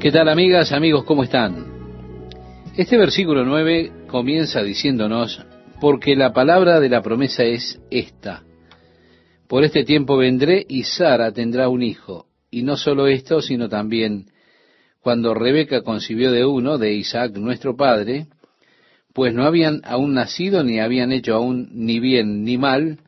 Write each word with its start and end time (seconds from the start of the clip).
¿Qué 0.00 0.10
tal 0.10 0.30
amigas, 0.30 0.72
amigos? 0.72 1.04
¿Cómo 1.04 1.24
están? 1.24 1.66
Este 2.74 2.96
versículo 2.96 3.44
9 3.44 4.06
comienza 4.06 4.62
diciéndonos, 4.62 5.44
porque 5.78 6.16
la 6.16 6.32
palabra 6.32 6.80
de 6.80 6.88
la 6.88 7.02
promesa 7.02 7.44
es 7.44 7.78
esta. 7.90 8.42
Por 9.46 9.62
este 9.62 9.84
tiempo 9.84 10.16
vendré 10.16 10.64
y 10.66 10.84
Sara 10.84 11.32
tendrá 11.32 11.68
un 11.68 11.82
hijo. 11.82 12.24
Y 12.50 12.62
no 12.62 12.78
solo 12.78 13.08
esto, 13.08 13.42
sino 13.42 13.68
también 13.68 14.30
cuando 15.02 15.34
Rebeca 15.34 15.82
concibió 15.82 16.32
de 16.32 16.46
uno, 16.46 16.78
de 16.78 16.94
Isaac 16.94 17.36
nuestro 17.36 17.76
padre, 17.76 18.28
pues 19.12 19.34
no 19.34 19.44
habían 19.44 19.82
aún 19.84 20.14
nacido 20.14 20.64
ni 20.64 20.80
habían 20.80 21.12
hecho 21.12 21.34
aún 21.34 21.68
ni 21.74 22.00
bien 22.00 22.42
ni 22.42 22.56
mal, 22.56 23.00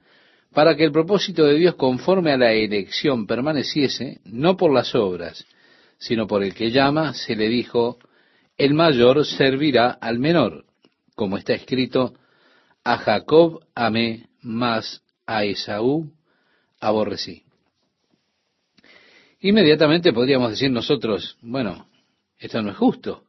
para 0.52 0.77
que 0.77 0.84
el 0.84 0.93
propósito 0.93 1.46
de 1.46 1.54
Dios 1.54 1.74
conforme 1.74 2.32
a 2.32 2.36
la 2.36 2.52
elección 2.52 3.27
permaneciese, 3.27 4.20
no 4.27 4.59
por 4.59 4.74
las 4.74 4.95
obras, 4.95 5.46
sino 6.03 6.27
por 6.27 6.43
el 6.43 6.53
que 6.53 6.73
llama, 6.73 7.14
se 7.14 7.37
le 7.37 7.48
dijo, 7.48 7.97
el 8.59 8.74
mayor 8.74 9.24
servirá 9.24 9.91
al 9.91 10.19
menor, 10.19 10.65
como 11.15 11.38
está 11.38 11.52
escrito, 11.52 12.15
a 12.83 12.98
Jacob 12.98 13.65
amé, 13.77 14.27
más 14.41 15.05
a 15.27 15.45
Esaú 15.45 16.12
aborrecí. 16.80 17.45
Inmediatamente 19.38 20.12
podríamos 20.12 20.51
decir 20.51 20.73
nosotros, 20.73 21.38
bueno, 21.41 21.87
esto 22.37 22.60
no 22.62 22.73
es 22.73 22.77
justo. 22.77 23.23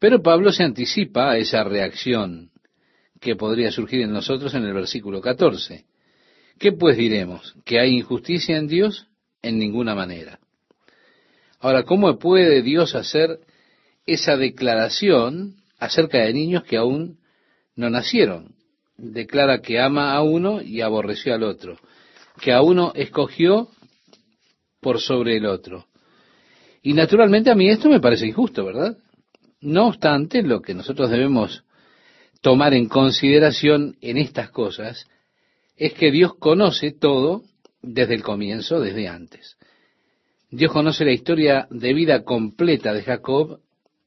Pero 0.00 0.22
Pablo 0.22 0.50
se 0.50 0.64
anticipa 0.64 1.30
a 1.30 1.36
esa 1.36 1.62
reacción 1.62 2.50
que 3.20 3.36
podría 3.36 3.70
surgir 3.70 4.00
en 4.00 4.12
nosotros 4.12 4.52
en 4.54 4.64
el 4.64 4.74
versículo 4.74 5.20
14. 5.20 5.84
¿Qué 6.58 6.72
pues 6.72 6.96
diremos? 6.96 7.54
¿Que 7.64 7.78
hay 7.78 7.96
injusticia 7.96 8.56
en 8.56 8.66
Dios? 8.66 9.06
En 9.40 9.56
ninguna 9.56 9.94
manera. 9.94 10.40
Ahora, 11.60 11.82
¿cómo 11.82 12.18
puede 12.18 12.62
Dios 12.62 12.94
hacer 12.94 13.38
esa 14.06 14.36
declaración 14.38 15.56
acerca 15.78 16.18
de 16.18 16.32
niños 16.32 16.64
que 16.64 16.78
aún 16.78 17.18
no 17.76 17.90
nacieron? 17.90 18.54
Declara 18.96 19.60
que 19.60 19.78
ama 19.78 20.14
a 20.14 20.22
uno 20.22 20.62
y 20.62 20.80
aborreció 20.80 21.34
al 21.34 21.42
otro, 21.42 21.78
que 22.40 22.52
a 22.52 22.62
uno 22.62 22.92
escogió 22.94 23.68
por 24.80 25.00
sobre 25.00 25.36
el 25.36 25.44
otro. 25.44 25.86
Y 26.82 26.94
naturalmente 26.94 27.50
a 27.50 27.54
mí 27.54 27.68
esto 27.68 27.90
me 27.90 28.00
parece 28.00 28.26
injusto, 28.26 28.64
¿verdad? 28.64 28.96
No 29.60 29.88
obstante, 29.88 30.42
lo 30.42 30.62
que 30.62 30.72
nosotros 30.72 31.10
debemos 31.10 31.64
tomar 32.40 32.72
en 32.72 32.88
consideración 32.88 33.96
en 34.00 34.16
estas 34.16 34.50
cosas 34.50 35.06
es 35.76 35.92
que 35.92 36.10
Dios 36.10 36.34
conoce 36.38 36.92
todo 36.92 37.42
desde 37.82 38.14
el 38.14 38.22
comienzo, 38.22 38.80
desde 38.80 39.08
antes. 39.08 39.58
Dios 40.50 40.72
conoce 40.72 41.04
la 41.04 41.12
historia 41.12 41.68
de 41.70 41.94
vida 41.94 42.24
completa 42.24 42.92
de 42.92 43.02
Jacob 43.02 43.60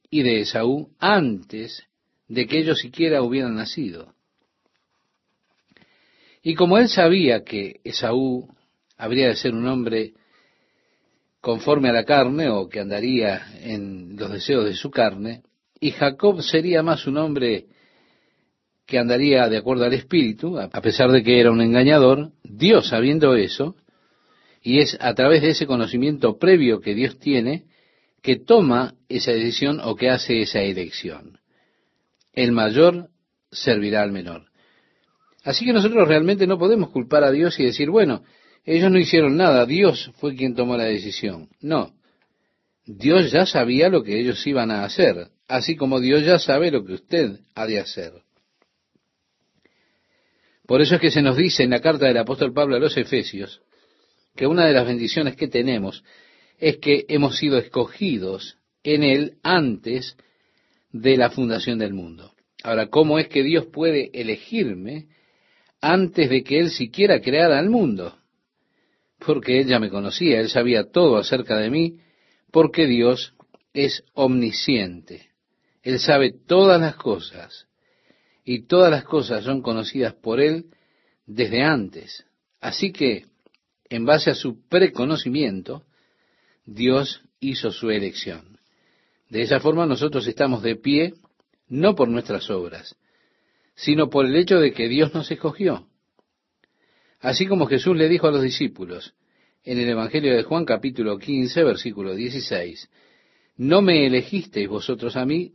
y 0.09 0.23
de 0.23 0.41
Esaú 0.41 0.89
antes 0.99 1.83
de 2.27 2.47
que 2.47 2.59
ellos 2.59 2.79
siquiera 2.79 3.21
hubieran 3.21 3.55
nacido. 3.55 4.13
Y 6.41 6.55
como 6.55 6.77
él 6.77 6.89
sabía 6.89 7.45
que 7.45 7.79
Esaú 7.85 8.49
habría 8.97 9.29
de 9.29 9.35
ser 9.35 9.53
un 9.53 9.65
hombre 9.67 10.13
conforme 11.39 11.89
a 11.89 11.93
la 11.93 12.03
carne 12.03 12.49
o 12.49 12.67
que 12.67 12.81
andaría 12.81 13.47
en 13.61 14.17
los 14.17 14.29
deseos 14.29 14.65
de 14.65 14.73
su 14.73 14.91
carne, 14.91 15.43
y 15.79 15.91
Jacob 15.91 16.41
sería 16.41 16.83
más 16.83 17.07
un 17.07 17.17
hombre 17.17 17.67
que 18.85 18.99
andaría 18.99 19.47
de 19.47 19.57
acuerdo 19.57 19.85
al 19.85 19.93
espíritu, 19.93 20.59
a 20.59 20.69
pesar 20.81 21.09
de 21.11 21.23
que 21.23 21.39
era 21.39 21.51
un 21.51 21.61
engañador, 21.61 22.31
Dios 22.43 22.89
sabiendo 22.89 23.35
eso, 23.35 23.75
y 24.63 24.79
es 24.79 24.97
a 25.01 25.13
través 25.13 25.41
de 25.41 25.49
ese 25.49 25.67
conocimiento 25.67 26.37
previo 26.39 26.79
que 26.79 26.95
Dios 26.95 27.19
tiene, 27.19 27.65
que 28.21 28.37
toma 28.37 28.95
esa 29.09 29.31
decisión 29.31 29.81
o 29.83 29.95
que 29.95 30.09
hace 30.09 30.41
esa 30.41 30.61
elección. 30.61 31.39
El 32.31 32.53
mayor 32.53 33.09
servirá 33.51 34.01
al 34.01 34.13
menor. 34.13 34.45
Así 35.43 35.65
que 35.65 35.73
nosotros 35.73 36.07
realmente 36.07 36.47
no 36.47 36.57
podemos 36.57 36.89
culpar 36.89 37.25
a 37.25 37.31
Dios 37.31 37.59
y 37.59 37.65
decir, 37.65 37.89
bueno, 37.89 38.23
ellos 38.63 38.89
no 38.89 38.97
hicieron 38.97 39.35
nada, 39.35 39.65
Dios 39.65 40.11
fue 40.15 40.33
quien 40.35 40.55
tomó 40.55 40.77
la 40.77 40.85
decisión. 40.85 41.49
No, 41.59 41.93
Dios 42.85 43.31
ya 43.31 43.45
sabía 43.45 43.89
lo 43.89 44.01
que 44.01 44.17
ellos 44.17 44.47
iban 44.47 44.71
a 44.71 44.85
hacer, 44.85 45.27
así 45.49 45.75
como 45.75 45.99
Dios 45.99 46.23
ya 46.23 46.39
sabe 46.39 46.71
lo 46.71 46.85
que 46.85 46.93
usted 46.93 47.39
ha 47.53 47.67
de 47.67 47.79
hacer. 47.79 48.13
Por 50.65 50.81
eso 50.81 50.95
es 50.95 51.01
que 51.01 51.11
se 51.11 51.21
nos 51.21 51.35
dice 51.35 51.63
en 51.63 51.71
la 51.71 51.81
carta 51.81 52.05
del 52.05 52.17
apóstol 52.17 52.53
Pablo 52.53 52.77
a 52.77 52.79
los 52.79 52.95
Efesios 52.95 53.61
que 54.35 54.47
una 54.47 54.65
de 54.65 54.73
las 54.73 54.85
bendiciones 54.85 55.35
que 55.35 55.47
tenemos 55.47 56.03
es 56.57 56.77
que 56.77 57.05
hemos 57.07 57.37
sido 57.37 57.57
escogidos 57.57 58.57
en 58.83 59.03
Él 59.03 59.37
antes 59.43 60.17
de 60.91 61.17
la 61.17 61.29
fundación 61.29 61.79
del 61.79 61.93
mundo. 61.93 62.33
Ahora, 62.63 62.87
¿cómo 62.87 63.19
es 63.19 63.27
que 63.27 63.43
Dios 63.43 63.65
puede 63.65 64.09
elegirme 64.13 65.07
antes 65.81 66.29
de 66.29 66.43
que 66.43 66.59
Él 66.59 66.69
siquiera 66.69 67.19
creara 67.21 67.59
el 67.59 67.69
mundo? 67.69 68.17
Porque 69.19 69.59
Él 69.59 69.67
ya 69.67 69.79
me 69.79 69.89
conocía, 69.89 70.39
Él 70.39 70.49
sabía 70.49 70.89
todo 70.89 71.17
acerca 71.17 71.57
de 71.57 71.69
mí, 71.69 71.97
porque 72.51 72.87
Dios 72.87 73.33
es 73.73 74.03
omnisciente. 74.13 75.29
Él 75.81 75.99
sabe 75.99 76.31
todas 76.31 76.79
las 76.79 76.95
cosas 76.95 77.67
y 78.45 78.67
todas 78.67 78.91
las 78.91 79.03
cosas 79.03 79.43
son 79.43 79.61
conocidas 79.61 80.13
por 80.13 80.39
Él 80.39 80.67
desde 81.25 81.61
antes. 81.63 82.25
Así 82.61 82.91
que, 82.93 83.25
en 83.93 84.05
base 84.05 84.31
a 84.31 84.33
su 84.33 84.67
preconocimiento, 84.67 85.83
Dios 86.65 87.21
hizo 87.39 87.71
su 87.71 87.91
elección. 87.91 88.57
De 89.29 89.43
esa 89.43 89.59
forma 89.59 89.85
nosotros 89.85 90.25
estamos 90.25 90.63
de 90.63 90.75
pie, 90.75 91.13
no 91.67 91.93
por 91.93 92.07
nuestras 92.09 92.49
obras, 92.49 92.95
sino 93.75 94.09
por 94.09 94.25
el 94.25 94.35
hecho 94.35 94.59
de 94.59 94.73
que 94.73 94.89
Dios 94.89 95.13
nos 95.13 95.29
escogió. 95.29 95.87
Así 97.19 97.45
como 97.45 97.67
Jesús 97.67 97.95
le 97.95 98.09
dijo 98.09 98.27
a 98.27 98.31
los 98.31 98.41
discípulos 98.41 99.13
en 99.63 99.77
el 99.77 99.87
Evangelio 99.87 100.35
de 100.35 100.41
Juan 100.41 100.65
capítulo 100.65 101.19
15, 101.19 101.63
versículo 101.63 102.15
16, 102.15 102.89
no 103.57 103.83
me 103.83 104.07
elegisteis 104.07 104.67
vosotros 104.67 105.15
a 105.15 105.25
mí, 105.27 105.53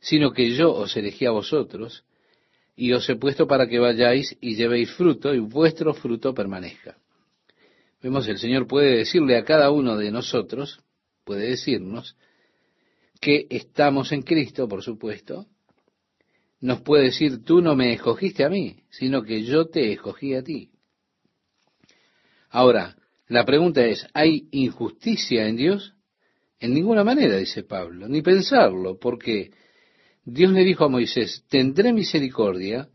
sino 0.00 0.32
que 0.32 0.50
yo 0.50 0.72
os 0.72 0.96
elegí 0.96 1.26
a 1.26 1.30
vosotros, 1.30 2.04
y 2.74 2.92
os 2.92 3.08
he 3.08 3.14
puesto 3.14 3.46
para 3.46 3.68
que 3.68 3.78
vayáis 3.78 4.36
y 4.40 4.56
llevéis 4.56 4.90
fruto, 4.90 5.32
y 5.32 5.38
vuestro 5.38 5.94
fruto 5.94 6.34
permanezca. 6.34 6.98
Vemos, 8.06 8.28
el 8.28 8.38
Señor 8.38 8.68
puede 8.68 8.98
decirle 8.98 9.36
a 9.36 9.42
cada 9.42 9.72
uno 9.72 9.96
de 9.96 10.12
nosotros, 10.12 10.78
puede 11.24 11.48
decirnos, 11.48 12.16
que 13.20 13.48
estamos 13.50 14.12
en 14.12 14.22
Cristo, 14.22 14.68
por 14.68 14.84
supuesto, 14.84 15.46
nos 16.60 16.82
puede 16.82 17.06
decir, 17.06 17.42
tú 17.42 17.60
no 17.60 17.74
me 17.74 17.92
escogiste 17.92 18.44
a 18.44 18.48
mí, 18.48 18.76
sino 18.90 19.24
que 19.24 19.42
yo 19.42 19.66
te 19.66 19.90
escogí 19.90 20.34
a 20.34 20.44
ti. 20.44 20.70
Ahora, 22.48 22.94
la 23.26 23.44
pregunta 23.44 23.84
es, 23.84 24.06
¿hay 24.14 24.46
injusticia 24.52 25.48
en 25.48 25.56
Dios? 25.56 25.94
En 26.60 26.74
ninguna 26.74 27.02
manera, 27.02 27.38
dice 27.38 27.64
Pablo, 27.64 28.06
ni 28.06 28.22
pensarlo, 28.22 29.00
porque 29.00 29.50
Dios 30.24 30.52
le 30.52 30.62
dijo 30.62 30.84
a 30.84 30.88
Moisés, 30.88 31.44
tendré 31.48 31.92
misericordia 31.92 32.88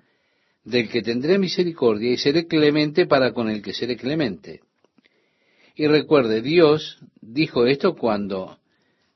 del 0.63 0.87
que 0.87 1.01
tendré 1.01 1.37
misericordia 1.37 2.11
y 2.11 2.17
seré 2.17 2.47
clemente 2.47 3.07
para 3.07 3.33
con 3.33 3.49
el 3.49 3.61
que 3.61 3.73
seré 3.73 3.97
clemente. 3.97 4.61
Y 5.75 5.87
recuerde, 5.87 6.41
Dios 6.41 6.99
dijo 7.21 7.65
esto 7.65 7.95
cuando 7.95 8.57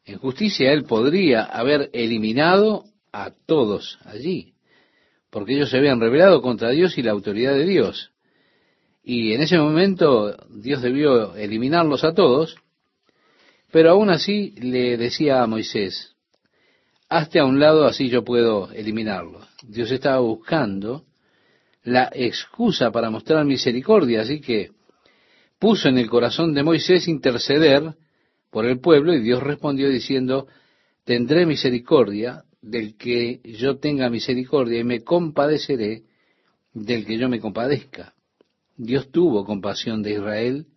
en 0.05 0.17
justicia 0.17 0.71
Él 0.71 0.83
podría 0.83 1.43
haber 1.43 1.89
eliminado 1.93 2.85
a 3.11 3.31
todos 3.45 3.97
allí, 4.05 4.53
porque 5.29 5.53
ellos 5.55 5.69
se 5.69 5.77
habían 5.77 5.99
rebelado 5.99 6.41
contra 6.41 6.69
Dios 6.69 6.97
y 6.97 7.01
la 7.01 7.11
autoridad 7.11 7.53
de 7.53 7.65
Dios. 7.65 8.11
Y 9.03 9.33
en 9.33 9.41
ese 9.41 9.57
momento 9.57 10.35
Dios 10.49 10.81
debió 10.81 11.35
eliminarlos 11.35 12.03
a 12.03 12.13
todos, 12.13 12.55
pero 13.71 13.91
aún 13.91 14.09
así 14.09 14.51
le 14.57 14.97
decía 14.97 15.43
a 15.43 15.47
Moisés, 15.47 16.15
hazte 17.09 17.39
a 17.39 17.45
un 17.45 17.59
lado, 17.59 17.85
así 17.85 18.09
yo 18.09 18.23
puedo 18.23 18.71
eliminarlo. 18.71 19.41
Dios 19.63 19.91
estaba 19.91 20.19
buscando 20.19 21.03
la 21.83 22.09
excusa 22.13 22.91
para 22.91 23.09
mostrar 23.09 23.45
misericordia, 23.45 24.21
así 24.21 24.41
que 24.41 24.71
puso 25.59 25.89
en 25.89 25.97
el 25.97 26.09
corazón 26.09 26.53
de 26.53 26.63
Moisés 26.63 27.07
interceder 27.07 27.95
por 28.49 28.65
el 28.65 28.79
pueblo 28.79 29.13
y 29.13 29.21
Dios 29.21 29.41
respondió 29.43 29.89
diciendo, 29.89 30.47
tendré 31.03 31.45
misericordia 31.45 32.43
del 32.61 32.97
que 32.97 33.41
yo 33.43 33.77
tenga 33.77 34.09
misericordia 34.09 34.79
y 34.79 34.83
me 34.83 35.01
compadeceré 35.01 36.03
del 36.73 37.05
que 37.05 37.17
yo 37.17 37.29
me 37.29 37.39
compadezca. 37.39 38.13
Dios 38.77 39.11
tuvo 39.11 39.45
compasión 39.45 40.01
de 40.01 40.13
Israel 40.13 40.67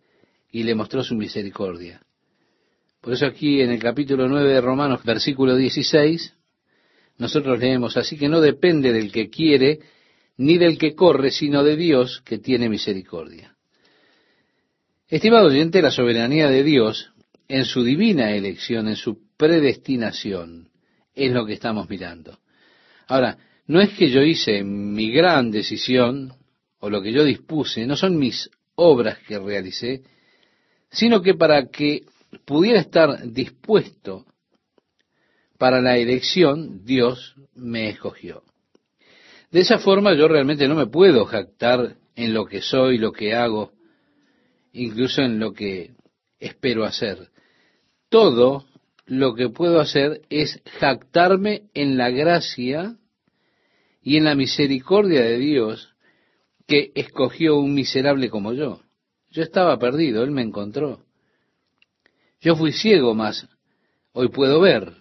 y 0.51 0.63
le 0.63 0.75
mostró 0.75 1.03
su 1.03 1.15
misericordia. 1.15 2.01
Por 3.01 3.13
eso 3.13 3.25
aquí 3.25 3.61
en 3.61 3.71
el 3.71 3.79
capítulo 3.79 4.27
9 4.27 4.53
de 4.53 4.61
Romanos, 4.61 5.03
versículo 5.03 5.55
16, 5.55 6.35
nosotros 7.17 7.59
leemos, 7.59 7.97
así 7.97 8.17
que 8.17 8.29
no 8.29 8.41
depende 8.41 8.93
del 8.93 9.11
que 9.11 9.29
quiere 9.29 9.79
ni 10.37 10.57
del 10.57 10.77
que 10.77 10.95
corre, 10.95 11.31
sino 11.31 11.63
de 11.63 11.75
Dios 11.75 12.21
que 12.25 12.39
tiene 12.39 12.69
misericordia. 12.69 13.55
Estimado 15.09 15.47
oyente, 15.47 15.81
la 15.81 15.89
soberanía 15.89 16.49
de 16.49 16.63
Dios 16.63 17.11
en 17.47 17.65
su 17.65 17.83
divina 17.83 18.29
elección, 18.29 18.87
en 18.87 18.95
su 18.95 19.17
predestinación, 19.37 20.69
es 21.15 21.31
lo 21.31 21.47
que 21.47 21.53
estamos 21.53 21.89
mirando. 21.89 22.37
Ahora, 23.07 23.39
no 23.65 23.81
es 23.81 23.89
que 23.97 24.11
yo 24.11 24.21
hice 24.21 24.63
mi 24.63 25.11
gran 25.11 25.49
decisión 25.49 26.33
o 26.79 26.91
lo 26.91 27.01
que 27.01 27.11
yo 27.11 27.23
dispuse, 27.23 27.87
no 27.87 27.95
son 27.95 28.19
mis 28.19 28.51
obras 28.75 29.17
que 29.27 29.39
realicé, 29.39 30.03
sino 30.91 31.23
que 31.23 31.33
para 31.33 31.65
que 31.69 32.03
pudiera 32.45 32.79
estar 32.79 33.31
dispuesto 33.31 34.27
para 35.57 35.81
la 35.81 35.97
elección, 35.97 36.85
Dios 36.85 37.33
me 37.55 37.89
escogió. 37.89 38.43
De 39.49 39.61
esa 39.61 39.79
forma 39.79 40.13
yo 40.13 40.27
realmente 40.27 40.67
no 40.67 40.75
me 40.75 40.85
puedo 40.85 41.25
jactar 41.25 41.95
en 42.15 42.31
lo 42.35 42.45
que 42.45 42.61
soy, 42.61 42.99
lo 42.99 43.11
que 43.11 43.33
hago, 43.33 43.73
incluso 44.73 45.21
en 45.21 45.39
lo 45.39 45.53
que 45.53 45.91
espero 46.39 46.85
hacer. 46.85 47.29
Todo 48.09 48.65
lo 49.05 49.35
que 49.35 49.49
puedo 49.49 49.79
hacer 49.79 50.21
es 50.29 50.61
jactarme 50.79 51.63
en 51.73 51.97
la 51.97 52.09
gracia 52.09 52.95
y 54.01 54.17
en 54.17 54.25
la 54.25 54.35
misericordia 54.35 55.21
de 55.21 55.37
Dios 55.37 55.93
que 56.67 56.91
escogió 56.95 57.57
un 57.57 57.73
miserable 57.73 58.29
como 58.29 58.53
yo. 58.53 58.81
Yo 59.31 59.43
estaba 59.43 59.77
perdido, 59.77 60.23
Él 60.23 60.31
me 60.31 60.41
encontró. 60.41 61.05
Yo 62.41 62.55
fui 62.55 62.71
ciego, 62.71 63.13
mas 63.13 63.47
hoy 64.13 64.29
puedo 64.29 64.59
ver. 64.61 64.93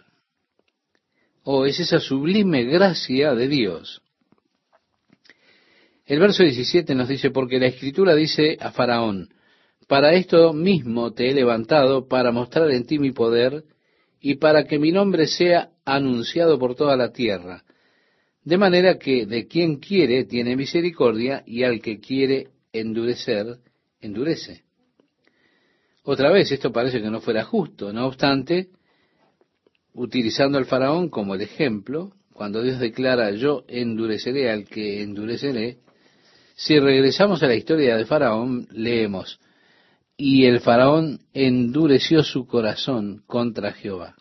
Oh, 1.45 1.67
es 1.67 1.79
esa 1.81 2.01
sublime 2.01 2.65
gracia 2.65 3.35
de 3.35 3.49
Dios. 3.49 4.03
El 6.05 6.21
verso 6.21 6.43
17 6.43 6.95
nos 6.95 7.09
dice, 7.09 7.31
porque 7.31 7.59
la 7.59 7.67
escritura 7.67 8.15
dice 8.15 8.57
a 8.61 8.71
Faraón, 8.71 9.29
para 9.89 10.13
esto 10.13 10.53
mismo 10.53 11.13
te 11.13 11.31
he 11.31 11.35
levantado, 11.35 12.07
para 12.07 12.31
mostrar 12.31 12.71
en 12.71 12.87
ti 12.87 12.99
mi 12.99 13.11
poder 13.11 13.65
y 14.21 14.37
para 14.37 14.65
que 14.65 14.79
mi 14.79 14.93
nombre 14.93 15.27
sea 15.27 15.71
anunciado 15.85 16.59
por 16.59 16.75
toda 16.75 16.97
la 16.97 17.11
tierra. 17.11 17.65
De 18.45 18.59
manera 18.59 18.99
que 18.99 19.27
de 19.27 19.47
quien 19.47 19.79
quiere 19.79 20.25
tiene 20.25 20.57
misericordia 20.57 21.43
y 21.47 21.65
al 21.65 21.81
que 21.81 21.99
quiere 22.01 22.49
endurecer, 22.73 23.59
endurece. 24.01 24.63
Otra 26.05 26.31
vez, 26.31 26.53
esto 26.53 26.71
parece 26.71 27.01
que 27.01 27.11
no 27.11 27.21
fuera 27.21 27.45
justo. 27.45 27.93
No 27.93 28.07
obstante, 28.07 28.69
utilizando 29.95 30.59
al 30.59 30.67
faraón 30.67 31.09
como 31.09 31.35
el 31.35 31.41
ejemplo, 31.41 32.13
cuando 32.33 32.63
Dios 32.63 32.79
declara 32.79 33.31
yo 33.33 33.65
endureceré 33.69 34.51
al 34.51 34.65
que 34.65 35.03
endureceré, 35.03 35.79
si 36.55 36.79
regresamos 36.79 37.43
a 37.43 37.47
la 37.47 37.55
historia 37.55 37.97
de 37.97 38.05
Faraón, 38.05 38.67
leemos, 38.73 39.39
y 40.21 40.47
el 40.47 40.59
Faraón 40.61 41.21
endureció 41.33 42.25
su 42.25 42.45
corazón 42.49 43.23
contra 43.29 43.73
Jehová. 43.73 44.17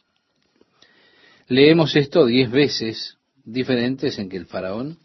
Leemos 1.47 1.95
esto 1.95 2.27
diez 2.27 2.51
veces 2.51 3.17
diferentes 3.43 4.19
en 4.19 4.29
que 4.29 4.37
el 4.37 4.45
Faraón 4.45 4.99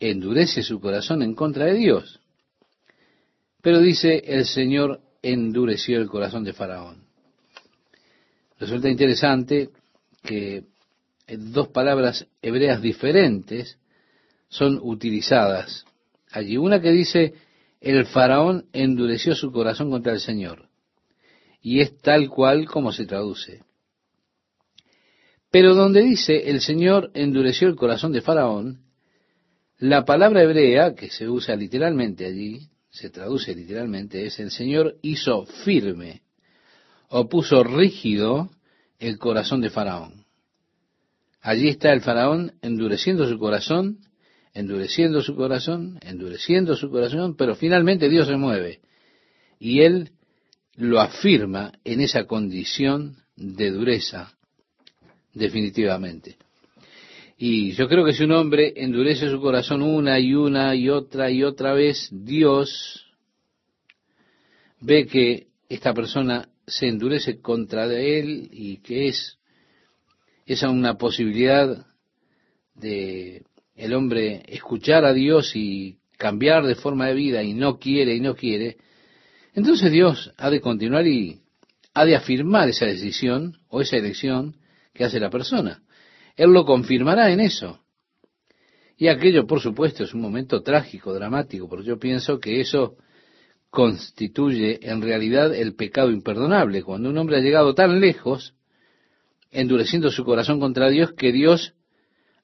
endurece 0.00 0.62
su 0.62 0.80
corazón 0.80 1.22
en 1.22 1.34
contra 1.34 1.66
de 1.66 1.74
Dios. 1.74 2.20
Pero 3.60 3.78
dice, 3.80 4.22
el 4.26 4.46
Señor 4.46 5.02
endureció 5.22 6.00
el 6.00 6.08
corazón 6.08 6.44
de 6.44 6.54
Faraón. 6.54 7.04
Resulta 8.58 8.88
interesante 8.88 9.68
que 10.22 10.64
dos 11.28 11.68
palabras 11.68 12.26
hebreas 12.40 12.80
diferentes 12.80 13.76
son 14.48 14.80
utilizadas 14.82 15.84
allí. 16.30 16.56
Una 16.56 16.80
que 16.80 16.90
dice, 16.90 17.34
el 17.80 18.06
faraón 18.06 18.66
endureció 18.72 19.34
su 19.34 19.52
corazón 19.52 19.90
contra 19.90 20.12
el 20.12 20.20
Señor. 20.20 20.68
Y 21.60 21.80
es 21.80 21.96
tal 21.98 22.28
cual 22.28 22.66
como 22.66 22.92
se 22.92 23.06
traduce. 23.06 23.62
Pero 25.50 25.74
donde 25.74 26.02
dice, 26.02 26.50
el 26.50 26.60
Señor 26.60 27.10
endureció 27.14 27.68
el 27.68 27.76
corazón 27.76 28.12
de 28.12 28.20
faraón, 28.20 28.82
la 29.78 30.04
palabra 30.04 30.42
hebrea, 30.42 30.94
que 30.94 31.10
se 31.10 31.28
usa 31.28 31.54
literalmente 31.54 32.24
allí, 32.24 32.68
se 32.88 33.10
traduce 33.10 33.54
literalmente, 33.54 34.24
es 34.24 34.40
el 34.40 34.50
Señor 34.50 34.96
hizo 35.02 35.44
firme 35.44 36.22
o 37.08 37.28
puso 37.28 37.62
rígido 37.62 38.50
el 38.98 39.18
corazón 39.18 39.60
de 39.60 39.70
Faraón. 39.70 40.24
Allí 41.42 41.68
está 41.68 41.92
el 41.92 42.00
Faraón 42.00 42.54
endureciendo 42.62 43.28
su 43.28 43.38
corazón 43.38 43.98
endureciendo 44.56 45.20
su 45.20 45.36
corazón, 45.36 45.98
endureciendo 46.00 46.76
su 46.76 46.90
corazón, 46.90 47.36
pero 47.36 47.54
finalmente 47.54 48.08
Dios 48.08 48.26
se 48.26 48.36
mueve 48.36 48.80
y 49.60 49.82
Él 49.82 50.12
lo 50.76 50.98
afirma 50.98 51.72
en 51.84 52.00
esa 52.00 52.24
condición 52.24 53.18
de 53.36 53.70
dureza, 53.70 54.34
definitivamente. 55.34 56.38
Y 57.36 57.72
yo 57.72 57.86
creo 57.86 58.02
que 58.06 58.14
si 58.14 58.24
un 58.24 58.32
hombre 58.32 58.72
endurece 58.76 59.28
su 59.28 59.42
corazón 59.42 59.82
una 59.82 60.18
y 60.18 60.34
una 60.34 60.74
y 60.74 60.88
otra 60.88 61.30
y 61.30 61.44
otra 61.44 61.74
vez, 61.74 62.08
Dios 62.10 63.04
ve 64.80 65.06
que 65.06 65.48
esta 65.68 65.92
persona 65.92 66.48
se 66.66 66.88
endurece 66.88 67.40
contra 67.42 67.84
él 67.92 68.48
y 68.50 68.78
que 68.78 69.08
es 69.08 69.38
esa 70.46 70.70
una 70.70 70.96
posibilidad 70.96 71.86
de 72.74 73.44
el 73.76 73.94
hombre 73.94 74.42
escuchar 74.48 75.04
a 75.04 75.12
Dios 75.12 75.54
y 75.54 75.98
cambiar 76.16 76.66
de 76.66 76.74
forma 76.74 77.06
de 77.06 77.14
vida 77.14 77.42
y 77.42 77.52
no 77.52 77.78
quiere 77.78 78.14
y 78.14 78.20
no 78.20 78.34
quiere, 78.34 78.78
entonces 79.54 79.92
Dios 79.92 80.32
ha 80.36 80.50
de 80.50 80.60
continuar 80.60 81.06
y 81.06 81.40
ha 81.94 82.04
de 82.04 82.16
afirmar 82.16 82.68
esa 82.68 82.86
decisión 82.86 83.58
o 83.68 83.80
esa 83.80 83.96
elección 83.96 84.56
que 84.92 85.04
hace 85.04 85.20
la 85.20 85.30
persona. 85.30 85.82
Él 86.36 86.50
lo 86.50 86.64
confirmará 86.64 87.30
en 87.30 87.40
eso. 87.40 87.80
Y 88.98 89.08
aquello, 89.08 89.46
por 89.46 89.60
supuesto, 89.60 90.04
es 90.04 90.14
un 90.14 90.22
momento 90.22 90.62
trágico, 90.62 91.12
dramático, 91.12 91.68
porque 91.68 91.86
yo 91.86 91.98
pienso 91.98 92.38
que 92.38 92.60
eso 92.60 92.96
constituye 93.70 94.78
en 94.90 95.02
realidad 95.02 95.54
el 95.54 95.74
pecado 95.74 96.10
imperdonable, 96.10 96.82
cuando 96.82 97.10
un 97.10 97.18
hombre 97.18 97.36
ha 97.36 97.40
llegado 97.40 97.74
tan 97.74 98.00
lejos, 98.00 98.54
endureciendo 99.50 100.10
su 100.10 100.24
corazón 100.24 100.60
contra 100.60 100.88
Dios, 100.88 101.12
que 101.12 101.32
Dios 101.32 101.74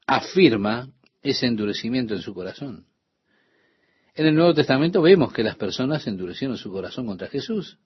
afirma 0.07 0.89
ese 1.23 1.47
endurecimiento 1.47 2.15
en 2.15 2.21
su 2.21 2.35
corazón. 2.35 2.87
En 4.15 4.27
el 4.27 4.35
Nuevo 4.35 4.55
Testamento 4.55 5.01
vemos 5.01 5.33
que 5.33 5.43
las 5.43 5.57
personas 5.57 6.07
endurecieron 6.07 6.57
su 6.59 6.71
corazón 6.71 7.07
contra 7.07 7.29
Jesús. 7.29 7.79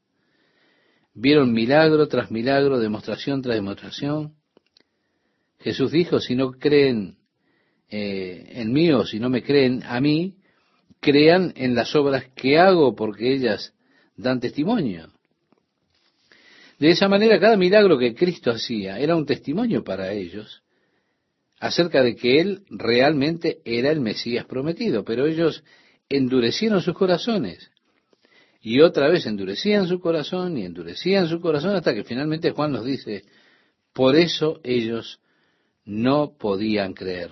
Vieron 1.14 1.52
milagro 1.52 2.08
tras 2.08 2.30
milagro, 2.30 2.78
demostración 2.78 3.42
tras 3.42 3.54
demostración. 3.54 4.34
Jesús 5.60 5.92
dijo, 5.92 6.18
si 6.20 6.34
no 6.34 6.52
creen 6.52 7.16
eh, 7.88 8.52
en 8.54 8.72
mí 8.72 8.90
o 8.90 9.04
si 9.06 9.20
no 9.20 9.30
me 9.30 9.42
creen 9.42 9.82
a 9.84 10.00
mí, 10.00 10.36
crean 11.00 11.52
en 11.56 11.74
las 11.74 11.94
obras 11.94 12.24
que 12.34 12.58
hago 12.58 12.94
porque 12.96 13.32
ellas 13.32 13.72
dan 14.16 14.40
testimonio. 14.40 15.12
De 16.78 16.90
esa 16.90 17.08
manera, 17.08 17.38
cada 17.38 17.56
milagro 17.56 17.96
que 17.96 18.14
Cristo 18.14 18.50
hacía 18.50 18.98
era 18.98 19.16
un 19.16 19.24
testimonio 19.24 19.84
para 19.84 20.12
ellos 20.12 20.62
acerca 21.58 22.02
de 22.02 22.16
que 22.16 22.40
él 22.40 22.62
realmente 22.68 23.58
era 23.64 23.90
el 23.90 24.00
Mesías 24.00 24.44
prometido, 24.46 25.04
pero 25.04 25.26
ellos 25.26 25.64
endurecieron 26.08 26.82
sus 26.82 26.94
corazones. 26.94 27.70
Y 28.60 28.80
otra 28.80 29.08
vez 29.08 29.26
endurecían 29.26 29.86
su 29.86 30.00
corazón 30.00 30.58
y 30.58 30.64
endurecían 30.64 31.28
su 31.28 31.40
corazón 31.40 31.76
hasta 31.76 31.94
que 31.94 32.04
finalmente 32.04 32.50
Juan 32.50 32.72
nos 32.72 32.84
dice, 32.84 33.24
por 33.92 34.16
eso 34.16 34.60
ellos 34.64 35.20
no 35.84 36.36
podían 36.36 36.92
creer. 36.92 37.30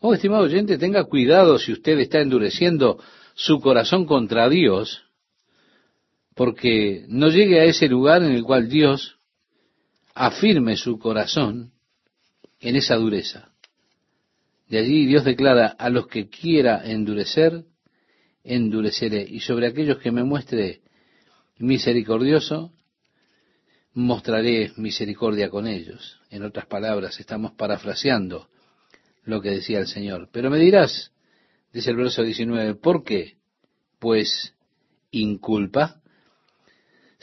Oh, 0.00 0.12
estimado 0.14 0.44
oyente, 0.44 0.78
tenga 0.78 1.04
cuidado 1.04 1.58
si 1.58 1.72
usted 1.72 1.98
está 1.98 2.20
endureciendo 2.20 3.02
su 3.34 3.60
corazón 3.60 4.04
contra 4.04 4.48
Dios, 4.48 5.04
porque 6.34 7.06
no 7.08 7.28
llegue 7.28 7.60
a 7.60 7.64
ese 7.64 7.88
lugar 7.88 8.22
en 8.22 8.32
el 8.32 8.44
cual 8.44 8.68
Dios 8.68 9.18
afirme 10.14 10.76
su 10.76 10.98
corazón 10.98 11.72
en 12.60 12.76
esa 12.76 12.96
dureza. 12.96 13.50
De 14.68 14.78
allí 14.78 15.06
Dios 15.06 15.24
declara, 15.24 15.68
a 15.78 15.90
los 15.90 16.08
que 16.08 16.28
quiera 16.28 16.82
endurecer, 16.84 17.64
endureceré. 18.42 19.26
Y 19.28 19.40
sobre 19.40 19.66
aquellos 19.66 19.98
que 19.98 20.10
me 20.10 20.24
muestre 20.24 20.80
misericordioso, 21.58 22.72
mostraré 23.92 24.72
misericordia 24.76 25.48
con 25.48 25.66
ellos. 25.66 26.20
En 26.30 26.42
otras 26.42 26.66
palabras, 26.66 27.18
estamos 27.20 27.52
parafraseando 27.52 28.48
lo 29.24 29.40
que 29.40 29.50
decía 29.50 29.78
el 29.78 29.86
Señor. 29.86 30.28
Pero 30.32 30.50
me 30.50 30.58
dirás, 30.58 31.12
dice 31.72 31.90
el 31.90 31.96
verso 31.96 32.22
19, 32.22 32.74
¿por 32.74 33.04
qué? 33.04 33.36
Pues 33.98 34.54
inculpa. 35.10 36.00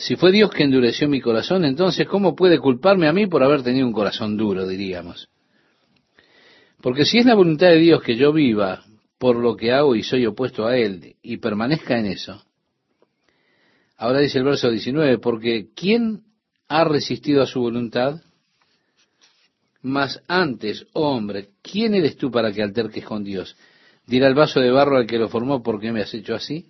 Si 0.06 0.16
fue 0.16 0.32
Dios 0.32 0.52
que 0.52 0.64
endureció 0.64 1.08
mi 1.08 1.22
corazón, 1.22 1.64
entonces 1.64 2.08
¿cómo 2.08 2.36
puede 2.36 2.60
culparme 2.60 3.08
a 3.08 3.14
mí 3.14 3.28
por 3.28 3.42
haber 3.42 3.64
tenido 3.64 3.88
un 3.88 3.94
corazón 3.94 4.36
duro, 4.36 4.68
diríamos? 4.68 5.30
Porque 6.82 7.06
si 7.06 7.20
es 7.20 7.26
la 7.26 7.36
voluntad 7.36 7.68
de 7.68 7.78
Dios 7.80 8.04
que 8.04 8.18
yo 8.18 8.34
viva 8.34 8.84
por 9.18 9.38
lo 9.38 9.56
que 9.56 9.72
hago 9.72 9.96
y 9.96 10.04
soy 10.04 10.26
opuesto 10.26 10.66
a 10.66 10.78
Él 10.78 11.16
y 11.22 11.38
permanezca 11.38 11.98
en 11.98 12.08
eso, 12.08 12.44
Ahora 14.04 14.20
dice 14.20 14.40
el 14.40 14.44
verso 14.44 14.70
19, 14.70 15.20
porque 15.20 15.70
¿quién 15.74 16.24
ha 16.68 16.84
resistido 16.84 17.42
a 17.42 17.48
su 17.48 17.62
voluntad? 17.62 18.20
Mas 19.82 20.22
antes, 20.28 20.86
hombre, 20.92 21.52
¿quién 21.62 21.94
eres 21.94 22.18
tú 22.18 22.30
para 22.30 22.52
que 22.52 22.62
alterques 22.62 23.06
con 23.06 23.24
Dios? 23.24 23.56
Dirá 24.06 24.28
el 24.28 24.36
vaso 24.36 24.60
de 24.60 24.72
barro 24.72 24.98
al 24.98 25.08
que 25.08 25.18
lo 25.18 25.30
formó, 25.30 25.64
¿por 25.64 25.80
qué 25.80 25.94
me 25.94 26.02
has 26.02 26.14
hecho 26.14 26.36
así? 26.36 26.66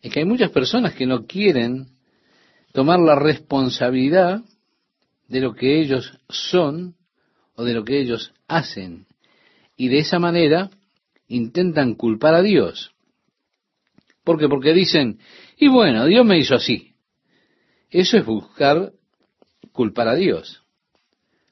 Es 0.00 0.12
que 0.12 0.20
hay 0.20 0.26
muchas 0.26 0.52
personas 0.52 0.94
que 0.94 1.06
no 1.06 1.26
quieren 1.26 1.97
tomar 2.78 3.00
la 3.00 3.16
responsabilidad 3.16 4.44
de 5.26 5.40
lo 5.40 5.52
que 5.52 5.80
ellos 5.80 6.16
son 6.28 6.94
o 7.56 7.64
de 7.64 7.74
lo 7.74 7.82
que 7.82 7.98
ellos 7.98 8.32
hacen. 8.46 9.08
Y 9.76 9.88
de 9.88 9.98
esa 9.98 10.20
manera 10.20 10.70
intentan 11.26 11.96
culpar 11.96 12.36
a 12.36 12.42
Dios. 12.42 12.94
¿Por 14.22 14.38
qué? 14.38 14.46
Porque 14.48 14.74
dicen, 14.74 15.18
y 15.56 15.66
bueno, 15.66 16.06
Dios 16.06 16.24
me 16.24 16.38
hizo 16.38 16.54
así. 16.54 16.94
Eso 17.90 18.16
es 18.16 18.24
buscar 18.24 18.92
culpar 19.72 20.06
a 20.06 20.14
Dios. 20.14 20.62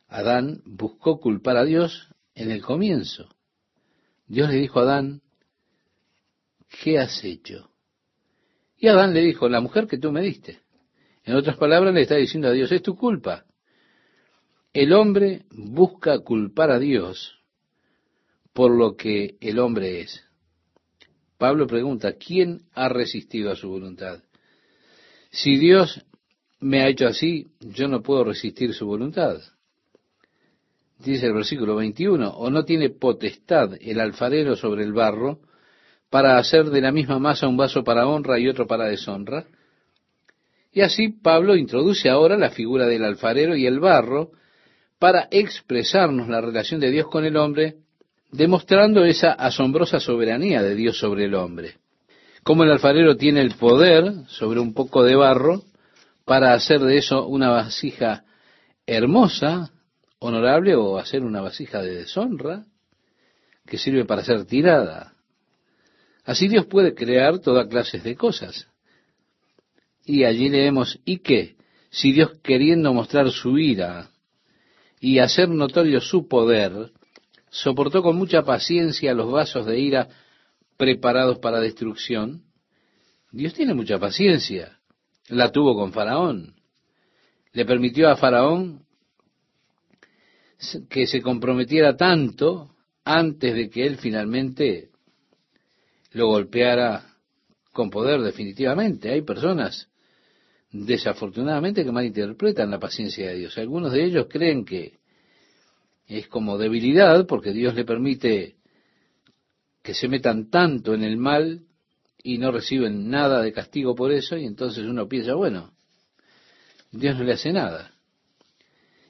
Adán 0.06 0.62
buscó 0.64 1.18
culpar 1.18 1.56
a 1.56 1.64
Dios 1.64 2.08
en 2.36 2.52
el 2.52 2.62
comienzo. 2.62 3.28
Dios 4.28 4.48
le 4.48 4.58
dijo 4.58 4.78
a 4.78 4.82
Adán, 4.84 5.22
¿qué 6.84 7.00
has 7.00 7.24
hecho? 7.24 7.68
Y 8.78 8.86
Adán 8.86 9.12
le 9.12 9.22
dijo, 9.22 9.48
la 9.48 9.60
mujer 9.60 9.88
que 9.88 9.98
tú 9.98 10.12
me 10.12 10.22
diste. 10.22 10.64
En 11.26 11.34
otras 11.34 11.56
palabras, 11.56 11.92
le 11.92 12.02
está 12.02 12.14
diciendo 12.14 12.48
a 12.48 12.52
Dios, 12.52 12.70
es 12.70 12.82
tu 12.82 12.96
culpa. 12.96 13.44
El 14.72 14.92
hombre 14.92 15.44
busca 15.50 16.20
culpar 16.20 16.70
a 16.70 16.78
Dios 16.78 17.40
por 18.52 18.70
lo 18.70 18.96
que 18.96 19.36
el 19.40 19.58
hombre 19.58 20.00
es. 20.00 20.24
Pablo 21.36 21.66
pregunta, 21.66 22.14
¿quién 22.14 22.62
ha 22.72 22.88
resistido 22.88 23.50
a 23.50 23.56
su 23.56 23.68
voluntad? 23.68 24.22
Si 25.30 25.58
Dios 25.58 26.04
me 26.60 26.82
ha 26.82 26.88
hecho 26.88 27.06
así, 27.06 27.48
yo 27.60 27.88
no 27.88 28.02
puedo 28.02 28.24
resistir 28.24 28.72
su 28.72 28.86
voluntad. 28.86 29.38
Dice 30.98 31.26
el 31.26 31.34
versículo 31.34 31.74
21, 31.74 32.30
o 32.30 32.50
no 32.50 32.64
tiene 32.64 32.88
potestad 32.88 33.74
el 33.80 34.00
alfarero 34.00 34.56
sobre 34.56 34.84
el 34.84 34.92
barro 34.92 35.40
para 36.08 36.38
hacer 36.38 36.66
de 36.66 36.80
la 36.80 36.92
misma 36.92 37.18
masa 37.18 37.48
un 37.48 37.56
vaso 37.56 37.84
para 37.84 38.06
honra 38.06 38.38
y 38.38 38.48
otro 38.48 38.66
para 38.66 38.86
deshonra. 38.86 39.46
Y 40.76 40.82
así 40.82 41.08
Pablo 41.08 41.56
introduce 41.56 42.10
ahora 42.10 42.36
la 42.36 42.50
figura 42.50 42.86
del 42.86 43.02
alfarero 43.02 43.56
y 43.56 43.64
el 43.64 43.80
barro 43.80 44.32
para 44.98 45.26
expresarnos 45.30 46.28
la 46.28 46.42
relación 46.42 46.80
de 46.80 46.90
Dios 46.90 47.06
con 47.08 47.24
el 47.24 47.38
hombre 47.38 47.76
demostrando 48.30 49.02
esa 49.06 49.32
asombrosa 49.32 50.00
soberanía 50.00 50.60
de 50.62 50.74
Dios 50.74 50.98
sobre 50.98 51.24
el 51.24 51.34
hombre. 51.34 51.76
Como 52.42 52.62
el 52.62 52.70
alfarero 52.70 53.16
tiene 53.16 53.40
el 53.40 53.54
poder 53.54 54.26
sobre 54.28 54.60
un 54.60 54.74
poco 54.74 55.02
de 55.02 55.16
barro 55.16 55.62
para 56.26 56.52
hacer 56.52 56.80
de 56.80 56.98
eso 56.98 57.26
una 57.26 57.48
vasija 57.48 58.24
hermosa, 58.84 59.70
honorable, 60.18 60.74
o 60.74 60.98
hacer 60.98 61.22
una 61.22 61.40
vasija 61.40 61.80
de 61.80 61.94
deshonra 61.94 62.66
que 63.64 63.78
sirve 63.78 64.04
para 64.04 64.22
ser 64.22 64.44
tirada. 64.44 65.14
Así 66.22 66.48
Dios 66.48 66.66
puede 66.66 66.94
crear 66.94 67.38
toda 67.38 67.66
clases 67.66 68.04
de 68.04 68.14
cosas. 68.14 68.68
Y 70.06 70.22
allí 70.22 70.48
leemos, 70.48 71.00
¿y 71.04 71.18
qué? 71.18 71.56
Si 71.90 72.12
Dios 72.12 72.38
queriendo 72.42 72.94
mostrar 72.94 73.30
su 73.30 73.58
ira 73.58 74.10
y 75.00 75.18
hacer 75.18 75.48
notorio 75.48 76.00
su 76.00 76.28
poder, 76.28 76.92
soportó 77.50 78.02
con 78.02 78.16
mucha 78.16 78.42
paciencia 78.42 79.14
los 79.14 79.30
vasos 79.30 79.66
de 79.66 79.80
ira 79.80 80.08
preparados 80.76 81.40
para 81.40 81.58
destrucción. 81.58 82.44
Dios 83.32 83.52
tiene 83.54 83.74
mucha 83.74 83.98
paciencia. 83.98 84.78
La 85.28 85.50
tuvo 85.50 85.74
con 85.74 85.92
Faraón. 85.92 86.54
Le 87.52 87.64
permitió 87.64 88.08
a 88.08 88.16
Faraón 88.16 88.86
que 90.88 91.08
se 91.08 91.20
comprometiera 91.20 91.96
tanto 91.96 92.70
antes 93.04 93.54
de 93.54 93.68
que 93.68 93.86
él 93.86 93.96
finalmente 93.96 94.90
lo 96.12 96.28
golpeara 96.28 97.16
con 97.72 97.90
poder 97.90 98.20
definitivamente. 98.20 99.10
Hay 99.10 99.22
personas, 99.22 99.88
desafortunadamente, 100.70 101.84
que 101.84 101.92
malinterpretan 101.92 102.70
la 102.70 102.78
paciencia 102.78 103.28
de 103.28 103.36
Dios. 103.36 103.58
Algunos 103.58 103.92
de 103.92 104.04
ellos 104.04 104.26
creen 104.28 104.64
que 104.64 104.98
es 106.06 106.28
como 106.28 106.58
debilidad 106.58 107.26
porque 107.26 107.52
Dios 107.52 107.74
le 107.74 107.84
permite 107.84 108.56
que 109.82 109.94
se 109.94 110.08
metan 110.08 110.50
tanto 110.50 110.94
en 110.94 111.02
el 111.02 111.16
mal 111.16 111.62
y 112.22 112.38
no 112.38 112.50
reciben 112.50 113.08
nada 113.08 113.42
de 113.42 113.52
castigo 113.52 113.94
por 113.94 114.12
eso 114.12 114.36
y 114.36 114.44
entonces 114.44 114.84
uno 114.84 115.08
piensa, 115.08 115.34
bueno, 115.34 115.72
Dios 116.90 117.16
no 117.16 117.24
le 117.24 117.32
hace 117.32 117.52
nada. 117.52 117.92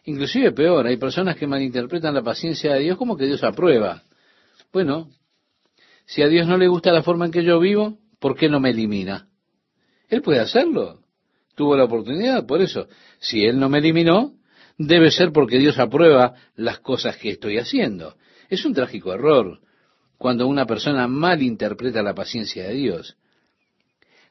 Inclusive 0.04 0.52
peor, 0.52 0.86
hay 0.86 0.98
personas 0.98 1.36
que 1.36 1.46
malinterpretan 1.46 2.14
la 2.14 2.22
paciencia 2.22 2.75
de 2.75 2.80
Dios 2.80 2.98
como 2.98 3.16
que 3.16 3.26
Dios 3.26 3.42
aprueba. 3.42 4.02
Bueno, 4.72 5.10
si 6.04 6.22
a 6.22 6.28
Dios 6.28 6.46
no 6.46 6.56
le 6.56 6.68
gusta 6.68 6.92
la 6.92 7.02
forma 7.02 7.26
en 7.26 7.32
que 7.32 7.42
yo 7.42 7.58
vivo, 7.58 7.98
¿por 8.20 8.36
qué 8.36 8.48
no 8.48 8.60
me 8.60 8.70
elimina? 8.70 9.28
Él 10.08 10.22
puede 10.22 10.40
hacerlo. 10.40 11.00
Tuvo 11.56 11.75
la 11.75 11.84
oportunidad, 11.84 12.46
por 12.46 12.60
eso. 12.60 12.86
Si 13.18 13.44
Él 13.44 13.58
no 13.58 13.68
me 13.68 13.78
eliminó, 13.78 14.34
debe 14.78 15.10
ser 15.10 15.32
porque 15.32 15.58
Dios 15.58 15.78
aprueba 15.78 16.34
las 16.54 16.78
cosas 16.80 17.16
que 17.16 17.30
estoy 17.30 17.58
haciendo. 17.58 18.16
Es 18.48 18.64
un 18.64 18.75
trágico 18.75 19.12
error 19.12 19.60
cuando 20.18 20.46
una 20.46 20.66
persona 20.66 21.08
mal 21.08 21.42
interpreta 21.42 22.02
la 22.02 22.14
paciencia 22.14 22.68
de 22.68 22.75
Dios. 22.75 23.16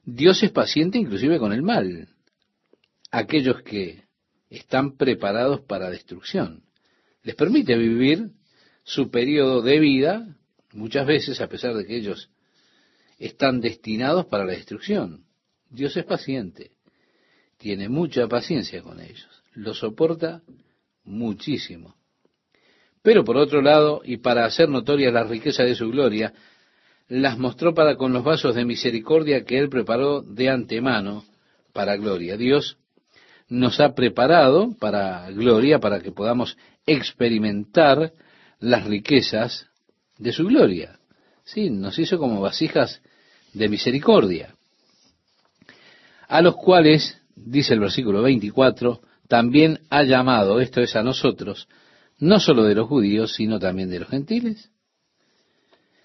Dios 0.03 0.41
es 0.43 0.51
paciente 0.51 0.99
inclusive 0.99 1.39
con 1.39 1.51
el 1.51 1.63
mal. 1.63 2.09
Aquellos 3.11 3.63
que 3.63 4.03
están 4.49 4.95
preparados 4.95 5.61
para 5.61 5.89
destrucción. 5.89 6.63
Les 7.23 7.35
permite 7.35 7.75
vivir 7.75 8.29
su 8.83 9.09
periodo 9.09 9.63
de 9.63 9.79
vida, 9.79 10.37
muchas 10.73 11.07
veces 11.07 11.41
a 11.41 11.47
pesar 11.47 11.73
de 11.73 11.87
que 11.87 11.97
ellos 11.97 12.29
están 13.17 13.61
destinados 13.61 14.27
para 14.27 14.45
la 14.45 14.53
destrucción. 14.53 15.25
Dios 15.71 15.97
es 15.97 16.05
paciente, 16.05 16.74
tiene 17.57 17.89
mucha 17.89 18.27
paciencia 18.27 18.81
con 18.81 18.99
ellos 18.99 19.35
lo 19.55 19.73
soporta 19.73 20.41
muchísimo. 21.03 21.95
Pero 23.01 23.23
por 23.23 23.37
otro 23.37 23.61
lado, 23.61 24.01
y 24.03 24.17
para 24.17 24.45
hacer 24.45 24.69
notoria 24.69 25.11
la 25.11 25.23
riqueza 25.23 25.63
de 25.63 25.75
su 25.75 25.89
gloria, 25.89 26.33
las 27.07 27.37
mostró 27.37 27.73
para 27.73 27.95
con 27.95 28.13
los 28.13 28.23
vasos 28.23 28.55
de 28.55 28.65
misericordia 28.65 29.43
que 29.43 29.57
Él 29.57 29.69
preparó 29.69 30.21
de 30.21 30.49
antemano 30.49 31.23
para 31.71 31.97
gloria. 31.97 32.35
Dios 32.35 32.77
nos 33.47 33.79
ha 33.79 33.93
preparado 33.93 34.75
para 34.79 35.29
gloria, 35.31 35.79
para 35.79 35.99
que 35.99 36.11
podamos 36.11 36.57
experimentar 36.85 38.11
las 38.59 38.85
riquezas 38.85 39.67
de 40.17 40.31
su 40.31 40.45
gloria. 40.45 40.99
Sí, 41.43 41.69
nos 41.69 41.99
hizo 41.99 42.17
como 42.17 42.41
vasijas 42.41 43.01
de 43.53 43.69
misericordia, 43.69 44.55
a 46.27 46.41
los 46.41 46.55
cuales, 46.55 47.21
dice 47.35 47.73
el 47.73 47.79
versículo 47.79 48.21
24, 48.21 49.01
también 49.27 49.79
ha 49.89 50.03
llamado, 50.03 50.59
esto 50.59 50.81
es 50.81 50.95
a 50.95 51.03
nosotros, 51.03 51.67
no 52.19 52.39
solo 52.39 52.63
de 52.63 52.75
los 52.75 52.87
judíos, 52.87 53.33
sino 53.33 53.59
también 53.59 53.89
de 53.89 53.99
los 53.99 54.09
gentiles. 54.09 54.71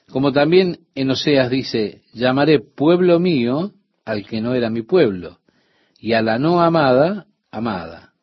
Como 0.08 0.32
también 0.32 0.80
en 0.94 1.10
Oseas 1.10 1.50
dice, 1.50 2.02
llamaré 2.12 2.58
pueblo 2.58 3.20
mío 3.20 3.72
al 4.04 4.26
que 4.26 4.40
no 4.40 4.54
era 4.54 4.70
mi 4.70 4.82
pueblo, 4.82 5.38
y 5.98 6.14
a 6.14 6.22
la 6.22 6.38
no 6.38 6.60
amada, 6.60 7.26
amada. 7.50 8.14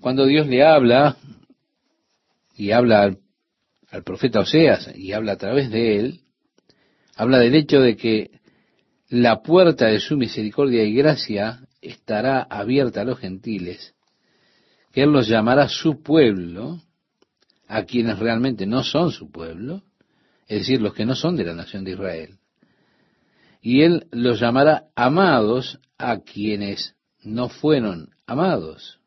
Cuando 0.00 0.24
Dios 0.24 0.46
le 0.46 0.64
habla, 0.64 1.16
y 2.56 2.70
habla 2.70 3.02
al, 3.02 3.18
al 3.90 4.02
profeta 4.02 4.40
Oseas, 4.40 4.90
y 4.96 5.12
habla 5.12 5.32
a 5.32 5.36
través 5.36 5.70
de 5.70 5.98
él, 5.98 6.20
habla 7.16 7.38
del 7.38 7.54
hecho 7.54 7.80
de 7.80 7.96
que 7.96 8.39
la 9.10 9.42
puerta 9.42 9.86
de 9.86 9.98
su 9.98 10.16
misericordia 10.16 10.84
y 10.84 10.94
gracia 10.94 11.66
estará 11.82 12.42
abierta 12.42 13.00
a 13.00 13.04
los 13.04 13.18
gentiles, 13.18 13.94
que 14.92 15.02
Él 15.02 15.10
los 15.10 15.26
llamará 15.26 15.68
su 15.68 16.00
pueblo, 16.00 16.80
a 17.66 17.84
quienes 17.84 18.18
realmente 18.18 18.66
no 18.66 18.84
son 18.84 19.10
su 19.10 19.30
pueblo, 19.30 19.82
es 20.46 20.60
decir, 20.60 20.80
los 20.80 20.94
que 20.94 21.04
no 21.04 21.14
son 21.16 21.36
de 21.36 21.44
la 21.44 21.54
nación 21.54 21.84
de 21.84 21.92
Israel. 21.92 22.38
Y 23.60 23.82
Él 23.82 24.06
los 24.12 24.40
llamará 24.40 24.86
amados 24.94 25.80
a 25.98 26.20
quienes 26.20 26.94
no 27.22 27.48
fueron 27.48 28.10
amados. 28.26 29.00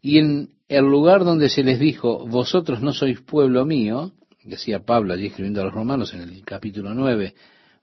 Y 0.00 0.18
en 0.18 0.50
el 0.68 0.84
lugar 0.84 1.24
donde 1.24 1.50
se 1.50 1.62
les 1.62 1.78
dijo, 1.78 2.26
vosotros 2.26 2.80
no 2.80 2.92
sois 2.92 3.20
pueblo 3.20 3.66
mío, 3.66 4.12
decía 4.44 4.80
Pablo 4.80 5.12
allí 5.12 5.26
escribiendo 5.26 5.60
a 5.60 5.64
los 5.64 5.74
romanos 5.74 6.14
en 6.14 6.22
el 6.22 6.44
capítulo 6.44 6.94
9, 6.94 7.34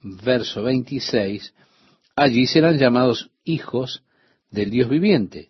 verso 0.06 0.62
26, 0.62 1.54
allí 2.16 2.46
serán 2.46 2.78
llamados 2.78 3.32
hijos 3.44 4.04
del 4.52 4.70
Dios 4.70 4.88
viviente. 4.88 5.50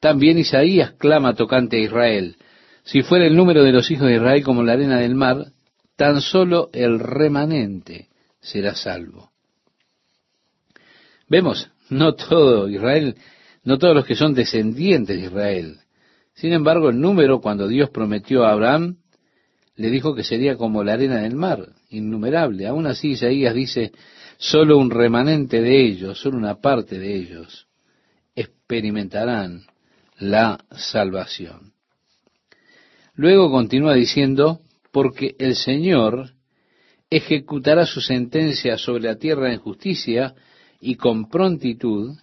También 0.00 0.38
Isaías 0.38 0.92
clama 0.92 1.34
tocante 1.34 1.78
a 1.78 1.80
Israel, 1.80 2.36
si 2.84 3.02
fuera 3.02 3.26
el 3.26 3.34
número 3.34 3.64
de 3.64 3.72
los 3.72 3.90
hijos 3.90 4.06
de 4.06 4.16
Israel 4.16 4.44
como 4.44 4.62
la 4.62 4.74
arena 4.74 4.98
del 5.00 5.14
mar, 5.14 5.46
tan 5.96 6.20
solo 6.20 6.68
el 6.72 7.00
remanente 7.00 8.08
será 8.40 8.74
salvo. 8.74 9.30
Vemos, 11.28 11.70
no 11.88 12.14
todo 12.14 12.68
Israel, 12.68 13.16
no 13.64 13.78
todos 13.78 13.96
los 13.96 14.04
que 14.04 14.14
son 14.14 14.34
descendientes 14.34 15.16
de 15.16 15.24
Israel. 15.24 15.78
Sin 16.34 16.52
embargo, 16.52 16.90
el 16.90 17.00
número 17.00 17.40
cuando 17.40 17.66
Dios 17.66 17.90
prometió 17.90 18.44
a 18.44 18.52
Abraham, 18.52 18.98
le 19.76 19.90
dijo 19.90 20.14
que 20.14 20.24
sería 20.24 20.56
como 20.56 20.82
la 20.82 20.94
arena 20.94 21.20
del 21.20 21.36
mar, 21.36 21.68
innumerable. 21.90 22.66
Aún 22.66 22.86
así, 22.86 23.10
Isaías 23.10 23.54
dice, 23.54 23.92
solo 24.38 24.78
un 24.78 24.90
remanente 24.90 25.60
de 25.60 25.86
ellos, 25.86 26.18
solo 26.18 26.38
una 26.38 26.60
parte 26.60 26.98
de 26.98 27.14
ellos, 27.14 27.68
experimentarán 28.34 29.66
la 30.18 30.58
salvación. 30.70 31.72
Luego 33.14 33.50
continúa 33.50 33.94
diciendo, 33.94 34.60
porque 34.92 35.36
el 35.38 35.56
Señor 35.56 36.32
ejecutará 37.10 37.86
su 37.86 38.00
sentencia 38.00 38.78
sobre 38.78 39.04
la 39.04 39.16
tierra 39.16 39.52
en 39.52 39.58
justicia 39.58 40.34
y 40.80 40.96
con 40.96 41.28
prontitud, 41.28 42.16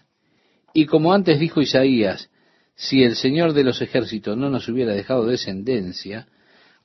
y 0.73 0.85
como 0.87 1.13
antes 1.13 1.39
dijo 1.39 1.61
Isaías, 1.61 2.29
si 2.75 3.03
el 3.03 3.15
Señor 3.15 3.53
de 3.53 3.63
los 3.63 3.81
ejércitos 3.81 4.35
no 4.35 4.49
nos 4.49 4.67
hubiera 4.67 4.93
dejado 4.93 5.25
descendencia, 5.25 6.27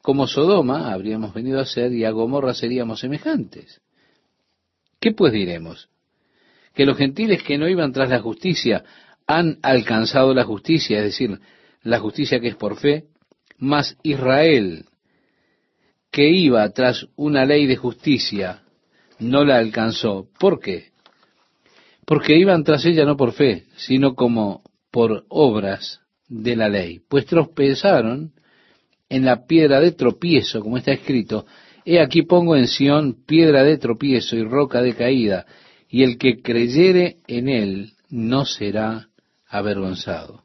como 0.02 0.26
Sodoma 0.26 0.92
habríamos 0.92 1.34
venido 1.34 1.60
a 1.60 1.66
ser 1.66 1.92
y 1.92 2.04
a 2.04 2.10
Gomorra 2.10 2.54
seríamos 2.54 3.00
semejantes. 3.00 3.80
¿Qué 5.00 5.12
pues 5.12 5.32
diremos? 5.32 5.88
Que 6.74 6.86
los 6.86 6.96
gentiles 6.96 7.42
que 7.42 7.58
no 7.58 7.68
iban 7.68 7.92
tras 7.92 8.10
la 8.10 8.20
justicia 8.20 8.84
han 9.26 9.58
alcanzado 9.62 10.34
la 10.34 10.44
justicia, 10.44 10.98
es 10.98 11.04
decir, 11.04 11.38
la 11.82 12.00
justicia 12.00 12.40
que 12.40 12.48
es 12.48 12.56
por 12.56 12.76
fe, 12.76 13.04
más 13.58 13.96
Israel, 14.02 14.86
que 16.10 16.30
iba 16.30 16.68
tras 16.70 17.06
una 17.16 17.44
ley 17.44 17.66
de 17.66 17.76
justicia, 17.76 18.62
no 19.18 19.44
la 19.44 19.58
alcanzó. 19.58 20.28
¿Por 20.38 20.60
qué? 20.60 20.92
Porque 22.06 22.38
iban 22.38 22.64
tras 22.64 22.84
ella 22.86 23.04
no 23.04 23.16
por 23.16 23.32
fe, 23.32 23.66
sino 23.76 24.14
como 24.14 24.62
por 24.90 25.26
obras 25.28 26.00
de 26.28 26.56
la 26.56 26.68
ley, 26.68 27.00
pues 27.08 27.26
tropezaron 27.26 28.32
en 29.08 29.24
la 29.24 29.46
piedra 29.46 29.80
de 29.80 29.92
tropiezo, 29.92 30.60
como 30.60 30.78
está 30.78 30.92
escrito, 30.92 31.46
he 31.84 32.00
aquí 32.00 32.22
pongo 32.22 32.56
en 32.56 32.68
Sión 32.68 33.24
piedra 33.26 33.62
de 33.64 33.78
tropiezo 33.78 34.36
y 34.36 34.44
roca 34.44 34.82
de 34.82 34.94
caída, 34.94 35.46
y 35.88 36.02
el 36.02 36.18
que 36.18 36.42
creyere 36.42 37.16
en 37.26 37.48
él 37.48 37.92
no 38.10 38.44
será 38.44 39.08
avergonzado. 39.48 40.42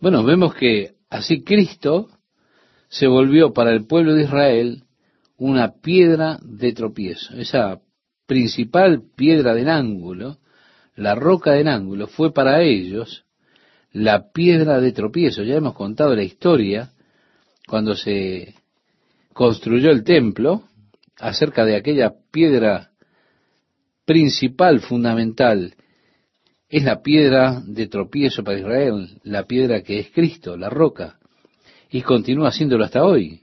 Bueno, 0.00 0.24
vemos 0.24 0.54
que 0.54 0.94
así 1.08 1.44
Cristo 1.44 2.08
se 2.88 3.06
volvió 3.06 3.52
para 3.52 3.72
el 3.72 3.86
pueblo 3.86 4.14
de 4.14 4.24
Israel 4.24 4.82
una 5.36 5.74
piedra 5.80 6.38
de 6.42 6.72
tropiezo. 6.72 7.34
Esa 7.36 7.80
principal 8.26 9.02
piedra 9.16 9.54
del 9.54 9.68
ángulo, 9.68 10.38
la 10.96 11.14
roca 11.14 11.52
del 11.52 11.68
ángulo, 11.68 12.06
fue 12.06 12.32
para 12.32 12.62
ellos 12.62 13.24
la 13.92 14.32
piedra 14.32 14.80
de 14.80 14.92
tropiezo. 14.92 15.42
Ya 15.42 15.54
hemos 15.54 15.74
contado 15.74 16.14
la 16.14 16.22
historia 16.24 16.90
cuando 17.66 17.94
se 17.94 18.54
construyó 19.32 19.90
el 19.90 20.04
templo 20.04 20.64
acerca 21.18 21.64
de 21.64 21.76
aquella 21.76 22.14
piedra 22.30 22.90
principal, 24.04 24.80
fundamental. 24.80 25.74
Es 26.68 26.84
la 26.84 27.02
piedra 27.02 27.62
de 27.66 27.86
tropiezo 27.86 28.42
para 28.42 28.58
Israel, 28.58 29.20
la 29.22 29.44
piedra 29.44 29.82
que 29.82 30.00
es 30.00 30.10
Cristo, 30.10 30.56
la 30.56 30.68
roca, 30.68 31.18
y 31.90 32.02
continúa 32.02 32.48
haciéndolo 32.48 32.84
hasta 32.84 33.04
hoy. 33.04 33.42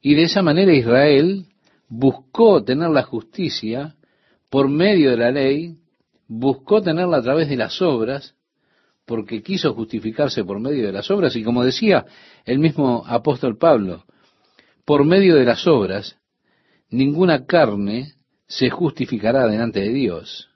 Y 0.00 0.14
de 0.14 0.24
esa 0.24 0.42
manera 0.42 0.72
Israel 0.72 1.46
buscó 1.88 2.62
tener 2.64 2.90
la 2.90 3.02
justicia 3.02 3.96
por 4.50 4.68
medio 4.68 5.10
de 5.10 5.16
la 5.16 5.30
ley, 5.30 5.76
buscó 6.28 6.82
tenerla 6.82 7.18
a 7.18 7.22
través 7.22 7.48
de 7.48 7.56
las 7.56 7.80
obras, 7.82 8.35
porque 9.06 9.42
quiso 9.42 9.72
justificarse 9.72 10.44
por 10.44 10.60
medio 10.60 10.84
de 10.84 10.92
las 10.92 11.10
obras, 11.10 11.34
y 11.36 11.44
como 11.44 11.64
decía 11.64 12.04
el 12.44 12.58
mismo 12.58 13.04
apóstol 13.06 13.56
Pablo, 13.56 14.04
por 14.84 15.04
medio 15.04 15.36
de 15.36 15.44
las 15.44 15.66
obras, 15.66 16.18
ninguna 16.90 17.46
carne 17.46 18.14
se 18.48 18.68
justificará 18.68 19.46
delante 19.46 19.80
de 19.80 19.92
Dios. 19.92 20.48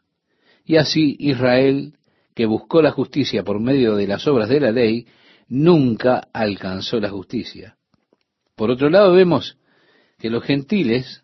Y 0.64 0.76
así 0.76 1.16
Israel, 1.18 1.94
que 2.34 2.46
buscó 2.46 2.82
la 2.82 2.90
justicia 2.90 3.42
por 3.44 3.60
medio 3.60 3.96
de 3.96 4.06
las 4.06 4.26
obras 4.26 4.48
de 4.48 4.60
la 4.60 4.72
ley, 4.72 5.06
nunca 5.48 6.28
alcanzó 6.32 7.00
la 7.00 7.10
justicia. 7.10 7.76
Por 8.56 8.70
otro 8.70 8.90
lado, 8.90 9.12
vemos 9.12 9.58
que 10.18 10.30
los 10.30 10.44
gentiles, 10.44 11.22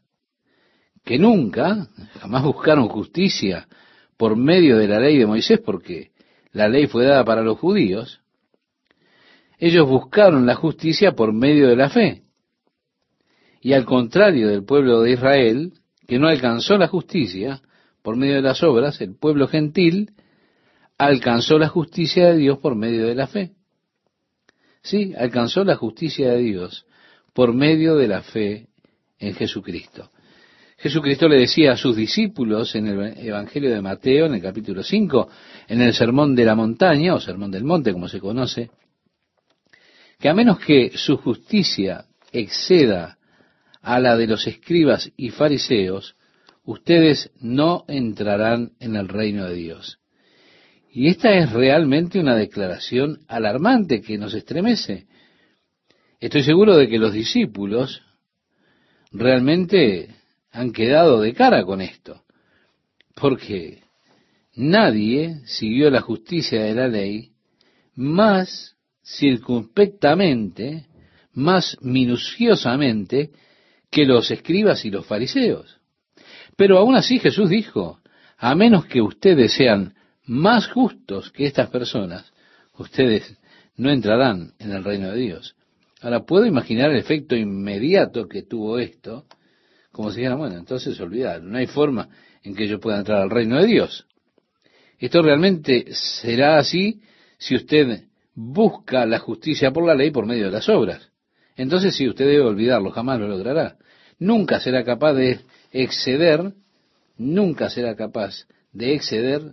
que 1.05 1.19
nunca, 1.19 1.89
jamás 2.21 2.43
buscaron 2.45 2.89
justicia 2.89 3.69
por 4.17 4.37
medio 4.37 4.79
de 4.79 4.89
la 4.89 4.99
ley 4.99 5.19
de 5.19 5.27
Moisés, 5.27 5.61
porque 5.65 6.11
la 6.57 6.71
ley 6.71 6.87
fue 6.87 7.05
dada 7.05 7.23
para 7.23 7.43
los 7.43 7.59
judíos, 7.59 8.23
ellos 9.59 9.87
buscaron 9.87 10.47
la 10.47 10.55
justicia 10.55 11.13
por 11.13 11.35
medio 11.35 11.69
de 11.69 11.77
la 11.77 11.91
fe. 11.91 12.23
Y 13.61 13.75
al 13.75 13.85
contrario 13.85 14.49
del 14.49 14.65
pueblo 14.65 15.03
de 15.03 15.13
Israel, 15.13 15.75
que 16.07 16.19
no 16.19 16.29
alcanzó 16.29 16.79
la 16.79 16.89
justicia 16.89 17.61
por 18.03 18.17
medio 18.17 18.37
de 18.37 18.43
las 18.43 18.63
obras, 18.63 19.03
el 19.03 19.17
pueblo 19.17 19.49
gentil 19.49 20.13
alcanzó 20.97 21.59
la 21.59 21.69
justicia 21.69 22.29
de 22.29 22.39
Dios 22.39 22.59
por 22.59 22.75
medio 22.75 23.07
de 23.07 23.15
la 23.15 23.27
fe. 23.27 23.53
Sí, 24.81 25.13
alcanzó 25.15 25.63
la 25.63 25.77
justicia 25.77 26.31
de 26.31 26.39
Dios 26.39 26.87
por 27.35 27.53
medio 27.53 27.97
de 27.97 28.09
la 28.09 28.23
fe 28.23 28.69
en 29.19 29.35
Jesucristo. 29.35 30.11
Jesucristo 30.79 31.27
le 31.27 31.39
decía 31.39 31.73
a 31.73 31.77
sus 31.77 31.97
discípulos 31.97 32.75
en 32.75 32.87
el 32.87 33.27
Evangelio 33.27 33.71
de 33.71 33.81
Mateo, 33.81 34.27
en 34.27 34.35
el 34.35 34.43
capítulo 34.43 34.83
5, 34.83 35.29
en 35.69 35.81
el 35.81 35.95
Sermón 35.95 36.35
de 36.35 36.45
la 36.45 36.55
Montaña, 36.55 37.15
o 37.15 37.21
Sermón 37.21 37.51
del 37.51 37.65
Monte, 37.65 37.93
como 37.93 38.09
se 38.09 38.21
conoce, 38.21 38.71
que 40.19 40.29
a 40.29 40.35
menos 40.35 40.59
que 40.59 40.93
su 40.95 41.17
justicia 41.17 42.05
exceda 42.31 43.17
a 43.81 44.01
la 44.01 44.17
de 44.17 44.27
los 44.27 44.47
escribas 44.47 45.11
y 45.17 45.31
fariseos, 45.31 46.15
ustedes 46.65 47.31
no 47.41 47.85
entrarán 47.89 48.73
en 48.79 48.97
el 48.97 49.09
reino 49.09 49.47
de 49.47 49.55
Dios. 49.55 49.99
Y 50.93 51.09
esta 51.09 51.31
es 51.31 51.53
realmente 51.53 52.19
una 52.19 52.37
declaración 52.37 53.21
alarmante 53.29 54.03
que 54.03 54.19
nos 54.19 54.35
estremece. 54.35 55.07
Estoy 56.21 56.43
seguro 56.43 56.77
de 56.77 56.89
que 56.89 56.99
los 56.99 57.13
discípulos 57.13 58.03
realmente 59.13 60.17
han 60.57 60.73
quedado 60.73 61.21
de 61.21 61.35
cara 61.35 61.65
con 61.65 61.83
esto, 61.83 62.23
porque 63.15 63.83
nadie 64.55 65.43
siguió 65.45 65.91
la 65.91 66.01
justicia 66.01 66.63
de 66.63 66.75
la 66.75 66.89
ley 66.89 67.33
más 67.95 68.75
circunspectamente, 69.05 70.87
más 71.35 71.77
minuciosamente 71.83 73.33
que 73.91 74.07
los 74.07 74.31
escribas 74.31 74.87
y 74.87 74.91
los 74.91 75.05
fariseos. 75.05 75.79
Pero 76.57 76.79
aún 76.79 76.97
así 76.97 77.19
Jesús 77.19 77.51
dijo, 77.51 78.01
a 78.39 78.55
menos 78.55 78.87
que 78.87 79.03
ustedes 79.03 79.53
sean 79.53 79.95
más 80.25 80.69
justos 80.69 81.31
que 81.33 81.45
estas 81.45 81.69
personas, 81.69 82.33
ustedes 82.79 83.37
no 83.77 83.91
entrarán 83.91 84.55
en 84.59 84.73
el 84.73 84.85
reino 84.85 85.11
de 85.11 85.19
Dios. 85.19 85.55
Ahora 86.01 86.25
puedo 86.25 86.47
imaginar 86.47 86.91
el 86.91 86.97
efecto 86.97 87.37
inmediato 87.37 88.27
que 88.27 88.43
tuvo 88.43 88.79
esto, 88.79 89.27
como 89.97 90.11
si 90.11 90.19
dijera, 90.19 90.35
bueno, 90.35 90.59
entonces 90.59 91.01
olvidar, 91.01 91.43
no 91.43 91.57
hay 91.57 91.67
forma 91.67 92.11
en 92.43 92.55
que 92.55 92.69
yo 92.69 92.79
pueda 92.79 92.99
entrar 92.99 93.23
al 93.23 93.31
reino 93.31 93.59
de 93.59 93.67
Dios. 93.67 94.07
Esto 94.99 95.23
realmente 95.23 95.87
será 95.95 96.59
así 96.59 97.01
si 97.39 97.57
usted 97.57 98.03
busca 98.35 99.07
la 99.07 99.19
justicia 99.19 99.71
por 99.71 99.87
la 99.87 99.95
ley 99.95 100.11
por 100.11 100.27
medio 100.27 100.45
de 100.45 100.51
las 100.51 100.69
obras. 100.69 101.11
Entonces 101.57 101.97
si 101.97 102.07
usted 102.07 102.27
debe 102.27 102.43
olvidarlo, 102.43 102.91
jamás 102.91 103.19
lo 103.19 103.27
logrará. 103.27 103.79
Nunca 104.19 104.61
será 104.61 104.85
capaz 104.85 105.15
de 105.15 105.41
exceder, 105.73 106.53
nunca 107.17 107.71
será 107.71 107.97
capaz 107.97 108.47
de 108.73 108.93
exceder 108.93 109.53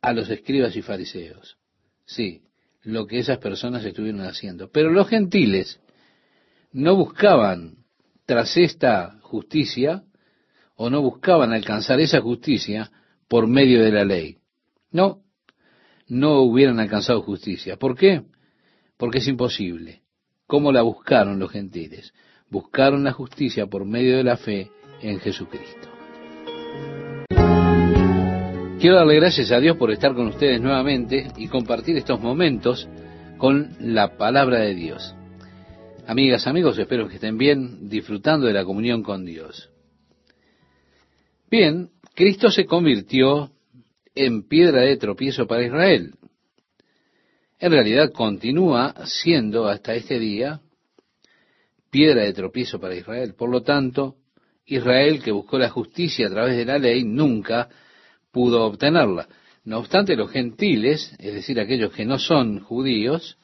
a 0.00 0.14
los 0.14 0.30
escribas 0.30 0.74
y 0.76 0.80
fariseos. 0.80 1.58
Sí, 2.06 2.40
lo 2.84 3.06
que 3.06 3.18
esas 3.18 3.36
personas 3.36 3.84
estuvieron 3.84 4.22
haciendo. 4.22 4.70
Pero 4.70 4.90
los 4.90 5.08
gentiles 5.08 5.78
no 6.72 6.96
buscaban 6.96 7.81
tras 8.26 8.56
esta 8.56 9.18
justicia 9.22 10.04
o 10.74 10.90
no 10.90 11.02
buscaban 11.02 11.52
alcanzar 11.52 12.00
esa 12.00 12.20
justicia 12.20 12.90
por 13.28 13.46
medio 13.46 13.82
de 13.82 13.92
la 13.92 14.04
ley. 14.04 14.38
No, 14.90 15.22
no 16.08 16.40
hubieran 16.40 16.80
alcanzado 16.80 17.22
justicia. 17.22 17.76
¿Por 17.76 17.96
qué? 17.96 18.22
Porque 18.96 19.18
es 19.18 19.28
imposible. 19.28 20.02
¿Cómo 20.46 20.72
la 20.72 20.82
buscaron 20.82 21.38
los 21.38 21.50
gentiles? 21.50 22.12
Buscaron 22.50 23.04
la 23.04 23.12
justicia 23.12 23.66
por 23.66 23.84
medio 23.84 24.16
de 24.16 24.24
la 24.24 24.36
fe 24.36 24.70
en 25.00 25.18
Jesucristo. 25.20 25.88
Quiero 28.78 28.96
darle 28.96 29.14
gracias 29.14 29.52
a 29.52 29.60
Dios 29.60 29.76
por 29.76 29.92
estar 29.92 30.12
con 30.14 30.26
ustedes 30.26 30.60
nuevamente 30.60 31.28
y 31.36 31.46
compartir 31.48 31.96
estos 31.96 32.20
momentos 32.20 32.88
con 33.38 33.70
la 33.78 34.16
palabra 34.18 34.58
de 34.58 34.74
Dios. 34.74 35.14
Amigas, 36.04 36.48
amigos, 36.48 36.76
espero 36.78 37.06
que 37.06 37.14
estén 37.14 37.38
bien 37.38 37.88
disfrutando 37.88 38.48
de 38.48 38.52
la 38.52 38.64
comunión 38.64 39.04
con 39.04 39.24
Dios. 39.24 39.70
Bien, 41.48 41.90
Cristo 42.14 42.50
se 42.50 42.66
convirtió 42.66 43.52
en 44.12 44.48
piedra 44.48 44.80
de 44.80 44.96
tropiezo 44.96 45.46
para 45.46 45.64
Israel. 45.64 46.14
En 47.60 47.70
realidad 47.70 48.10
continúa 48.10 48.94
siendo 49.04 49.68
hasta 49.68 49.94
este 49.94 50.18
día 50.18 50.60
piedra 51.88 52.24
de 52.24 52.32
tropiezo 52.32 52.80
para 52.80 52.96
Israel. 52.96 53.34
Por 53.34 53.50
lo 53.50 53.62
tanto, 53.62 54.16
Israel, 54.66 55.22
que 55.22 55.30
buscó 55.30 55.56
la 55.56 55.70
justicia 55.70 56.26
a 56.26 56.30
través 56.30 56.56
de 56.56 56.64
la 56.64 56.78
ley, 56.78 57.04
nunca 57.04 57.68
pudo 58.32 58.64
obtenerla. 58.64 59.28
No 59.64 59.78
obstante, 59.78 60.16
los 60.16 60.32
gentiles, 60.32 61.14
es 61.20 61.34
decir, 61.34 61.60
aquellos 61.60 61.92
que 61.92 62.04
no 62.04 62.18
son 62.18 62.58
judíos, 62.58 63.38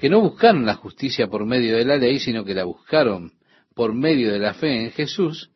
que 0.00 0.08
no 0.08 0.20
buscaron 0.20 0.64
la 0.64 0.74
justicia 0.74 1.26
por 1.26 1.44
medio 1.44 1.76
de 1.76 1.84
la 1.84 1.96
ley, 1.96 2.18
sino 2.18 2.44
que 2.44 2.54
la 2.54 2.64
buscaron 2.64 3.32
por 3.74 3.94
medio 3.94 4.32
de 4.32 4.38
la 4.38 4.54
fe 4.54 4.84
en 4.84 4.90
Jesús, 4.92 5.50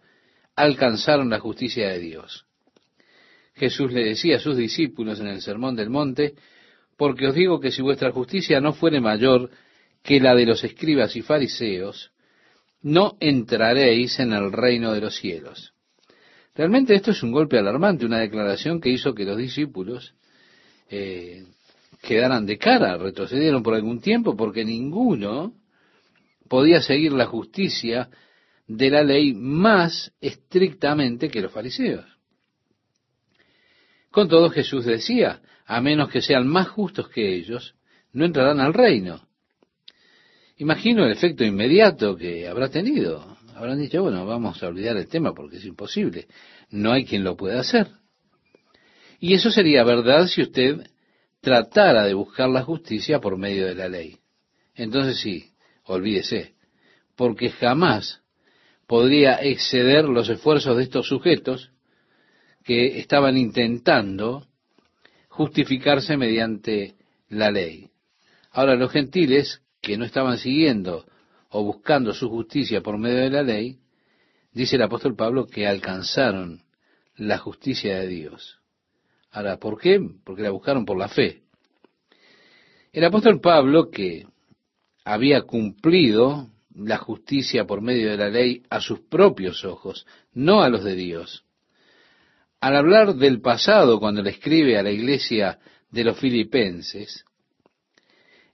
alcanzaron 0.55 1.31
la 1.31 1.41
justicia 1.41 1.89
de 1.89 1.99
Dios. 1.99 2.47
Jesús 3.55 3.93
le 3.93 4.05
decía 4.05 4.37
a 4.37 4.41
sus 4.41 4.57
discípulos 4.57 5.19
en 5.21 5.29
el 5.29 5.41
Sermón 5.41 5.77
del 5.77 5.89
Monte, 5.89 6.35
porque 6.99 7.29
os 7.29 7.35
digo 7.35 7.59
que 7.59 7.71
si 7.71 7.81
vuestra 7.81 8.13
justicia 8.13 8.61
no 8.61 8.75
fuere 8.75 9.01
mayor 9.01 9.51
que 10.03 10.21
la 10.21 10.35
de 10.35 10.45
los 10.45 10.63
escribas 10.63 11.17
y 11.17 11.23
fariseos, 11.23 12.13
no 12.83 13.17
entraréis 13.21 14.21
en 14.21 14.35
el 14.35 14.53
reino 14.53 14.93
de 14.93 15.01
los 15.01 15.17
cielos. 15.17 15.73
Realmente 16.55 16.95
esto 16.95 17.13
es 17.13 17.23
un 17.23 17.33
golpe 17.33 17.59
alarmante, 17.59 18.05
una 18.05 18.21
declaración 18.21 18.81
que 18.81 18.91
hizo 18.91 19.15
que 19.15 19.25
los 19.25 19.39
discípulos 19.39 20.15
eh, 20.91 21.47
quedaran 22.05 22.47
de 22.47 22.59
cara, 22.59 22.97
retrocedieron 22.97 23.63
por 23.63 23.75
algún 23.75 24.01
tiempo, 24.01 24.37
porque 24.37 24.65
ninguno 24.65 25.55
podía 26.49 26.81
seguir 26.81 27.13
la 27.13 27.27
justicia 27.27 28.09
de 28.67 28.91
la 28.91 29.03
ley 29.03 29.35
más 29.35 30.13
estrictamente 30.21 31.29
que 31.29 31.41
los 31.41 31.53
fariseos. 31.53 32.05
Con 34.11 34.29
todo 34.29 34.51
Jesús 34.51 34.85
decía, 34.85 35.43
a 35.67 35.81
menos 35.81 36.09
que 36.09 36.23
sean 36.23 36.47
más 36.47 36.69
justos 36.69 37.09
que 37.09 37.35
ellos, 37.35 37.75
no 38.13 38.25
entrarán 38.25 38.61
al 38.61 38.73
reino. 38.73 39.27
Imagino 40.57 41.05
el 41.05 41.13
efecto 41.13 41.45
inmediato 41.45 42.17
que 42.17 42.47
habrá 42.47 42.69
tenido. 42.69 43.37
Habrán 43.57 43.81
dicho, 43.81 44.03
bueno, 44.03 44.25
vamos 44.25 44.63
a 44.63 44.69
olvidar 44.69 44.97
el 44.97 45.09
tema 45.09 45.35
porque 45.35 45.57
es 45.57 45.65
imposible. 45.65 46.29
No 46.71 46.93
hay 46.93 47.05
quien 47.05 47.25
lo 47.25 47.37
pueda 47.37 47.61
hacer. 47.61 47.89
Y 49.19 49.35
eso 49.35 49.51
sería 49.51 49.83
verdad 49.85 50.27
si 50.27 50.43
usted 50.43 50.87
tratara 51.45 52.05
de 52.05 52.15
buscar 52.15 52.49
la 52.49 52.63
justicia 52.63 53.21
por 53.21 53.37
medio 53.37 53.67
de 53.67 53.77
la 53.77 53.89
ley. 53.89 54.19
Entonces 54.75 55.21
sí, 55.21 55.53
olvídese, 55.85 56.55
porque 57.15 57.51
jamás 57.51 58.23
podría 58.89 59.37
exceder 59.37 60.07
los 60.07 60.29
esfuerzos 60.29 60.77
de 60.77 60.83
estos 60.83 61.07
sujetos 61.07 61.71
que 62.65 62.99
estaban 62.99 63.37
intentando 63.37 64.47
justificarse 65.29 66.17
mediante 66.17 66.95
la 67.29 67.51
ley. 67.51 67.91
Ahora 68.51 68.75
los 68.75 68.91
gentiles 68.91 69.63
que 69.81 69.97
no 69.97 70.05
estaban 70.05 70.39
siguiendo 70.39 71.07
o 71.51 71.63
buscando 71.63 72.15
su 72.15 72.29
justicia 72.31 72.81
por 72.81 72.99
medio 72.99 73.19
de 73.19 73.31
la 73.31 73.43
ley, 73.43 73.79
dice 74.53 74.77
el 74.77 74.83
apóstol 74.83 75.15
Pablo 75.15 75.47
que 75.47 75.67
alcanzaron 75.67 76.63
la 77.17 77.39
justicia 77.39 77.99
de 78.01 78.09
Dios. 78.09 78.64
Ahora, 79.35 79.57
¿por 79.57 79.81
qué? 79.81 80.01
Porque 80.25 80.43
la 80.43 80.51
buscaron 80.51 80.85
por 80.85 80.97
la 80.97 81.09
fe. 81.09 81.43
El 82.93 83.05
apóstol 83.05 83.41
Pablo, 83.41 83.91
que 83.91 84.27
había 85.05 85.43
cumplido 85.43 86.51
la 86.73 86.99
justicia 86.99 87.65
por 87.65 87.81
medio 87.81 88.13
de 88.13 88.17
la 88.17 88.29
ley 88.29 88.63
a 88.71 88.81
sus 88.81 89.01
propios 89.01 89.65
ojos, 89.65 90.07
no 90.33 90.63
a 90.63 90.69
los 90.69 90.85
de 90.85 90.95
Dios. 90.95 91.45
Al 92.61 92.77
hablar 92.77 93.17
del 93.17 93.41
pasado, 93.41 93.99
cuando 93.99 94.23
le 94.23 94.31
escribe 94.31 94.79
a 94.79 94.85
la 94.85 94.93
iglesia 94.93 95.59
de 95.91 96.05
los 96.05 96.17
filipenses, 96.17 97.25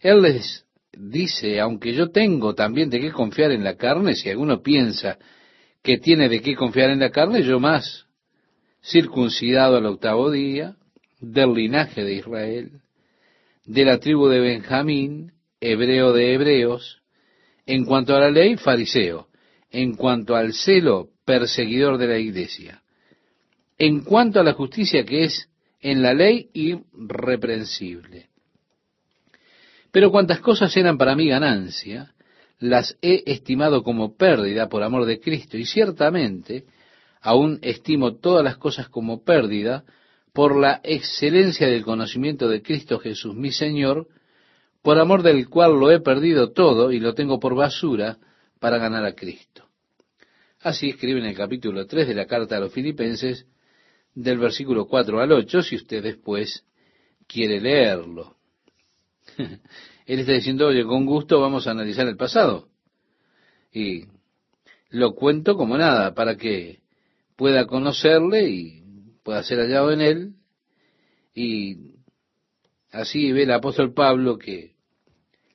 él 0.01 0.23
les 0.23 0.65
dice, 0.93 1.61
aunque 1.61 1.93
yo 1.93 2.11
tengo 2.11 2.55
también 2.55 2.89
de 2.89 3.01
qué 3.01 3.13
confiar 3.13 3.51
en 3.51 3.65
la 3.65 3.77
carne, 3.77 4.15
si 4.15 4.31
alguno 4.31 4.63
piensa 4.63 5.19
que 5.83 5.99
tiene 5.99 6.31
de 6.31 6.41
qué 6.41 6.55
confiar 6.55 6.89
en 6.89 7.01
la 7.01 7.11
carne, 7.11 7.43
yo 7.43 7.61
más, 7.61 8.07
circuncidado 8.83 9.77
al 9.77 9.87
octavo 9.87 10.31
día, 10.31 10.77
del 11.21 11.53
linaje 11.53 12.03
de 12.03 12.15
Israel, 12.15 12.81
de 13.67 13.85
la 13.85 13.99
tribu 13.99 14.29
de 14.29 14.41
Benjamín, 14.41 15.33
hebreo 15.61 16.13
de 16.13 16.35
hebreos, 16.35 17.03
en 17.67 17.85
cuanto 17.85 18.17
a 18.17 18.21
la 18.21 18.31
ley, 18.31 18.57
fariseo, 18.57 19.29
en 19.71 19.95
cuanto 19.95 20.35
al 20.35 20.55
celo, 20.55 21.11
perseguidor 21.25 21.99
de 21.99 22.07
la 22.09 22.19
iglesia, 22.19 22.83
en 23.79 24.01
cuanto 24.01 24.41
a 24.41 24.45
la 24.45 24.55
justicia 24.55 25.05
que 25.05 25.25
es 25.25 25.49
en 25.81 26.03
la 26.03 26.13
ley, 26.13 26.51
irreprensible. 26.53 28.29
Pero 29.93 30.11
cuantas 30.11 30.41
cosas 30.41 30.77
eran 30.77 30.99
para 30.99 31.15
mí 31.15 31.29
ganancia, 31.29 32.13
las 32.59 32.97
he 33.01 33.23
estimado 33.27 33.83
como 33.83 34.17
pérdida 34.17 34.69
por 34.69 34.83
amor 34.83 35.07
de 35.07 35.21
Cristo, 35.21 35.57
y 35.57 35.65
ciertamente 35.65 36.65
aún 37.21 37.59
estimo 37.63 38.17
todas 38.17 38.45
las 38.45 38.57
cosas 38.57 38.89
como 38.89 39.25
pérdida 39.25 39.85
por 40.33 40.57
la 40.57 40.81
excelencia 40.85 41.67
del 41.67 41.85
conocimiento 41.85 42.49
de 42.49 42.63
Cristo 42.63 42.99
Jesús, 42.99 43.35
mi 43.35 43.53
Señor, 43.53 44.09
por 44.83 44.99
amor 44.99 45.23
del 45.23 45.49
cual 45.49 45.79
lo 45.79 45.91
he 45.91 46.01
perdido 46.01 46.53
todo 46.53 46.93
y 46.93 47.01
lo 47.01 47.15
tengo 47.15 47.39
por 47.39 47.55
basura 47.55 48.19
para 48.59 48.79
ganar 48.79 49.05
a 49.05 49.15
Cristo. 49.15 49.67
Así 50.61 50.91
escribe 50.91 51.21
en 51.21 51.27
el 51.27 51.37
capítulo 51.37 51.87
3 51.87 52.09
de 52.09 52.15
la 52.15 52.27
carta 52.27 52.57
a 52.57 52.61
los 52.61 52.73
filipenses, 52.73 53.47
del 54.15 54.39
versículo 54.39 54.87
4 54.87 55.21
al 55.21 55.33
8, 55.33 55.63
si 55.63 55.77
usted 55.77 56.03
después 56.03 56.65
quiere 57.27 57.61
leerlo. 57.61 58.37
Él 60.07 60.19
está 60.19 60.33
diciendo, 60.33 60.67
oye, 60.67 60.85
con 60.85 61.07
gusto 61.07 61.41
vamos 61.41 61.67
a 61.67 61.71
analizar 61.71 62.07
el 62.09 62.17
pasado. 62.17 62.69
Y 63.73 64.07
lo 64.91 65.15
cuento 65.15 65.57
como 65.57 65.79
nada, 65.79 66.15
para 66.15 66.37
que 66.37 66.81
pueda 67.41 67.67
conocerle 67.67 68.51
y 68.51 68.83
pueda 69.23 69.43
ser 69.43 69.61
hallado 69.61 69.91
en 69.93 70.03
él. 70.03 70.35
Y 71.35 71.95
así 72.93 73.33
ve 73.33 73.45
el 73.45 73.53
apóstol 73.53 73.95
Pablo 73.95 74.37
que 74.37 74.75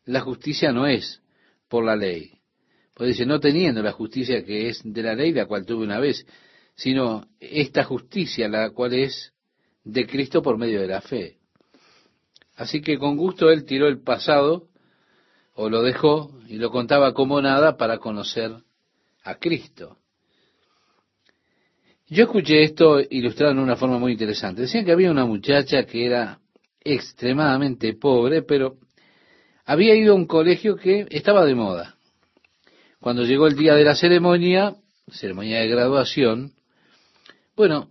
la 0.06 0.22
justicia 0.22 0.72
no 0.72 0.88
es 0.88 1.22
por 1.68 1.86
la 1.86 1.96
ley. 1.96 2.40
Pues 2.96 3.10
dice, 3.10 3.28
no 3.28 3.40
teniendo 3.40 3.84
la 3.84 3.92
justicia 3.92 4.44
que 4.44 4.70
es 4.70 4.82
de 4.84 5.04
la 5.04 5.14
ley, 5.14 5.32
la 5.32 5.46
cual 5.46 5.64
tuve 5.64 5.84
una 5.84 6.00
vez, 6.00 6.26
sino 6.74 7.28
esta 7.40 7.84
justicia, 7.84 8.50
la 8.50 8.72
cual 8.72 8.96
es 8.96 9.34
de 9.84 10.08
Cristo 10.08 10.42
por 10.42 10.58
medio 10.58 10.82
de 10.82 10.88
la 10.88 11.02
fe. 11.02 11.38
Así 12.56 12.82
que 12.82 12.98
con 12.98 13.16
gusto 13.16 13.52
él 13.52 13.64
tiró 13.64 13.88
el 13.88 14.02
pasado 14.02 14.70
o 15.54 15.70
lo 15.70 15.84
dejó 15.84 16.36
y 16.48 16.56
lo 16.56 16.72
contaba 16.72 17.14
como 17.14 17.44
nada 17.44 17.78
para 17.78 18.00
conocer 18.00 18.56
a 19.24 19.36
Cristo. 19.36 20.00
Yo 22.08 22.26
escuché 22.26 22.62
esto 22.62 23.00
ilustrado 23.00 23.54
en 23.54 23.60
una 23.60 23.76
forma 23.76 23.98
muy 23.98 24.12
interesante. 24.12 24.62
Decían 24.62 24.86
que 24.86 24.92
había 24.92 25.10
una 25.10 25.26
muchacha 25.26 25.86
que 25.86 26.06
era 26.06 26.40
extremadamente 26.84 27.96
pobre, 27.96 28.44
pero 28.44 28.78
había 29.66 29.96
ido 29.96 30.14
a 30.14 30.16
un 30.16 30.28
colegio 30.28 30.76
que 30.76 31.08
estaba 31.10 31.44
de 31.46 31.56
moda. 31.56 31.96
Cuando 33.00 33.24
llegó 33.24 33.48
el 33.48 33.56
día 33.56 33.74
de 33.74 33.84
la 33.84 33.96
ceremonia, 33.96 34.76
ceremonia 35.08 35.62
de 35.62 35.68
graduación, 35.68 36.54
bueno, 37.56 37.90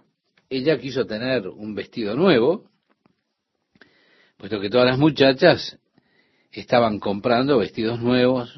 ella 0.49 0.79
quiso 0.79 1.07
tener 1.07 1.49
un 1.49 1.75
vestido 1.75 2.15
nuevo, 2.15 2.71
puesto 4.37 4.61
que 4.61 4.71
todas 4.71 4.87
las 4.87 4.99
muchachas 4.99 5.77
estaban 6.53 7.01
comprando 7.01 7.59
vestidos 7.59 8.01
nuevos, 8.01 8.55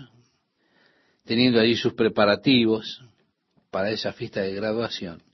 teniendo 1.25 1.61
allí 1.61 1.77
sus 1.77 1.95
preparativos 1.95 3.03
para 3.71 3.91
esa 3.91 4.13
fiesta 4.13 4.43
de 4.43 4.55
graduación. 4.55 5.26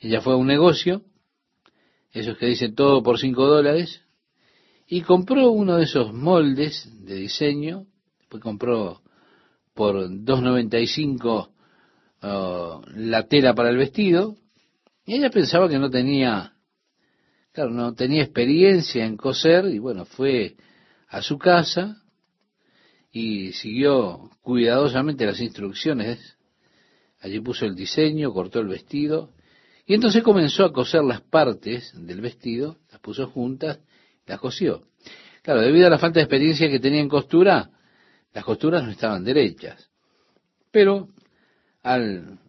Ella 0.00 0.20
fue 0.20 0.34
a 0.34 0.36
un 0.36 0.46
negocio, 0.46 1.02
esos 2.12 2.36
que 2.38 2.46
dicen 2.46 2.74
todo 2.74 3.02
por 3.02 3.18
cinco 3.18 3.46
dólares, 3.46 4.02
y 4.86 5.02
compró 5.02 5.50
uno 5.50 5.76
de 5.76 5.84
esos 5.84 6.12
moldes 6.12 6.88
de 7.04 7.16
diseño, 7.16 7.86
después 8.18 8.42
compró 8.42 9.02
por 9.74 10.08
2.95 10.08 11.48
uh, 12.22 12.82
la 12.94 13.26
tela 13.26 13.54
para 13.54 13.70
el 13.70 13.76
vestido, 13.76 14.36
y 15.04 15.14
ella 15.14 15.30
pensaba 15.30 15.68
que 15.68 15.78
no 15.78 15.90
tenía 15.90 16.56
Claro, 17.56 17.70
no 17.70 17.94
tenía 17.94 18.22
experiencia 18.22 19.06
en 19.06 19.16
coser 19.16 19.64
y 19.68 19.78
bueno, 19.78 20.04
fue 20.04 20.56
a 21.08 21.22
su 21.22 21.38
casa 21.38 22.02
y 23.10 23.52
siguió 23.52 24.28
cuidadosamente 24.42 25.24
las 25.24 25.40
instrucciones. 25.40 26.36
Allí 27.18 27.40
puso 27.40 27.64
el 27.64 27.74
diseño, 27.74 28.34
cortó 28.34 28.60
el 28.60 28.66
vestido 28.66 29.30
y 29.86 29.94
entonces 29.94 30.22
comenzó 30.24 30.64
a 30.64 30.72
coser 30.72 31.04
las 31.04 31.20
partes 31.20 31.92
del 31.94 32.20
vestido, 32.20 32.76
las 32.90 33.00
puso 33.00 33.28
juntas, 33.28 33.78
las 34.26 34.40
cosió. 34.40 34.82
Claro, 35.42 35.60
debido 35.60 35.86
a 35.86 35.90
la 35.90 35.98
falta 35.98 36.18
de 36.18 36.24
experiencia 36.24 36.68
que 36.68 36.80
tenía 36.80 37.00
en 37.00 37.08
costura, 37.08 37.70
las 38.34 38.44
costuras 38.44 38.82
no 38.82 38.90
estaban 38.90 39.24
derechas. 39.24 39.88
Pero 40.72 41.08
al 41.84 42.40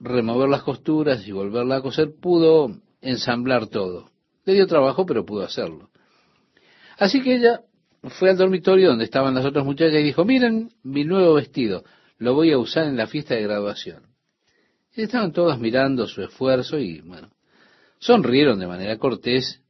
remover 0.00 0.48
las 0.48 0.62
costuras 0.62 1.26
y 1.28 1.32
volverla 1.32 1.76
a 1.76 1.82
coser, 1.82 2.14
pudo 2.20 2.80
ensamblar 3.02 3.66
todo 3.66 4.10
Le 4.46 4.54
dio 4.54 4.66
trabajo, 4.66 5.04
pero 5.04 5.26
pudo 5.26 5.44
hacerlo. 5.44 5.90
Así 6.96 7.22
que 7.22 7.36
ella 7.36 7.60
fue 8.02 8.30
al 8.30 8.38
dormitorio 8.38 8.88
donde 8.88 9.04
estaban 9.04 9.34
las 9.34 9.44
otras 9.44 9.64
muchachas 9.64 10.00
y 10.00 10.04
dijo, 10.04 10.24
miren 10.24 10.70
mi 10.82 11.04
nuevo 11.04 11.34
vestido, 11.34 11.84
lo 12.16 12.32
voy 12.32 12.50
a 12.50 12.58
usar 12.58 12.86
en 12.86 12.96
la 12.96 13.06
fiesta 13.06 13.34
de 13.34 13.42
graduación. 13.42 14.07
Estaban 15.02 15.32
todas 15.32 15.60
mirando 15.60 16.08
su 16.08 16.22
esfuerzo 16.22 16.76
y, 16.76 17.00
bueno, 17.02 17.30
sonrieron 18.00 18.58
de 18.58 18.66
manera 18.66 18.98
cortés 18.98 19.62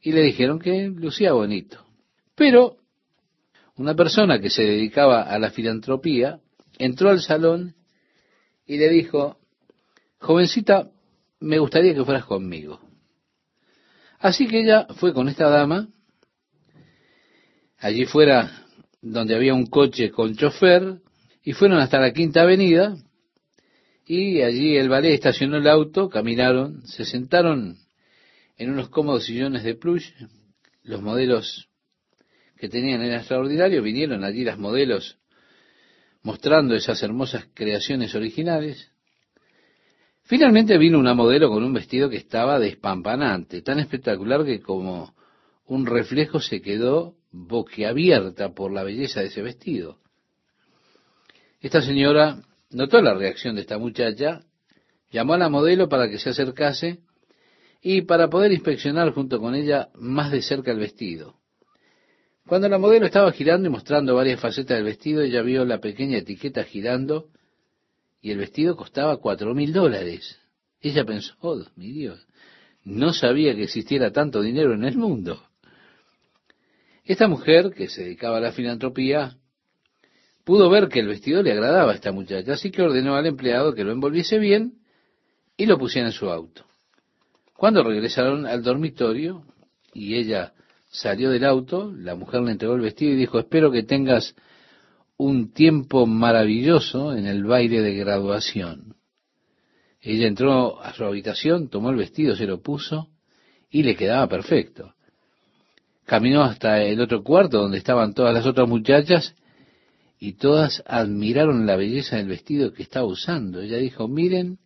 y 0.00 0.12
le 0.12 0.22
dijeron 0.22 0.58
que 0.58 0.88
lucía 0.88 1.34
bonito. 1.34 1.84
Pero 2.34 2.78
una 3.76 3.94
persona 3.94 4.40
que 4.40 4.48
se 4.48 4.62
dedicaba 4.62 5.24
a 5.24 5.38
la 5.38 5.50
filantropía 5.50 6.40
entró 6.78 7.10
al 7.10 7.20
salón 7.20 7.74
y 8.66 8.78
le 8.78 8.88
dijo, 8.88 9.36
jovencita, 10.20 10.90
me 11.40 11.58
gustaría 11.58 11.94
que 11.94 12.04
fueras 12.04 12.24
conmigo. 12.24 12.80
Así 14.20 14.46
que 14.46 14.62
ella 14.62 14.86
fue 14.94 15.12
con 15.12 15.28
esta 15.28 15.50
dama, 15.50 15.88
allí 17.78 18.06
fuera 18.06 18.64
donde 19.02 19.34
había 19.34 19.52
un 19.52 19.66
coche 19.66 20.10
con 20.10 20.34
chofer, 20.34 21.02
y 21.42 21.52
fueron 21.52 21.78
hasta 21.78 22.00
la 22.00 22.12
quinta 22.12 22.40
avenida, 22.40 22.96
y 24.06 24.42
allí 24.42 24.76
el 24.76 24.88
ballet 24.88 25.14
estacionó 25.14 25.58
el 25.58 25.68
auto, 25.68 26.08
caminaron, 26.08 26.86
se 26.86 27.04
sentaron 27.04 27.78
en 28.56 28.70
unos 28.70 28.88
cómodos 28.88 29.24
sillones 29.24 29.62
de 29.62 29.74
plush, 29.74 30.10
los 30.82 31.00
modelos 31.00 31.68
que 32.56 32.68
tenían 32.68 33.02
era 33.02 33.18
extraordinario, 33.18 33.82
vinieron 33.82 34.24
allí 34.24 34.44
las 34.44 34.58
modelos 34.58 35.18
mostrando 36.22 36.74
esas 36.74 37.02
hermosas 37.02 37.46
creaciones 37.54 38.14
originales. 38.14 38.90
Finalmente 40.22 40.78
vino 40.78 40.98
una 40.98 41.14
modelo 41.14 41.48
con 41.48 41.64
un 41.64 41.72
vestido 41.72 42.08
que 42.08 42.16
estaba 42.16 42.58
despampanante, 42.58 43.62
tan 43.62 43.80
espectacular 43.80 44.44
que 44.44 44.60
como 44.60 45.14
un 45.66 45.86
reflejo 45.86 46.40
se 46.40 46.60
quedó 46.60 47.16
boquiabierta 47.32 48.54
por 48.54 48.72
la 48.72 48.84
belleza 48.84 49.20
de 49.20 49.26
ese 49.26 49.42
vestido. 49.42 49.98
Esta 51.60 51.80
señora 51.80 52.42
notó 52.72 53.00
la 53.00 53.14
reacción 53.14 53.54
de 53.54 53.62
esta 53.62 53.78
muchacha, 53.78 54.42
llamó 55.10 55.34
a 55.34 55.38
la 55.38 55.48
modelo 55.48 55.88
para 55.88 56.08
que 56.08 56.18
se 56.18 56.30
acercase 56.30 57.00
y 57.82 58.02
para 58.02 58.28
poder 58.28 58.52
inspeccionar 58.52 59.12
junto 59.12 59.40
con 59.40 59.54
ella 59.54 59.88
más 59.94 60.30
de 60.30 60.42
cerca 60.42 60.72
el 60.72 60.78
vestido. 60.78 61.36
Cuando 62.46 62.68
la 62.68 62.78
modelo 62.78 63.06
estaba 63.06 63.32
girando 63.32 63.68
y 63.68 63.70
mostrando 63.70 64.14
varias 64.14 64.40
facetas 64.40 64.76
del 64.76 64.84
vestido, 64.84 65.22
ella 65.22 65.42
vio 65.42 65.64
la 65.64 65.78
pequeña 65.78 66.18
etiqueta 66.18 66.64
girando 66.64 67.28
y 68.20 68.30
el 68.30 68.38
vestido 68.38 68.76
costaba 68.76 69.16
cuatro 69.18 69.54
mil 69.54 69.72
dólares. 69.72 70.38
Ella 70.80 71.04
pensó, 71.04 71.34
oh, 71.40 71.62
mi 71.76 71.92
Dios, 71.92 72.26
no 72.84 73.12
sabía 73.12 73.54
que 73.54 73.64
existiera 73.64 74.10
tanto 74.10 74.42
dinero 74.42 74.74
en 74.74 74.84
el 74.84 74.96
mundo. 74.96 75.42
Esta 77.04 77.28
mujer, 77.28 77.70
que 77.70 77.88
se 77.88 78.04
dedicaba 78.04 78.38
a 78.38 78.40
la 78.40 78.52
filantropía, 78.52 79.36
pudo 80.44 80.68
ver 80.70 80.88
que 80.88 81.00
el 81.00 81.08
vestido 81.08 81.42
le 81.42 81.52
agradaba 81.52 81.92
a 81.92 81.94
esta 81.94 82.12
muchacha, 82.12 82.54
así 82.54 82.70
que 82.70 82.82
ordenó 82.82 83.14
al 83.14 83.26
empleado 83.26 83.74
que 83.74 83.84
lo 83.84 83.92
envolviese 83.92 84.38
bien 84.38 84.74
y 85.56 85.66
lo 85.66 85.78
pusiera 85.78 86.08
en 86.08 86.12
su 86.12 86.30
auto. 86.30 86.64
Cuando 87.54 87.82
regresaron 87.84 88.46
al 88.46 88.62
dormitorio 88.62 89.44
y 89.94 90.16
ella 90.16 90.52
salió 90.90 91.30
del 91.30 91.44
auto, 91.44 91.92
la 91.96 92.14
mujer 92.14 92.42
le 92.42 92.52
entregó 92.52 92.74
el 92.74 92.80
vestido 92.80 93.12
y 93.12 93.16
dijo, 93.16 93.38
espero 93.38 93.70
que 93.70 93.82
tengas 93.82 94.34
un 95.16 95.52
tiempo 95.52 96.06
maravilloso 96.06 97.14
en 97.14 97.26
el 97.26 97.44
baile 97.44 97.80
de 97.80 97.94
graduación. 97.94 98.96
Ella 100.00 100.26
entró 100.26 100.82
a 100.82 100.92
su 100.94 101.04
habitación, 101.04 101.68
tomó 101.68 101.90
el 101.90 101.96
vestido, 101.96 102.34
se 102.34 102.46
lo 102.46 102.60
puso 102.60 103.08
y 103.70 103.84
le 103.84 103.94
quedaba 103.94 104.26
perfecto. 104.26 104.94
Caminó 106.04 106.42
hasta 106.42 106.82
el 106.82 107.00
otro 107.00 107.22
cuarto 107.22 107.58
donde 107.58 107.78
estaban 107.78 108.12
todas 108.12 108.34
las 108.34 108.44
otras 108.44 108.68
muchachas 108.68 109.36
y 110.24 110.34
todas 110.34 110.84
admiraron 110.86 111.66
la 111.66 111.74
belleza 111.74 112.14
del 112.14 112.28
vestido 112.28 112.72
que 112.72 112.84
estaba 112.84 113.06
usando. 113.06 113.60
Ella 113.60 113.78
dijo, 113.78 114.06
miren 114.06 114.60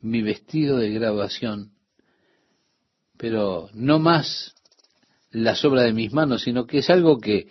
mi 0.00 0.22
vestido 0.22 0.76
de 0.76 0.90
graduación, 0.90 1.72
pero 3.16 3.68
no 3.74 3.98
más 3.98 4.54
la 5.32 5.56
sobra 5.56 5.82
de 5.82 5.92
mis 5.92 6.12
manos, 6.12 6.42
sino 6.42 6.64
que 6.64 6.78
es 6.78 6.90
algo 6.90 7.18
que 7.18 7.48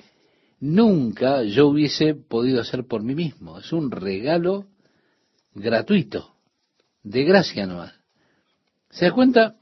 nunca 0.61 1.43
yo 1.43 1.67
hubiese 1.67 2.15
podido 2.15 2.61
hacer 2.61 2.87
por 2.87 3.03
mí 3.03 3.13
mismo. 3.13 3.59
Es 3.59 3.73
un 3.73 3.91
regalo 3.91 4.67
gratuito, 5.53 6.35
de 7.03 7.25
gracia 7.25 7.65
nomás. 7.65 7.93
¿Se 8.89 9.03
da 9.03 9.11
cuenta? 9.11 9.57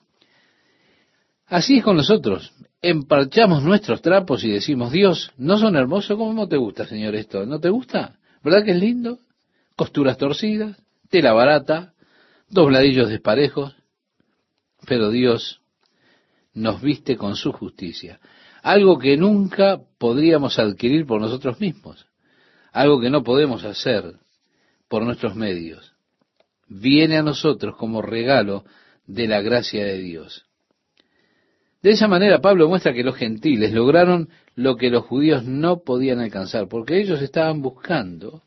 Así 1.47 1.77
es 1.77 1.83
con 1.83 1.95
nosotros. 1.95 2.53
Emparchamos 2.81 3.63
nuestros 3.63 4.01
trapos 4.01 4.43
y 4.43 4.51
decimos, 4.51 4.91
Dios, 4.91 5.31
¿no 5.37 5.57
son 5.57 5.75
hermosos? 5.75 6.17
¿Cómo 6.17 6.47
te 6.47 6.57
gusta, 6.57 6.85
Señor, 6.85 7.15
esto? 7.15 7.45
¿No 7.45 7.59
te 7.59 7.69
gusta? 7.69 8.19
¿Verdad 8.43 8.63
que 8.63 8.71
es 8.71 8.79
lindo? 8.79 9.19
Costuras 9.75 10.17
torcidas, 10.17 10.77
tela 11.09 11.33
barata, 11.33 11.93
dobladillos 12.49 13.09
desparejos. 13.09 13.75
Pero 14.85 15.09
Dios 15.09 15.61
nos 16.53 16.81
viste 16.81 17.15
con 17.15 17.35
su 17.35 17.53
justicia. 17.53 18.19
Algo 18.61 18.99
que 18.99 19.15
nunca 19.15 19.79
podríamos 19.97 20.59
adquirir 20.59 21.05
por 21.05 21.21
nosotros 21.21 21.59
mismos. 21.61 22.05
Algo 22.73 22.99
que 22.99 23.09
no 23.09 23.23
podemos 23.23 23.63
hacer 23.63 24.15
por 24.89 25.03
nuestros 25.03 25.35
medios. 25.35 25.93
Viene 26.67 27.17
a 27.17 27.23
nosotros 27.23 27.75
como 27.77 28.01
regalo 28.01 28.65
de 29.05 29.27
la 29.27 29.41
gracia 29.41 29.85
de 29.85 29.99
Dios. 29.99 30.46
De 31.81 31.91
esa 31.91 32.07
manera 32.07 32.41
Pablo 32.41 32.67
muestra 32.67 32.93
que 32.93 33.03
los 33.03 33.15
gentiles 33.15 33.71
lograron 33.71 34.29
lo 34.55 34.75
que 34.75 34.89
los 34.89 35.05
judíos 35.05 35.43
no 35.43 35.83
podían 35.83 36.19
alcanzar, 36.19 36.67
porque 36.67 36.99
ellos 36.99 37.21
estaban 37.21 37.61
buscando 37.61 38.43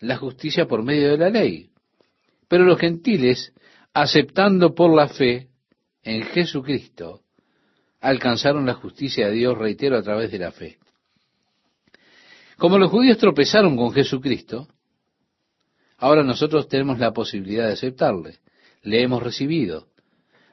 la 0.00 0.16
justicia 0.16 0.66
por 0.66 0.82
medio 0.82 1.10
de 1.10 1.18
la 1.18 1.28
ley. 1.28 1.70
Pero 2.48 2.64
los 2.64 2.78
gentiles, 2.78 3.52
aceptando 3.92 4.74
por 4.74 4.94
la 4.94 5.08
fe, 5.08 5.48
en 6.02 6.22
Jesucristo, 6.22 7.20
alcanzaron 8.00 8.64
la 8.64 8.74
justicia 8.74 9.28
de 9.28 9.34
Dios, 9.34 9.58
reitero, 9.58 9.98
a 9.98 10.02
través 10.02 10.32
de 10.32 10.38
la 10.38 10.50
fe. 10.50 10.78
Como 12.56 12.78
los 12.78 12.90
judíos 12.90 13.18
tropezaron 13.18 13.76
con 13.76 13.92
Jesucristo, 13.92 14.68
ahora 15.98 16.22
nosotros 16.22 16.68
tenemos 16.68 16.98
la 16.98 17.12
posibilidad 17.12 17.66
de 17.66 17.74
aceptarle. 17.74 18.38
Le 18.82 19.02
hemos 19.02 19.22
recibido. 19.22 19.88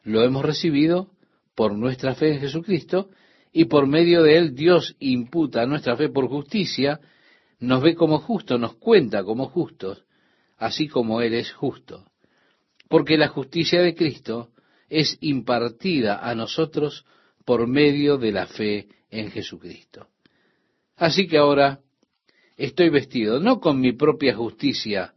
Lo 0.04 0.24
hemos 0.24 0.44
recibido 0.44 1.10
por 1.58 1.76
nuestra 1.76 2.14
fe 2.14 2.34
en 2.34 2.40
Jesucristo 2.40 3.10
y 3.52 3.66
por 3.66 3.88
medio 3.88 4.22
de 4.22 4.38
él 4.38 4.54
Dios 4.54 4.96
imputa 5.00 5.66
nuestra 5.66 5.98
fe 5.98 6.08
por 6.08 6.28
justicia, 6.28 7.00
nos 7.60 7.82
ve 7.82 7.96
como 7.96 8.20
justos, 8.20 8.60
nos 8.60 8.76
cuenta 8.76 9.24
como 9.24 9.48
justos, 9.48 10.06
así 10.58 10.88
como 10.88 11.20
Él 11.20 11.34
es 11.34 11.52
justo. 11.52 12.06
Porque 12.88 13.18
la 13.18 13.30
justicia 13.30 13.82
de 13.82 13.96
Cristo 13.96 14.50
es 14.88 15.18
impartida 15.20 16.20
a 16.20 16.36
nosotros 16.36 17.06
por 17.44 17.66
medio 17.66 18.20
de 18.20 18.32
la 18.32 18.46
fe 18.46 18.88
en 19.10 19.32
Jesucristo. 19.32 20.10
Así 20.96 21.26
que 21.26 21.40
ahora 21.40 21.80
estoy 22.56 22.90
vestido 22.90 23.40
no 23.40 23.60
con 23.60 23.80
mi 23.80 23.94
propia 23.94 24.36
justicia, 24.36 25.16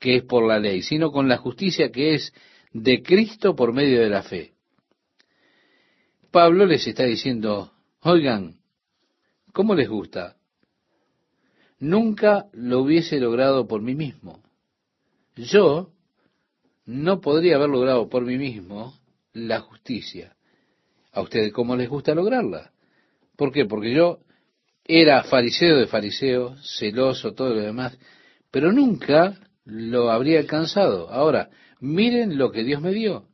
que 0.00 0.16
es 0.16 0.22
por 0.22 0.48
la 0.48 0.58
ley, 0.58 0.80
sino 0.80 1.12
con 1.12 1.28
la 1.28 1.36
justicia 1.36 1.92
que 1.92 2.14
es 2.14 2.32
de 2.72 3.02
Cristo 3.02 3.54
por 3.54 3.74
medio 3.74 4.00
de 4.00 4.08
la 4.08 4.22
fe. 4.22 4.53
Pablo 6.34 6.66
les 6.66 6.84
está 6.84 7.04
diciendo, 7.04 7.70
oigan, 8.00 8.56
¿cómo 9.52 9.76
les 9.76 9.88
gusta? 9.88 10.34
Nunca 11.78 12.46
lo 12.52 12.80
hubiese 12.80 13.20
logrado 13.20 13.68
por 13.68 13.82
mí 13.82 13.94
mismo. 13.94 14.42
Yo 15.36 15.92
no 16.86 17.20
podría 17.20 17.54
haber 17.54 17.68
logrado 17.68 18.08
por 18.08 18.24
mí 18.24 18.36
mismo 18.36 18.98
la 19.32 19.60
justicia. 19.60 20.34
¿A 21.12 21.20
ustedes 21.20 21.52
cómo 21.52 21.76
les 21.76 21.88
gusta 21.88 22.16
lograrla? 22.16 22.72
¿Por 23.36 23.52
qué? 23.52 23.66
Porque 23.66 23.94
yo 23.94 24.18
era 24.84 25.22
fariseo 25.22 25.78
de 25.78 25.86
fariseo, 25.86 26.56
celoso, 26.56 27.32
todo 27.34 27.50
lo 27.50 27.60
demás, 27.60 27.96
pero 28.50 28.72
nunca 28.72 29.38
lo 29.64 30.10
habría 30.10 30.40
alcanzado. 30.40 31.08
Ahora, 31.10 31.50
miren 31.78 32.38
lo 32.38 32.50
que 32.50 32.64
Dios 32.64 32.82
me 32.82 32.90
dio. 32.90 33.28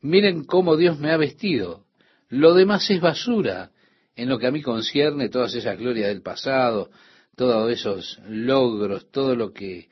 Miren 0.00 0.44
cómo 0.44 0.76
Dios 0.76 0.98
me 0.98 1.10
ha 1.10 1.16
vestido. 1.16 1.84
Lo 2.28 2.54
demás 2.54 2.88
es 2.90 3.00
basura 3.00 3.70
en 4.16 4.28
lo 4.28 4.38
que 4.38 4.46
a 4.46 4.50
mí 4.50 4.62
concierne, 4.62 5.28
todas 5.28 5.54
esas 5.54 5.78
glorias 5.78 6.08
del 6.08 6.22
pasado, 6.22 6.90
todos 7.36 7.70
esos 7.70 8.20
logros, 8.28 9.10
todo 9.10 9.36
lo 9.36 9.52
que 9.52 9.88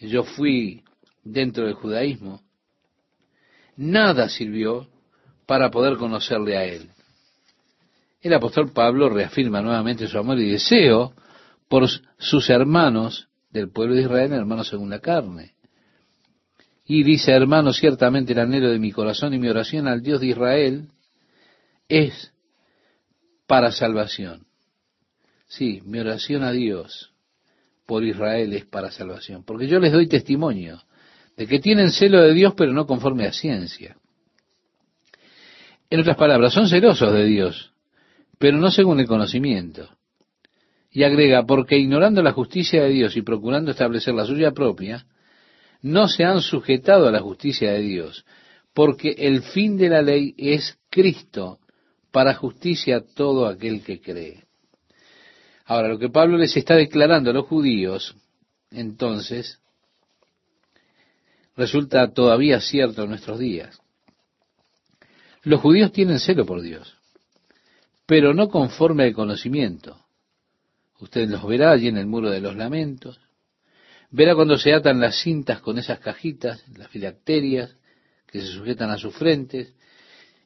yo 0.00 0.24
fui 0.24 0.82
dentro 1.24 1.64
del 1.64 1.74
judaísmo 1.74 2.42
nada 3.78 4.28
sirvió 4.28 4.88
para 5.46 5.70
poder 5.70 5.96
conocerle 5.96 6.58
a 6.58 6.64
Él. 6.64 6.90
El 8.20 8.34
apóstol 8.34 8.72
Pablo 8.72 9.08
reafirma 9.08 9.62
nuevamente 9.62 10.08
su 10.08 10.18
amor 10.18 10.38
y 10.40 10.50
deseo 10.50 11.14
por 11.68 11.88
sus 12.18 12.50
hermanos 12.50 13.28
del 13.50 13.70
pueblo 13.70 13.94
de 13.94 14.02
Israel, 14.02 14.32
hermanos 14.32 14.68
según 14.68 14.90
la 14.90 14.98
carne. 14.98 15.54
Y 16.90 17.02
dice, 17.02 17.32
hermanos, 17.32 17.76
ciertamente 17.76 18.32
el 18.32 18.38
anhelo 18.38 18.70
de 18.70 18.78
mi 18.78 18.92
corazón 18.92 19.34
y 19.34 19.38
mi 19.38 19.48
oración 19.48 19.86
al 19.86 20.00
Dios 20.00 20.20
de 20.20 20.28
Israel 20.28 20.88
es 21.86 22.32
para 23.46 23.70
salvación. 23.70 24.46
Sí, 25.48 25.82
mi 25.84 25.98
oración 25.98 26.42
a 26.44 26.50
Dios 26.50 27.12
por 27.84 28.04
Israel 28.04 28.54
es 28.54 28.64
para 28.64 28.90
salvación, 28.90 29.44
porque 29.44 29.66
yo 29.66 29.78
les 29.80 29.92
doy 29.92 30.08
testimonio 30.08 30.82
de 31.36 31.46
que 31.46 31.60
tienen 31.60 31.90
celo 31.90 32.22
de 32.22 32.32
Dios, 32.32 32.54
pero 32.56 32.72
no 32.72 32.86
conforme 32.86 33.26
a 33.26 33.32
ciencia. 33.32 33.96
En 35.90 36.00
otras 36.00 36.16
palabras, 36.16 36.54
son 36.54 36.68
celosos 36.68 37.12
de 37.12 37.24
Dios, 37.26 37.70
pero 38.38 38.56
no 38.56 38.70
según 38.70 38.98
el 39.00 39.06
conocimiento. 39.06 39.90
Y 40.90 41.02
agrega, 41.02 41.44
porque 41.44 41.76
ignorando 41.76 42.22
la 42.22 42.32
justicia 42.32 42.82
de 42.82 42.90
Dios 42.90 43.14
y 43.14 43.20
procurando 43.20 43.70
establecer 43.70 44.14
la 44.14 44.24
suya 44.24 44.52
propia, 44.52 45.06
no 45.82 46.08
se 46.08 46.24
han 46.24 46.40
sujetado 46.40 47.08
a 47.08 47.12
la 47.12 47.20
justicia 47.20 47.72
de 47.72 47.80
Dios, 47.80 48.24
porque 48.74 49.14
el 49.18 49.42
fin 49.42 49.76
de 49.76 49.88
la 49.88 50.02
ley 50.02 50.34
es 50.36 50.78
Cristo 50.90 51.58
para 52.10 52.34
justicia 52.34 52.98
a 52.98 53.00
todo 53.00 53.46
aquel 53.46 53.82
que 53.82 54.00
cree. 54.00 54.44
Ahora, 55.64 55.88
lo 55.88 55.98
que 55.98 56.08
Pablo 56.08 56.38
les 56.38 56.56
está 56.56 56.74
declarando 56.74 57.30
a 57.30 57.34
los 57.34 57.46
judíos, 57.46 58.16
entonces, 58.70 59.60
resulta 61.56 62.12
todavía 62.12 62.60
cierto 62.60 63.02
en 63.02 63.10
nuestros 63.10 63.38
días. 63.38 63.80
Los 65.42 65.60
judíos 65.60 65.92
tienen 65.92 66.18
celo 66.18 66.46
por 66.46 66.62
Dios, 66.62 66.96
pero 68.06 68.34
no 68.34 68.48
conforme 68.48 69.04
al 69.04 69.12
conocimiento. 69.12 70.04
Usted 71.00 71.28
los 71.28 71.46
verá 71.46 71.70
allí 71.70 71.88
en 71.88 71.96
el 71.96 72.06
muro 72.06 72.30
de 72.30 72.40
los 72.40 72.56
lamentos, 72.56 73.20
verá 74.10 74.34
cuando 74.34 74.56
se 74.56 74.72
atan 74.72 75.00
las 75.00 75.20
cintas 75.20 75.60
con 75.60 75.78
esas 75.78 75.98
cajitas, 76.00 76.64
las 76.76 76.88
filacterias, 76.88 77.76
que 78.26 78.40
se 78.40 78.46
sujetan 78.46 78.90
a 78.90 78.98
sus 78.98 79.14
frentes, 79.14 79.74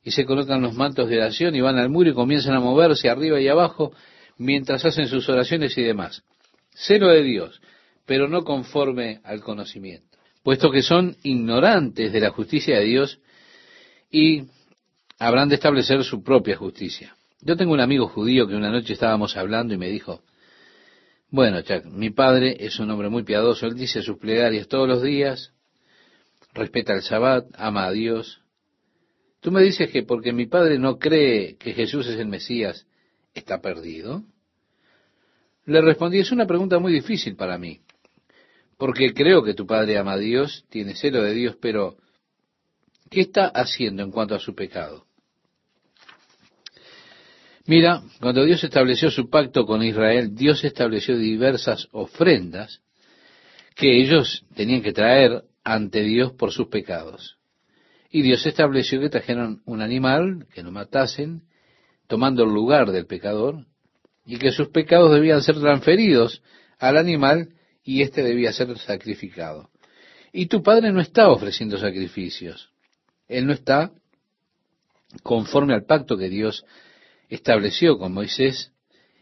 y 0.05 0.11
se 0.11 0.25
colocan 0.25 0.63
los 0.63 0.75
mantos 0.75 1.09
de 1.09 1.19
oración 1.19 1.55
y 1.55 1.61
van 1.61 1.79
al 1.79 1.89
muro 1.89 2.11
y 2.11 2.15
comienzan 2.15 2.55
a 2.55 2.61
moverse 2.61 3.09
arriba 3.09 3.41
y 3.41 3.49
abajo 3.49 3.93
mientras 4.37 4.85
hacen 4.85 5.07
sus 5.07 5.29
oraciones 5.29 5.77
y 5.79 5.83
demás. 5.83 6.25
Celo 6.75 7.09
de 7.09 7.23
Dios, 7.23 7.61
pero 8.05 8.29
no 8.29 8.43
conforme 8.43 9.21
al 9.23 9.41
conocimiento, 9.43 10.19
puesto 10.43 10.71
que 10.71 10.83
son 10.83 11.17
ignorantes 11.23 12.13
de 12.13 12.21
la 12.21 12.31
justicia 12.31 12.79
de 12.79 12.85
Dios 12.85 13.21
y 14.11 14.45
habrán 15.19 15.49
de 15.49 15.55
establecer 15.55 16.03
su 16.03 16.23
propia 16.23 16.57
justicia. 16.57 17.17
Yo 17.41 17.57
tengo 17.57 17.73
un 17.73 17.81
amigo 17.81 18.09
judío 18.09 18.49
que 18.49 18.55
una 18.55 18.71
noche 18.71 18.95
estábamos 18.95 19.37
hablando 19.37 19.75
y 19.75 19.79
me 19.79 19.89
dijo, 19.89 20.23
bueno, 21.33 21.63
Chuck, 21.63 21.87
mi 21.87 22.11
padre 22.11 22.59
es 22.61 22.79
un 22.79 22.91
hombre 22.91 23.09
muy 23.09 23.23
piadoso, 23.23 23.67
él 23.67 23.75
dice 23.75 24.03
sus 24.03 24.19
plegarias 24.19 24.69
todos 24.69 24.87
los 24.87 25.03
días, 25.03 25.55
respeta 26.53 26.93
el 26.93 27.01
Shabbat, 27.01 27.47
ama 27.55 27.87
a 27.87 27.91
Dios. 27.91 28.43
Tú 29.41 29.51
me 29.51 29.63
dices 29.63 29.91
que 29.91 30.03
porque 30.03 30.35
mi 30.35 30.45
padre 30.45 30.79
no 30.79 30.99
cree 30.99 31.57
que 31.57 31.73
Jesús 31.73 32.07
es 32.07 32.21
el 32.21 32.29
Mesías, 32.29 32.87
está 33.33 33.63
perdido. 33.63 34.25
Le 35.65 35.81
respondí, 35.81 36.19
es 36.19 36.33
una 36.33 36.47
pregunta 36.47 36.79
muy 36.79 36.93
difícil 36.93 37.35
para 37.35 37.57
mí, 37.57 37.81
porque 38.77 39.15
creo 39.15 39.43
que 39.43 39.55
tu 39.55 39.67
padre 39.67 39.97
ama 39.97 40.13
a 40.13 40.19
Dios, 40.19 40.67
tiene 40.69 40.95
celo 40.95 41.23
de 41.23 41.33
Dios, 41.33 41.57
pero 41.63 41.97
¿qué 43.09 43.23
está 43.23 43.47
haciendo 43.47 44.03
en 44.03 44.11
cuanto 44.11 44.35
a 44.35 44.39
su 44.39 44.55
pecado? 44.55 45.07
Mira, 47.67 48.03
cuando 48.21 48.45
Dios 48.45 48.65
estableció 48.65 49.11
su 49.11 49.31
pacto 49.31 49.67
con 49.67 49.83
Israel, 49.83 50.35
Dios 50.35 50.65
estableció 50.65 51.17
diversas 51.17 51.89
ofrendas 51.93 52.81
que 53.77 54.01
ellos 54.01 54.45
tenían 54.55 54.83
que 54.83 54.93
traer 54.93 55.45
ante 55.65 56.03
Dios 56.03 56.33
por 56.33 56.53
sus 56.53 56.67
pecados. 56.69 57.39
Y 58.11 58.23
Dios 58.23 58.45
estableció 58.47 59.01
que 59.01 59.09
trajeron 59.09 59.63
un 59.65 59.81
animal, 59.81 60.47
que 60.53 60.63
no 60.63 60.73
matasen, 60.73 61.45
tomando 62.09 62.43
el 62.43 62.51
lugar 62.51 62.91
del 62.91 63.07
pecador, 63.07 63.65
y 64.27 64.39
que 64.39 64.53
sus 64.53 64.69
pecados 64.69 65.13
debían 65.13 65.43
ser 65.43 65.59
transferidos 65.59 66.43
al 66.79 66.97
animal 66.97 67.55
y 67.85 68.03
éste 68.03 68.23
debía 68.23 68.53
ser 68.53 68.77
sacrificado. 68.79 69.71
Y 70.33 70.47
tu 70.47 70.63
padre 70.63 70.93
no 70.93 71.01
está 71.01 71.29
ofreciendo 71.29 71.79
sacrificios. 71.79 72.71
Él 73.29 73.47
no 73.47 73.53
está 73.53 73.93
conforme 75.23 75.75
al 75.75 75.85
pacto 75.85 76.17
que 76.17 76.29
Dios 76.29 76.65
estableció 77.35 77.99
con 77.99 78.13
Moisés 78.13 78.73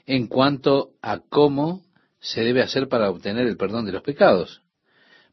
en 0.07 0.27
cuanto 0.27 0.91
a 1.01 1.21
cómo 1.21 1.85
se 2.19 2.43
debe 2.43 2.63
hacer 2.63 2.89
para 2.89 3.09
obtener 3.09 3.47
el 3.47 3.57
perdón 3.57 3.87
de 3.87 3.93
los 3.93 4.03
pecados. 4.03 4.63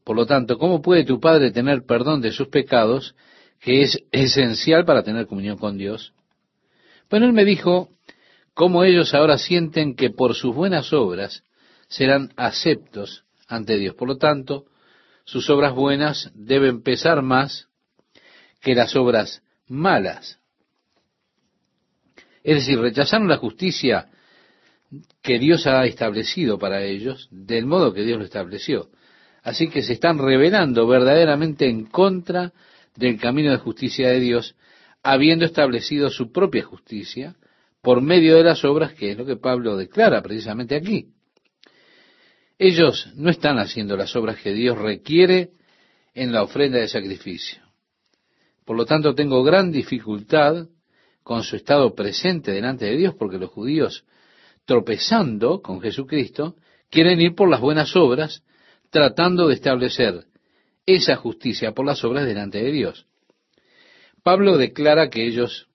Por 0.04 0.16
lo 0.16 0.26
tanto, 0.26 0.58
¿cómo 0.58 0.82
puede 0.82 1.04
tu 1.04 1.20
Padre 1.20 1.52
tener 1.52 1.86
perdón 1.86 2.22
de 2.22 2.32
sus 2.32 2.50
pecados, 2.50 3.16
que 3.60 3.82
es 3.82 3.98
esencial 4.12 4.86
para 4.86 5.04
tener 5.04 5.26
comunión 5.26 5.58
con 5.58 5.78
Dios? 5.78 6.13
Bueno, 7.10 7.26
él 7.26 7.34
me 7.34 7.46
dijo 7.46 7.90
cómo 8.54 8.84
ellos 8.84 9.13
ahora 9.13 9.38
sienten 9.38 9.96
que 9.96 10.12
por 10.12 10.36
sus 10.36 10.54
buenas 10.54 10.94
obras 10.94 11.44
serán 11.88 12.32
aceptos 12.38 13.26
ante 13.48 13.78
Dios. 13.78 13.96
Por 13.96 14.08
lo 14.08 14.18
tanto, 14.18 14.66
sus 15.26 15.50
obras 15.50 15.74
buenas 15.74 16.32
deben 16.36 16.84
pesar 16.84 17.24
más 17.24 17.68
que 18.62 18.76
las 18.76 18.96
obras 18.96 19.42
malas. 19.68 20.40
Es 22.48 22.56
decir, 22.56 22.80
rechazaron 22.80 23.28
la 23.28 23.36
justicia 23.36 24.08
que 25.22 25.38
Dios 25.38 25.68
ha 25.68 25.86
establecido 25.86 26.58
para 26.58 26.82
ellos, 26.82 27.28
del 27.30 27.66
modo 27.66 27.94
que 27.94 28.04
Dios 28.06 28.20
lo 28.20 28.24
estableció. 28.24 28.88
Así 29.44 29.68
que 29.68 29.84
se 29.84 29.92
están 29.92 30.18
rebelando 30.18 30.88
verdaderamente 30.88 31.68
en 31.68 31.88
contra 31.88 32.54
del 32.96 33.20
camino 33.20 33.52
de 33.52 33.58
justicia 33.58 34.08
de 34.08 34.22
Dios, 34.22 34.56
habiendo 35.04 35.44
establecido 35.44 36.10
su 36.10 36.32
propia 36.32 36.64
justicia 36.64 37.36
por 37.82 38.02
medio 38.02 38.38
de 38.38 38.46
las 38.46 38.64
obras, 38.64 38.94
que 38.94 39.12
es 39.12 39.18
lo 39.18 39.26
que 39.26 39.36
Pablo 39.36 39.76
declara 39.76 40.22
precisamente 40.22 40.78
aquí. 40.78 41.08
Ellos 42.58 43.12
no 43.16 43.30
están 43.30 43.60
haciendo 43.60 43.98
las 43.98 44.16
obras 44.16 44.40
que 44.40 44.54
Dios 44.54 44.78
requiere 44.78 45.50
en 46.14 46.32
la 46.32 46.44
ofrenda 46.44 46.80
de 46.80 46.88
sacrificio. 46.88 47.62
Por 48.64 48.78
lo 48.78 48.86
tanto, 48.86 49.14
tengo 49.14 49.44
gran 49.44 49.70
dificultad 49.70 50.70
con 51.28 51.44
su 51.44 51.58
estado 51.58 51.94
presente 51.94 52.54
delante 52.54 52.86
de 52.86 52.96
Dios, 52.96 53.13
porque 53.13 53.38
los 53.38 53.50
judíos, 53.50 54.06
tropezando 54.63 55.62
con 55.62 55.82
Jesucristo, 55.82 56.56
quieren 56.90 57.20
ir 57.20 57.36
por 57.36 57.50
las 57.50 57.60
buenas 57.60 57.98
obras 57.98 58.44
tratando 58.92 59.50
de 59.50 59.56
establecer 59.56 60.24
esa 60.86 61.18
justicia 61.18 61.74
por 61.74 61.86
las 61.86 62.02
obras 62.06 62.26
delante 62.26 62.63
de 62.63 62.72
Dios. 62.72 63.08
Pablo 64.24 64.56
declara 64.56 65.10
que 65.10 65.28
ellos 65.28 65.68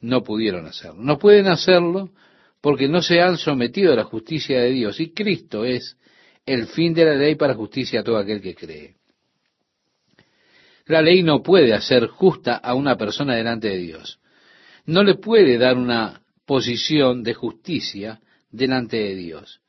no 0.00 0.22
pudieron 0.22 0.64
hacerlo. 0.64 1.02
No 1.02 1.18
pueden 1.18 1.48
hacerlo 1.48 2.08
porque 2.62 2.88
no 2.88 3.02
se 3.02 3.20
han 3.20 3.36
sometido 3.36 3.92
a 3.92 3.96
la 3.96 4.04
justicia 4.04 4.58
de 4.58 4.70
Dios 4.70 5.00
y 5.00 5.12
Cristo 5.12 5.66
es 5.66 5.98
el 6.46 6.66
fin 6.66 6.94
de 6.94 7.04
la 7.04 7.14
ley 7.14 7.34
para 7.34 7.52
justicia 7.52 8.00
a 8.00 8.04
todo 8.04 8.16
aquel 8.16 8.40
que 8.40 8.54
cree. 8.54 8.94
La 10.86 11.02
ley 11.02 11.22
no 11.22 11.42
puede 11.42 11.74
hacer 11.74 12.06
justa 12.06 12.56
a 12.56 12.72
una 12.72 12.96
persona 12.96 13.34
delante 13.34 13.68
de 13.68 13.76
Dios. 13.76 14.18
No 14.86 15.02
le 15.02 15.14
puede 15.14 15.58
dar 15.58 15.76
una 15.76 16.20
posición 16.46 17.22
de 17.22 17.34
justicia 17.34 18.20
delante 18.50 18.98
de 18.98 19.14
Dios. 19.14 19.60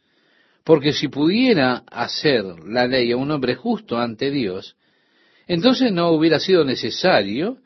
Porque 0.64 0.94
si 0.94 1.08
pudiera 1.08 1.84
hacer 1.92 2.44
la 2.66 2.88
ley 2.88 3.12
a 3.12 3.18
un 3.18 3.32
hombre 3.32 3.56
justo 3.56 3.98
ante 3.98 4.32
Dios, 4.32 4.76
entonces 5.48 5.92
no 5.92 6.10
hubiera 6.10 6.40
sido 6.40 6.66
necesario 6.66 7.60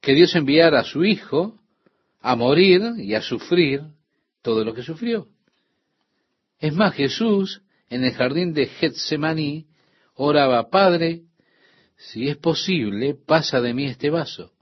que 0.00 0.14
Dios 0.14 0.34
enviara 0.34 0.80
a 0.80 0.84
su 0.84 1.04
Hijo 1.04 1.58
a 2.20 2.34
morir 2.36 2.82
y 2.98 3.14
a 3.14 3.22
sufrir 3.22 3.82
todo 4.40 4.64
lo 4.64 4.74
que 4.74 4.82
sufrió. 4.82 5.28
Es 6.58 6.74
más, 6.74 6.94
Jesús 6.94 7.62
en 7.88 8.04
el 8.04 8.12
jardín 8.12 8.54
de 8.54 8.66
Getsemaní 8.66 9.66
oraba, 10.14 10.70
Padre, 10.70 11.22
si 11.96 12.28
es 12.28 12.36
posible, 12.36 13.14
pasa 13.14 13.60
de 13.60 13.74
mí 13.74 13.84
este 13.84 14.10
vaso. 14.10 14.52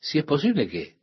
Si 0.00 0.18
es 0.18 0.24
posible, 0.24 0.68
¿qué? 0.68 0.97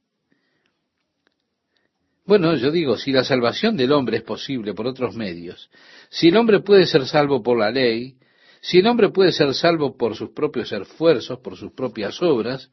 Bueno, 2.25 2.55
yo 2.55 2.71
digo, 2.71 2.97
si 2.97 3.11
la 3.11 3.23
salvación 3.23 3.77
del 3.77 3.91
hombre 3.91 4.17
es 4.17 4.23
posible 4.23 4.73
por 4.73 4.87
otros 4.87 5.15
medios, 5.15 5.69
si 6.09 6.29
el 6.29 6.37
hombre 6.37 6.59
puede 6.59 6.87
ser 6.87 7.05
salvo 7.05 7.43
por 7.43 7.59
la 7.59 7.69
ley, 7.69 8.15
si 8.61 8.79
el 8.79 8.87
hombre 8.87 9.09
puede 9.09 9.31
ser 9.31 9.53
salvo 9.53 9.95
por 9.95 10.15
sus 10.15 10.31
propios 10.31 10.71
esfuerzos, 10.71 11.39
por 11.39 11.55
sus 11.55 11.71
propias 11.73 12.19
obras, 12.23 12.71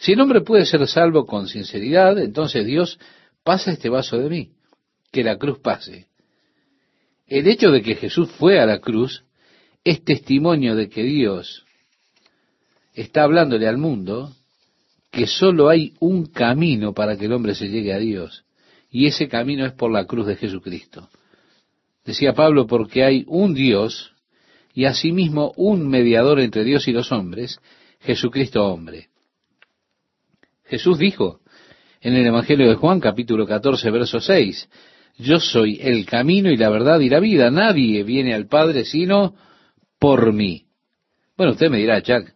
si 0.00 0.12
el 0.12 0.20
hombre 0.20 0.40
puede 0.40 0.66
ser 0.66 0.84
salvo 0.88 1.26
con 1.26 1.46
sinceridad, 1.46 2.18
entonces 2.18 2.66
Dios 2.66 2.98
pasa 3.44 3.70
este 3.70 3.88
vaso 3.88 4.18
de 4.18 4.28
mí, 4.28 4.50
que 5.12 5.22
la 5.22 5.38
cruz 5.38 5.60
pase. 5.60 6.08
El 7.28 7.46
hecho 7.46 7.70
de 7.70 7.82
que 7.82 7.94
Jesús 7.94 8.28
fue 8.32 8.58
a 8.58 8.66
la 8.66 8.80
cruz 8.80 9.24
es 9.84 10.02
testimonio 10.02 10.74
de 10.74 10.88
que 10.88 11.04
Dios 11.04 11.64
está 12.94 13.22
hablándole 13.22 13.68
al 13.68 13.78
mundo 13.78 14.34
que 15.12 15.28
sólo 15.28 15.68
hay 15.68 15.94
un 16.00 16.26
camino 16.26 16.94
para 16.94 17.16
que 17.16 17.26
el 17.26 17.32
hombre 17.32 17.54
se 17.54 17.68
llegue 17.68 17.92
a 17.92 17.98
Dios 17.98 18.44
y 18.90 19.06
ese 19.06 19.28
camino 19.28 19.66
es 19.66 19.72
por 19.72 19.92
la 19.92 20.06
cruz 20.06 20.26
de 20.26 20.36
Jesucristo. 20.36 21.08
Decía 22.04 22.32
Pablo, 22.32 22.66
porque 22.66 23.04
hay 23.04 23.24
un 23.26 23.54
Dios 23.54 24.14
y 24.72 24.86
asimismo 24.86 25.52
un 25.56 25.88
mediador 25.88 26.40
entre 26.40 26.64
Dios 26.64 26.88
y 26.88 26.92
los 26.92 27.12
hombres, 27.12 27.58
Jesucristo 28.00 28.64
hombre. 28.64 29.08
Jesús 30.64 30.98
dijo 30.98 31.40
en 32.00 32.14
el 32.14 32.26
Evangelio 32.26 32.68
de 32.68 32.76
Juan, 32.76 33.00
capítulo 33.00 33.46
14, 33.46 33.90
verso 33.90 34.20
6. 34.20 34.68
Yo 35.18 35.40
soy 35.40 35.80
el 35.82 36.06
camino 36.06 36.50
y 36.50 36.56
la 36.56 36.70
verdad 36.70 37.00
y 37.00 37.08
la 37.08 37.20
vida. 37.20 37.50
Nadie 37.50 38.04
viene 38.04 38.34
al 38.34 38.46
Padre 38.46 38.84
sino 38.84 39.34
por 39.98 40.32
mí. 40.32 40.66
Bueno, 41.36 41.52
usted 41.52 41.70
me 41.70 41.78
dirá, 41.78 41.98
Jack, 41.98 42.34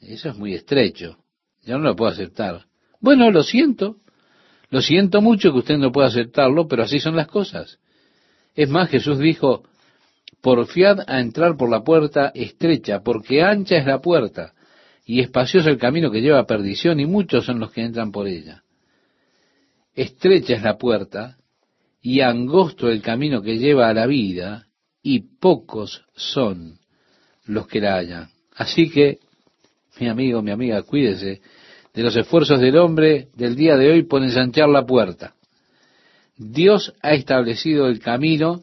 eso 0.00 0.30
es 0.30 0.36
muy 0.36 0.54
estrecho. 0.54 1.18
Ya 1.62 1.76
no 1.76 1.84
lo 1.84 1.96
puedo 1.96 2.10
aceptar. 2.10 2.66
Bueno, 3.00 3.30
lo 3.30 3.42
siento. 3.42 3.96
Lo 4.70 4.80
siento 4.80 5.20
mucho 5.20 5.52
que 5.52 5.58
usted 5.58 5.78
no 5.78 5.92
pueda 5.92 6.08
aceptarlo, 6.08 6.68
pero 6.68 6.84
así 6.84 7.00
son 7.00 7.16
las 7.16 7.26
cosas. 7.26 7.78
Es 8.54 8.68
más, 8.68 8.88
Jesús 8.88 9.18
dijo, 9.18 9.64
porfiad 10.40 11.00
a 11.08 11.20
entrar 11.20 11.56
por 11.56 11.70
la 11.70 11.82
puerta 11.82 12.30
estrecha, 12.34 13.00
porque 13.00 13.42
ancha 13.42 13.76
es 13.76 13.86
la 13.86 14.00
puerta 14.00 14.54
y 15.04 15.20
espacioso 15.20 15.68
el 15.68 15.78
camino 15.78 16.10
que 16.10 16.20
lleva 16.20 16.38
a 16.38 16.46
perdición, 16.46 17.00
y 17.00 17.06
muchos 17.06 17.44
son 17.44 17.58
los 17.58 17.72
que 17.72 17.82
entran 17.82 18.12
por 18.12 18.28
ella. 18.28 18.62
Estrecha 19.92 20.54
es 20.54 20.62
la 20.62 20.78
puerta 20.78 21.36
y 22.00 22.20
angosto 22.20 22.88
el 22.88 23.02
camino 23.02 23.42
que 23.42 23.58
lleva 23.58 23.88
a 23.88 23.94
la 23.94 24.06
vida, 24.06 24.68
y 25.02 25.20
pocos 25.40 26.04
son 26.14 26.78
los 27.44 27.66
que 27.66 27.80
la 27.80 27.96
hallan. 27.96 28.28
Así 28.54 28.88
que, 28.90 29.18
mi 29.98 30.08
amigo, 30.08 30.42
mi 30.42 30.52
amiga, 30.52 30.82
cuídese 30.82 31.40
de 31.94 32.02
los 32.02 32.16
esfuerzos 32.16 32.60
del 32.60 32.76
hombre 32.76 33.28
del 33.34 33.56
día 33.56 33.76
de 33.76 33.90
hoy 33.90 34.02
por 34.04 34.22
ensanchar 34.22 34.68
la 34.68 34.86
puerta. 34.86 35.34
Dios 36.36 36.94
ha 37.02 37.12
establecido 37.12 37.88
el 37.88 38.00
camino 38.00 38.62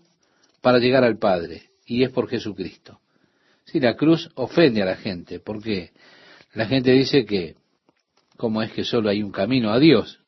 para 0.62 0.80
llegar 0.80 1.04
al 1.04 1.18
Padre, 1.18 1.64
y 1.86 2.04
es 2.04 2.10
por 2.12 2.28
Jesucristo. 2.28 3.00
Si 3.66 3.80
la 3.80 3.96
cruz 3.96 4.30
ofende 4.36 4.82
a 4.82 4.86
la 4.86 4.96
gente, 4.96 5.40
¿por 5.40 5.62
qué? 5.62 5.92
La 6.54 6.66
gente 6.66 6.92
dice 6.92 7.26
que, 7.26 7.56
¿cómo 8.38 8.62
es 8.62 8.72
que 8.72 8.84
solo 8.84 9.10
hay 9.10 9.22
un 9.22 9.32
camino 9.32 9.72
a 9.72 9.80
Dios? 9.80 10.20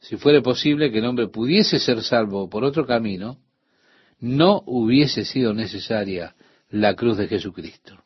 Si 0.00 0.16
fuera 0.16 0.40
posible 0.42 0.90
que 0.90 0.98
el 0.98 1.06
hombre 1.06 1.28
pudiese 1.28 1.78
ser 1.78 2.02
salvo 2.02 2.48
por 2.48 2.64
otro 2.64 2.86
camino, 2.86 3.38
no 4.20 4.62
hubiese 4.66 5.24
sido 5.24 5.52
necesaria 5.54 6.34
la 6.70 6.94
cruz 6.94 7.16
de 7.16 7.28
Jesucristo. 7.28 8.03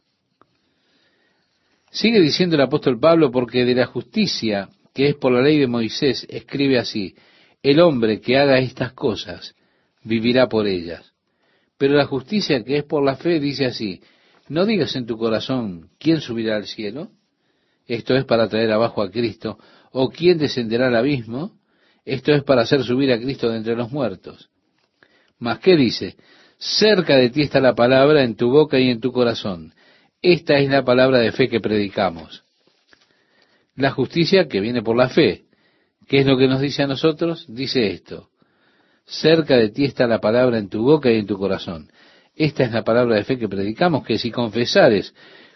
Sigue 1.91 2.21
diciendo 2.21 2.57
el 2.57 2.63
apóstol 2.63 2.99
Pablo, 2.99 3.31
porque 3.31 3.65
de 3.65 3.75
la 3.75 3.87
justicia 3.87 4.69
que 4.95 5.11
es 5.11 5.15
por 5.15 5.33
la 5.33 5.43
ley 5.43 5.59
de 5.59 5.69
Moisés, 5.69 6.27
escribe 6.29 6.77
así, 6.77 7.15
el 7.63 7.79
hombre 7.81 8.21
que 8.21 8.37
haga 8.37 8.59
estas 8.59 8.95
cosas 8.95 9.55
vivirá 10.03 10.49
por 10.49 10.67
ellas. 10.67 11.13
Pero 11.77 11.95
la 11.95 12.07
justicia 12.07 12.65
que 12.65 12.79
es 12.79 12.85
por 12.85 13.05
la 13.05 13.15
fe 13.15 13.39
dice 13.39 13.67
así, 13.67 14.01
no 14.49 14.67
digas 14.67 14.97
en 14.97 15.07
tu 15.07 15.17
corazón, 15.17 15.91
¿quién 16.01 16.21
subirá 16.21 16.57
al 16.57 16.67
cielo? 16.67 17.11
Esto 17.87 18.17
es 18.17 18.25
para 18.25 18.49
traer 18.49 18.73
abajo 18.73 19.03
a 19.03 19.11
Cristo. 19.11 19.59
¿O 19.93 20.11
quién 20.11 20.39
descenderá 20.39 20.89
al 20.89 20.97
abismo? 20.97 21.53
Esto 22.05 22.33
es 22.33 22.43
para 22.43 22.63
hacer 22.63 22.83
subir 22.83 23.13
a 23.13 23.19
Cristo 23.21 23.49
de 23.51 23.59
entre 23.59 23.77
los 23.77 23.93
muertos. 23.93 24.51
Mas, 25.39 25.61
¿qué 25.61 25.77
dice? 25.77 26.17
Cerca 26.59 27.17
de 27.17 27.31
ti 27.31 27.43
está 27.43 27.61
la 27.61 27.75
palabra 27.75 28.25
en 28.25 28.35
tu 28.35 28.51
boca 28.51 28.79
y 28.79 28.91
en 28.91 29.01
tu 29.01 29.13
corazón. 29.13 29.73
Esta 30.23 30.59
es 30.59 30.69
la 30.69 30.85
palabra 30.85 31.19
de 31.19 31.33
fe 31.33 31.49
que 31.49 31.61
predicamos. 31.61 32.43
La 33.77 33.91
justicia 33.91 34.49
que 34.49 34.61
viene 34.61 34.83
por 34.83 34.97
la 34.97 35.09
fe. 35.09 35.45
¿Qué 36.09 36.21
es 36.21 36.27
lo 36.27 36.37
que 36.37 36.49
nos 36.49 36.61
dice 36.61 36.83
a 36.83 36.87
nosotros? 36.87 37.47
Dice 37.49 37.87
esto. 37.89 38.31
Cerca 39.07 39.57
de 39.57 39.71
ti 39.71 39.85
está 39.85 40.07
la 40.07 40.21
palabra 40.21 40.59
en 40.59 40.69
tu 40.69 40.83
boca 40.83 41.11
y 41.11 41.19
en 41.19 41.27
tu 41.27 41.39
corazón. 41.39 41.91
Esta 42.35 42.65
es 42.65 42.73
la 42.73 42.83
palabra 42.83 43.17
de 43.17 43.25
fe 43.25 43.39
que 43.39 43.49
predicamos, 43.49 44.05
que 44.05 44.19
si 44.19 44.31
confesares 44.31 45.15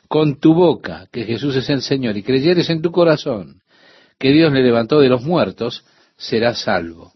con 0.08 0.38
tu 0.38 0.54
boca 0.54 1.06
que 1.10 1.24
Jesús 1.24 1.56
es 1.56 1.68
el 1.70 1.82
Señor 1.82 2.16
y 2.16 2.22
creyeres 2.22 2.70
en 2.70 2.82
tu 2.82 2.92
corazón 2.92 3.62
que 4.18 4.30
Dios 4.30 4.52
le 4.52 4.62
levantó 4.62 5.00
de 5.00 5.08
los 5.08 5.22
muertos, 5.22 5.84
serás 6.16 6.62
salvo. 6.62 7.12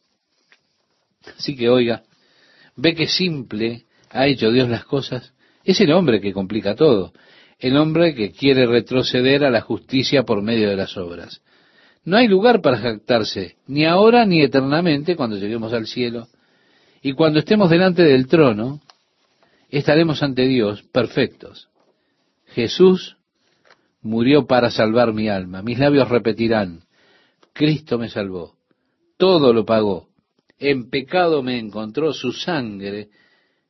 Así 1.38 1.54
que 1.54 1.68
oiga, 1.68 2.02
ve 2.74 2.94
que 2.94 3.06
simple 3.06 3.84
ha 4.10 4.26
hecho 4.26 4.50
Dios 4.50 4.68
las 4.68 4.84
cosas. 4.84 5.32
Es 5.64 5.80
el 5.80 5.92
hombre 5.92 6.20
que 6.20 6.32
complica 6.32 6.74
todo, 6.74 7.12
el 7.58 7.76
hombre 7.76 8.14
que 8.14 8.32
quiere 8.32 8.66
retroceder 8.66 9.44
a 9.44 9.50
la 9.50 9.62
justicia 9.62 10.24
por 10.24 10.42
medio 10.42 10.68
de 10.68 10.76
las 10.76 10.96
obras. 10.96 11.42
No 12.04 12.16
hay 12.16 12.28
lugar 12.28 12.60
para 12.60 12.78
jactarse, 12.78 13.56
ni 13.66 13.84
ahora 13.84 14.24
ni 14.26 14.42
eternamente 14.42 15.16
cuando 15.16 15.36
lleguemos 15.36 15.72
al 15.72 15.86
cielo. 15.86 16.28
Y 17.02 17.14
cuando 17.14 17.40
estemos 17.40 17.70
delante 17.70 18.02
del 18.02 18.26
trono, 18.28 18.80
estaremos 19.70 20.22
ante 20.22 20.46
Dios 20.46 20.82
perfectos. 20.92 21.68
Jesús 22.46 23.16
murió 24.02 24.46
para 24.46 24.70
salvar 24.70 25.12
mi 25.12 25.28
alma. 25.28 25.62
Mis 25.62 25.78
labios 25.78 26.08
repetirán, 26.08 26.80
Cristo 27.52 27.98
me 27.98 28.08
salvó. 28.08 28.54
Todo 29.16 29.52
lo 29.52 29.64
pagó. 29.64 30.08
En 30.58 30.88
pecado 30.90 31.42
me 31.42 31.58
encontró, 31.58 32.12
su 32.12 32.32
sangre 32.32 33.08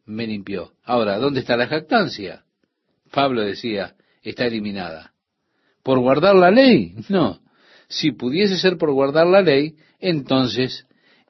me 0.05 0.27
limpió. 0.27 0.73
Ahora, 0.85 1.19
¿dónde 1.19 1.41
está 1.41 1.57
la 1.57 1.67
jactancia? 1.67 2.46
Pablo 3.17 3.41
decía, 3.41 3.95
está 4.21 4.45
eliminada. 4.45 5.15
¿Por 5.83 6.01
guardar 6.01 6.35
la 6.35 6.51
ley? 6.51 6.97
No. 7.09 7.41
Si 7.89 8.13
pudiese 8.13 8.59
ser 8.59 8.77
por 8.77 8.93
guardar 8.93 9.27
la 9.27 9.41
ley, 9.41 9.77
entonces 9.99 10.87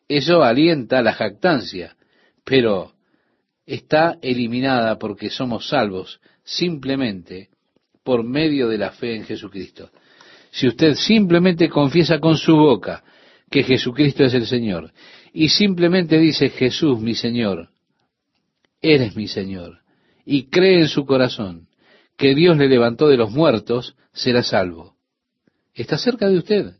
eso 0.08 0.42
alienta 0.42 1.00
la 1.00 1.12
jactancia. 1.12 1.96
Pero 2.44 2.94
está 3.66 4.18
eliminada 4.20 4.98
porque 4.98 5.30
somos 5.30 5.68
salvos 5.68 6.20
simplemente 6.42 7.50
por 8.02 8.24
medio 8.24 8.66
de 8.66 8.78
la 8.78 8.90
fe 8.90 9.14
en 9.14 9.24
Jesucristo. 9.24 9.90
Si 10.50 10.66
usted 10.66 10.94
simplemente 10.94 11.68
confiesa 11.68 12.18
con 12.18 12.36
su 12.36 12.56
boca 12.56 13.04
que 13.48 13.62
Jesucristo 13.62 14.24
es 14.24 14.34
el 14.34 14.48
Señor 14.48 14.92
y 15.32 15.50
simplemente 15.50 16.18
dice 16.18 16.48
Jesús 16.48 16.98
mi 16.98 17.14
Señor, 17.14 17.68
eres 18.82 19.14
mi 19.14 19.28
Señor, 19.28 19.82
y 20.24 20.48
cree 20.48 20.80
en 20.80 20.88
su 20.88 21.06
corazón 21.06 21.65
que 22.16 22.34
Dios 22.34 22.56
le 22.56 22.68
levantó 22.68 23.08
de 23.08 23.16
los 23.16 23.30
muertos, 23.30 23.94
será 24.12 24.42
salvo. 24.42 24.94
Está 25.74 25.98
cerca 25.98 26.28
de 26.28 26.38
usted, 26.38 26.72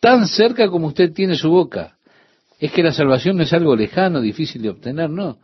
tan 0.00 0.26
cerca 0.26 0.68
como 0.68 0.88
usted 0.88 1.12
tiene 1.12 1.36
su 1.36 1.50
boca. 1.50 1.96
Es 2.58 2.72
que 2.72 2.82
la 2.82 2.92
salvación 2.92 3.36
no 3.36 3.42
es 3.42 3.52
algo 3.52 3.74
lejano, 3.74 4.20
difícil 4.20 4.62
de 4.62 4.70
obtener, 4.70 5.10
no. 5.10 5.38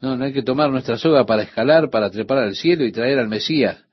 No, 0.00 0.16
no 0.16 0.24
hay 0.24 0.32
que 0.32 0.42
tomar 0.42 0.70
nuestra 0.70 0.98
soga 0.98 1.24
para 1.26 1.42
escalar, 1.42 1.90
para 1.90 2.10
trepar 2.10 2.38
al 2.38 2.54
cielo 2.54 2.84
y 2.84 2.92
traer 2.92 3.18
al 3.18 3.28
Mesías. 3.28 3.84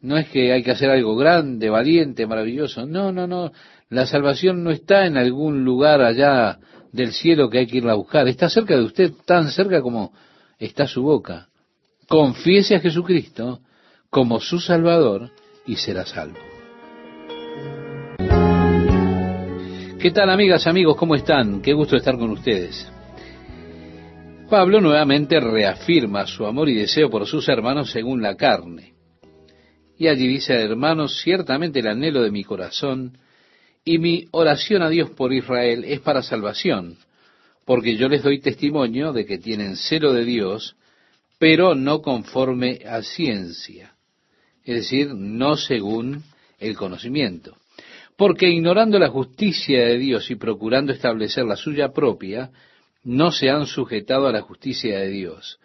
No 0.00 0.16
es 0.16 0.28
que 0.28 0.52
hay 0.52 0.62
que 0.62 0.70
hacer 0.70 0.90
algo 0.90 1.16
grande, 1.16 1.68
valiente, 1.68 2.26
maravilloso. 2.26 2.86
No, 2.86 3.12
no, 3.12 3.26
no. 3.26 3.52
La 3.88 4.06
salvación 4.06 4.64
no 4.64 4.70
está 4.70 5.06
en 5.06 5.16
algún 5.16 5.64
lugar 5.64 6.00
allá 6.00 6.58
del 6.92 7.12
cielo 7.12 7.50
que 7.50 7.58
hay 7.58 7.66
que 7.66 7.78
irla 7.78 7.92
a 7.92 7.96
buscar. 7.96 8.26
Está 8.28 8.48
cerca 8.48 8.76
de 8.76 8.84
usted, 8.84 9.12
tan 9.26 9.50
cerca 9.50 9.82
como 9.82 10.12
está 10.58 10.86
su 10.86 11.02
boca. 11.02 11.49
Confiese 12.10 12.74
a 12.74 12.80
Jesucristo 12.80 13.60
como 14.10 14.40
su 14.40 14.58
Salvador 14.58 15.30
y 15.64 15.76
será 15.76 16.04
salvo. 16.04 16.40
¿Qué 20.00 20.10
tal 20.10 20.28
amigas, 20.28 20.66
amigos? 20.66 20.96
¿Cómo 20.96 21.14
están? 21.14 21.62
Qué 21.62 21.72
gusto 21.72 21.94
estar 21.94 22.18
con 22.18 22.30
ustedes. 22.30 22.90
Pablo 24.48 24.80
nuevamente 24.80 25.38
reafirma 25.38 26.26
su 26.26 26.44
amor 26.46 26.68
y 26.68 26.74
deseo 26.74 27.08
por 27.10 27.28
sus 27.28 27.48
hermanos 27.48 27.92
según 27.92 28.22
la 28.22 28.34
carne. 28.34 28.94
Y 29.96 30.08
allí 30.08 30.26
dice, 30.26 30.54
hermanos, 30.54 31.20
ciertamente 31.22 31.78
el 31.78 31.86
anhelo 31.86 32.22
de 32.22 32.32
mi 32.32 32.42
corazón 32.42 33.18
y 33.84 33.98
mi 33.98 34.24
oración 34.32 34.82
a 34.82 34.88
Dios 34.88 35.10
por 35.10 35.32
Israel 35.32 35.84
es 35.84 36.00
para 36.00 36.24
salvación, 36.24 36.96
porque 37.64 37.94
yo 37.94 38.08
les 38.08 38.24
doy 38.24 38.40
testimonio 38.40 39.12
de 39.12 39.26
que 39.26 39.38
tienen 39.38 39.76
celo 39.76 40.12
de 40.12 40.24
Dios, 40.24 40.74
pero 41.40 41.74
no 41.74 42.02
conforme 42.02 42.80
a 42.86 43.00
ciencia, 43.00 43.94
es 44.62 44.74
decir, 44.74 45.14
no 45.14 45.56
según 45.56 46.22
el 46.58 46.76
conocimiento. 46.76 47.56
Porque 48.14 48.50
ignorando 48.50 48.98
la 48.98 49.08
justicia 49.08 49.86
de 49.86 49.96
Dios 49.96 50.30
y 50.30 50.34
procurando 50.34 50.92
establecer 50.92 51.46
la 51.46 51.56
suya 51.56 51.92
propia, 51.92 52.50
no 53.04 53.32
se 53.32 53.48
han 53.48 53.64
sujetado 53.64 54.28
a 54.28 54.32
la 54.32 54.42
justicia 54.42 54.98
de 54.98 55.08
Dios, 55.08 55.58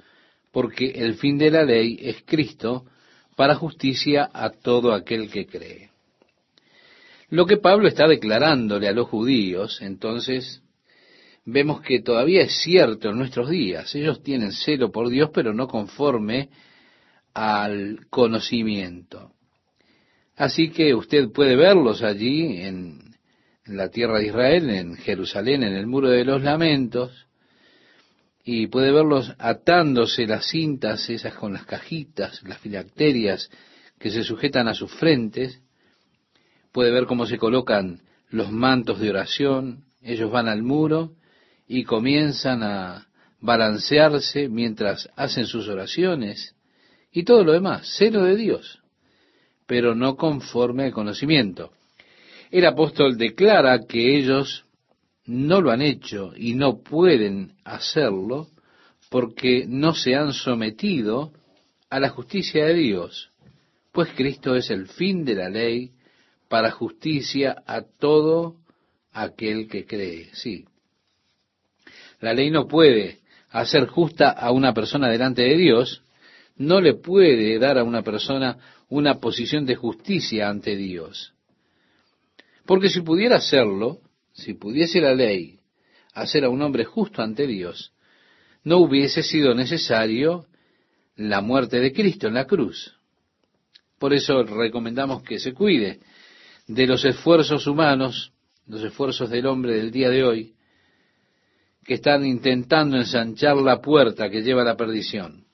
porque 0.53 0.91
el 0.91 1.15
fin 1.15 1.37
de 1.37 1.51
la 1.51 1.65
ley 1.65 1.99
es 2.01 2.23
Cristo 2.25 2.85
para 3.35 3.55
justicia 3.55 4.29
a 4.31 4.51
todo 4.51 4.93
aquel 4.93 5.29
que 5.29 5.45
cree. 5.45 5.89
Lo 7.27 7.45
que 7.45 7.57
Pablo 7.57 7.89
está 7.89 8.07
declarándole 8.07 8.87
a 8.87 8.93
los 8.93 9.09
judíos, 9.09 9.81
entonces, 9.81 10.61
vemos 11.45 11.81
que 11.81 12.01
todavía 12.01 12.41
es 12.41 12.63
cierto 12.63 13.09
en 13.09 13.17
nuestros 13.17 13.49
días. 13.49 13.93
Ellos 13.95 14.23
tienen 14.23 14.51
celo 14.51 14.91
por 14.91 15.09
Dios, 15.09 15.29
pero 15.33 15.53
no 15.53 15.67
conforme 15.67 16.49
al 17.33 18.07
conocimiento. 18.09 19.31
Así 20.35 20.69
que 20.71 20.93
usted 20.93 21.31
puede 21.31 21.55
verlos 21.55 22.01
allí 22.01 22.57
en 22.57 23.15
la 23.65 23.89
tierra 23.89 24.19
de 24.19 24.27
Israel, 24.27 24.69
en 24.69 24.95
Jerusalén, 24.95 25.63
en 25.63 25.73
el 25.73 25.87
muro 25.87 26.09
de 26.09 26.25
los 26.25 26.41
lamentos, 26.41 27.27
y 28.43 28.67
puede 28.67 28.91
verlos 28.91 29.33
atándose 29.39 30.27
las 30.27 30.45
cintas, 30.47 31.09
esas 31.09 31.33
con 31.35 31.53
las 31.53 31.65
cajitas, 31.65 32.43
las 32.43 32.59
filacterias 32.59 33.49
que 33.97 34.11
se 34.11 34.23
sujetan 34.23 34.67
a 34.67 34.75
sus 34.75 34.91
frentes, 34.91 35.61
puede 36.71 36.91
ver 36.91 37.05
cómo 37.05 37.25
se 37.25 37.37
colocan 37.37 38.01
los 38.29 38.51
mantos 38.51 38.99
de 38.99 39.09
oración, 39.09 39.85
ellos 40.01 40.29
van 40.29 40.47
al 40.47 40.61
muro 40.61 41.15
y 41.67 41.83
comienzan 41.83 42.63
a 42.63 43.07
balancearse 43.39 44.49
mientras 44.49 45.09
hacen 45.15 45.45
sus 45.45 45.67
oraciones 45.67 46.55
y 47.11 47.23
todo 47.23 47.43
lo 47.43 47.53
demás, 47.53 47.95
cero 47.97 48.23
de 48.23 48.35
Dios, 48.35 48.81
pero 49.65 49.95
no 49.95 50.15
conforme 50.15 50.85
al 50.85 50.91
conocimiento. 50.91 51.71
El 52.51 52.65
apóstol 52.65 53.17
declara 53.17 53.85
que 53.87 54.17
ellos 54.17 54.65
no 55.25 55.61
lo 55.61 55.71
han 55.71 55.81
hecho 55.81 56.33
y 56.35 56.53
no 56.55 56.81
pueden 56.81 57.53
hacerlo 57.63 58.47
porque 59.09 59.65
no 59.67 59.93
se 59.93 60.15
han 60.15 60.33
sometido 60.33 61.31
a 61.89 61.99
la 61.99 62.09
justicia 62.09 62.65
de 62.65 62.73
Dios, 62.73 63.31
pues 63.91 64.09
Cristo 64.15 64.55
es 64.55 64.69
el 64.69 64.87
fin 64.87 65.23
de 65.23 65.35
la 65.35 65.49
ley 65.49 65.91
para 66.49 66.71
justicia 66.71 67.63
a 67.65 67.81
todo 67.81 68.57
aquel 69.11 69.67
que 69.69 69.85
cree. 69.85 70.29
Sí. 70.33 70.65
La 72.19 72.33
ley 72.33 72.49
no 72.49 72.67
puede 72.67 73.19
hacer 73.49 73.87
justa 73.87 74.29
a 74.29 74.51
una 74.51 74.73
persona 74.73 75.09
delante 75.09 75.43
de 75.43 75.55
Dios, 75.57 76.03
no 76.57 76.81
le 76.81 76.95
puede 76.95 77.59
dar 77.59 77.77
a 77.77 77.83
una 77.83 78.01
persona 78.01 78.57
una 78.89 79.19
posición 79.19 79.65
de 79.65 79.75
justicia 79.75 80.49
ante 80.49 80.75
Dios. 80.75 81.33
Porque 82.65 82.89
si 82.89 83.01
pudiera 83.01 83.37
hacerlo, 83.37 83.99
si 84.33 84.53
pudiese 84.53 85.01
la 85.01 85.13
ley 85.13 85.59
hacer 86.13 86.45
a 86.45 86.49
un 86.49 86.61
hombre 86.61 86.85
justo 86.85 87.21
ante 87.21 87.45
Dios, 87.45 87.93
no 88.63 88.77
hubiese 88.77 89.21
sido 89.21 89.53
necesario 89.53 90.47
la 91.15 91.41
muerte 91.41 91.79
de 91.79 91.93
Cristo 91.93 92.27
en 92.27 92.33
la 92.33 92.45
cruz. 92.45 92.97
Por 93.99 94.13
eso 94.13 94.43
recomendamos 94.43 95.23
que 95.23 95.39
se 95.39 95.53
cuide 95.53 95.99
de 96.67 96.87
los 96.87 97.05
esfuerzos 97.05 97.67
humanos, 97.67 98.33
los 98.67 98.83
esfuerzos 98.83 99.29
del 99.29 99.45
hombre 99.45 99.75
del 99.75 99.91
día 99.91 100.09
de 100.09 100.23
hoy, 100.23 100.55
que 101.85 101.93
están 101.93 102.25
intentando 102.25 102.97
ensanchar 102.97 103.57
la 103.57 103.79
puerta 103.79 104.29
que 104.29 104.41
lleva 104.41 104.63
a 104.63 104.65
la 104.65 104.75
perdición. 104.75 105.45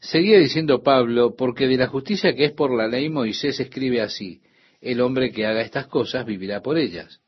Seguía 0.00 0.38
diciendo 0.38 0.82
Pablo, 0.82 1.36
porque 1.36 1.68
de 1.68 1.76
la 1.76 1.86
justicia 1.86 2.34
que 2.34 2.46
es 2.46 2.52
por 2.52 2.74
la 2.76 2.88
ley 2.88 3.08
Moisés 3.08 3.60
escribe 3.60 4.00
así, 4.00 4.40
el 4.80 5.00
hombre 5.00 5.30
que 5.30 5.46
haga 5.46 5.60
estas 5.60 5.86
cosas 5.86 6.26
vivirá 6.26 6.60
por 6.60 6.78
ellas. 6.78 7.20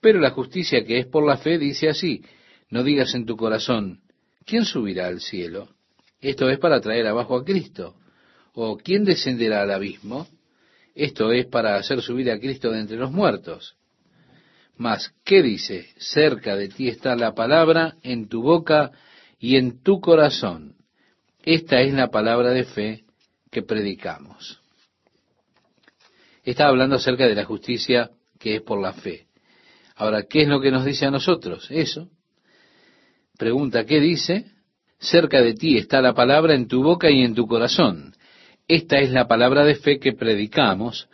Pero 0.00 0.20
la 0.20 0.30
justicia 0.30 0.84
que 0.84 0.98
es 0.98 1.06
por 1.06 1.26
la 1.26 1.38
fe 1.38 1.58
dice 1.58 1.88
así, 1.88 2.22
no 2.70 2.84
digas 2.84 3.14
en 3.14 3.24
tu 3.26 3.36
corazón, 3.36 4.02
¿quién 4.44 4.64
subirá 4.64 5.08
al 5.08 5.20
cielo? 5.20 5.70
Esto 6.20 6.48
es 6.50 6.58
para 6.58 6.80
traer 6.80 7.06
abajo 7.06 7.36
a 7.36 7.44
Cristo. 7.44 7.96
¿O 8.52 8.76
quién 8.76 9.04
descenderá 9.04 9.62
al 9.62 9.70
abismo? 9.70 10.28
Esto 10.94 11.32
es 11.32 11.46
para 11.46 11.76
hacer 11.76 12.00
subir 12.02 12.30
a 12.30 12.38
Cristo 12.38 12.70
de 12.70 12.80
entre 12.80 12.96
los 12.96 13.10
muertos. 13.10 13.76
Mas, 14.76 15.12
¿qué 15.24 15.42
dice? 15.42 15.88
Cerca 15.98 16.56
de 16.56 16.68
ti 16.68 16.88
está 16.88 17.16
la 17.16 17.34
palabra 17.34 17.96
en 18.02 18.28
tu 18.28 18.42
boca 18.42 18.92
y 19.38 19.56
en 19.56 19.82
tu 19.82 20.00
corazón. 20.00 20.76
Esta 21.42 21.80
es 21.80 21.94
la 21.94 22.08
palabra 22.08 22.50
de 22.50 22.64
fe 22.64 23.04
que 23.50 23.62
predicamos. 23.62 24.60
Está 26.44 26.68
hablando 26.68 26.96
acerca 26.96 27.26
de 27.26 27.34
la 27.34 27.44
justicia 27.44 28.10
que 28.38 28.56
es 28.56 28.62
por 28.62 28.80
la 28.80 28.92
fe. 28.92 29.26
Ahora, 29.96 30.24
¿qué 30.28 30.42
es 30.42 30.48
lo 30.48 30.60
que 30.60 30.70
nos 30.70 30.84
dice 30.84 31.06
a 31.06 31.10
nosotros? 31.10 31.68
Eso. 31.70 32.08
Pregunta, 33.38 33.84
¿qué 33.84 34.00
dice? 34.00 34.44
Cerca 34.98 35.40
de 35.40 35.54
ti 35.54 35.78
está 35.78 36.00
la 36.00 36.14
palabra 36.14 36.54
en 36.54 36.68
tu 36.68 36.82
boca 36.82 37.10
y 37.10 37.22
en 37.22 37.34
tu 37.34 37.46
corazón. 37.46 38.14
Esta 38.68 38.98
es 38.98 39.10
la 39.10 39.26
palabra 39.26 39.64
de 39.64 39.76
fe 39.76 39.98
que 39.98 40.12
predicamos, 40.12 41.08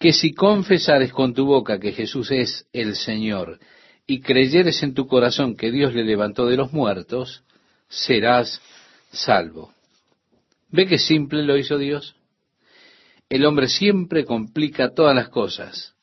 que 0.00 0.12
si 0.12 0.34
confesares 0.34 1.12
con 1.12 1.34
tu 1.34 1.46
boca 1.46 1.78
que 1.78 1.92
Jesús 1.92 2.32
es 2.32 2.66
el 2.72 2.96
Señor 2.96 3.60
y 4.06 4.20
creyeres 4.20 4.82
en 4.82 4.94
tu 4.94 5.06
corazón 5.06 5.54
que 5.54 5.70
Dios 5.70 5.94
le 5.94 6.02
levantó 6.02 6.46
de 6.46 6.56
los 6.56 6.72
muertos, 6.72 7.44
serás 7.88 8.60
salvo. 9.12 9.72
¿Ve 10.70 10.86
qué 10.86 10.98
simple 10.98 11.44
lo 11.44 11.56
hizo 11.56 11.78
Dios? 11.78 12.16
el 13.30 13.46
hombre 13.46 13.68
siempre 13.68 14.24
complica 14.24 14.92
todas 14.92 15.14
las 15.14 15.28
cosas. 15.28 15.94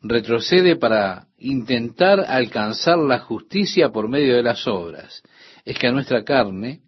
Retrocede 0.00 0.76
para 0.76 1.26
intentar 1.36 2.20
alcanzar 2.20 2.98
la 2.98 3.18
justicia 3.18 3.90
por 3.90 4.08
medio 4.08 4.36
de 4.36 4.42
las 4.42 4.66
obras. 4.68 5.22
Es 5.64 5.78
que 5.78 5.88
a 5.88 5.92
nuestra 5.92 6.24
carne 6.24 6.80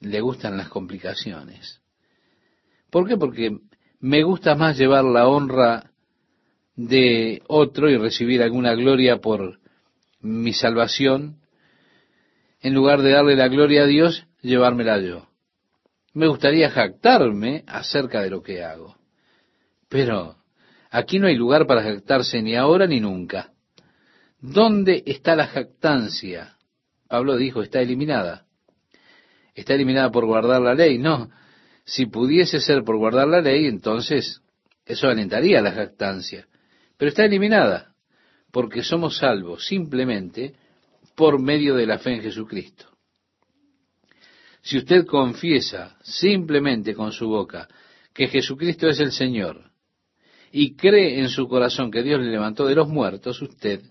le 0.00 0.20
gustan 0.22 0.56
las 0.56 0.70
complicaciones. 0.70 1.82
¿Por 2.90 3.06
qué? 3.06 3.18
Porque 3.18 3.58
me 4.00 4.22
gusta 4.22 4.54
más 4.54 4.78
llevar 4.78 5.04
la 5.04 5.28
honra 5.28 5.90
de 6.74 7.42
otro 7.46 7.90
y 7.90 7.96
recibir 7.98 8.42
alguna 8.42 8.74
gloria 8.74 9.18
por 9.18 9.60
mi 10.20 10.52
salvación, 10.52 11.36
en 12.60 12.74
lugar 12.74 13.02
de 13.02 13.10
darle 13.10 13.36
la 13.36 13.48
gloria 13.48 13.82
a 13.82 13.86
Dios, 13.86 14.26
llevármela 14.42 14.98
yo. 15.00 15.26
Me 16.12 16.26
gustaría 16.26 16.70
jactarme 16.70 17.64
acerca 17.66 18.22
de 18.22 18.30
lo 18.30 18.42
que 18.42 18.64
hago. 18.64 18.96
Pero 19.88 20.36
aquí 20.90 21.18
no 21.18 21.26
hay 21.26 21.36
lugar 21.36 21.66
para 21.66 21.82
jactarse 21.82 22.42
ni 22.42 22.56
ahora 22.56 22.86
ni 22.86 23.00
nunca. 23.00 23.52
¿Dónde 24.40 25.02
está 25.06 25.36
la 25.36 25.46
jactancia? 25.46 26.56
Pablo 27.08 27.36
dijo, 27.36 27.62
está 27.62 27.80
eliminada. 27.80 28.46
¿Está 29.54 29.74
eliminada 29.74 30.10
por 30.10 30.24
guardar 30.24 30.62
la 30.62 30.74
ley? 30.74 30.98
No. 30.98 31.30
Si 31.84 32.06
pudiese 32.06 32.60
ser 32.60 32.84
por 32.84 32.96
guardar 32.96 33.28
la 33.28 33.40
ley, 33.40 33.66
entonces 33.66 34.40
eso 34.84 35.08
alentaría 35.08 35.60
la 35.60 35.72
jactancia. 35.72 36.46
Pero 36.96 37.08
está 37.08 37.24
eliminada, 37.24 37.94
porque 38.50 38.82
somos 38.82 39.18
salvos 39.18 39.66
simplemente 39.66 40.54
por 41.14 41.40
medio 41.40 41.74
de 41.74 41.86
la 41.86 41.98
fe 41.98 42.14
en 42.14 42.22
Jesucristo. 42.22 42.86
Si 44.62 44.78
usted 44.78 45.06
confiesa 45.06 45.96
simplemente 46.02 46.94
con 46.94 47.12
su 47.12 47.28
boca 47.28 47.68
que 48.12 48.28
Jesucristo 48.28 48.88
es 48.88 49.00
el 49.00 49.12
Señor 49.12 49.70
y 50.52 50.76
cree 50.76 51.20
en 51.20 51.28
su 51.28 51.48
corazón 51.48 51.90
que 51.90 52.02
Dios 52.02 52.20
le 52.20 52.30
levantó 52.30 52.66
de 52.66 52.74
los 52.74 52.88
muertos, 52.88 53.40
usted 53.40 53.82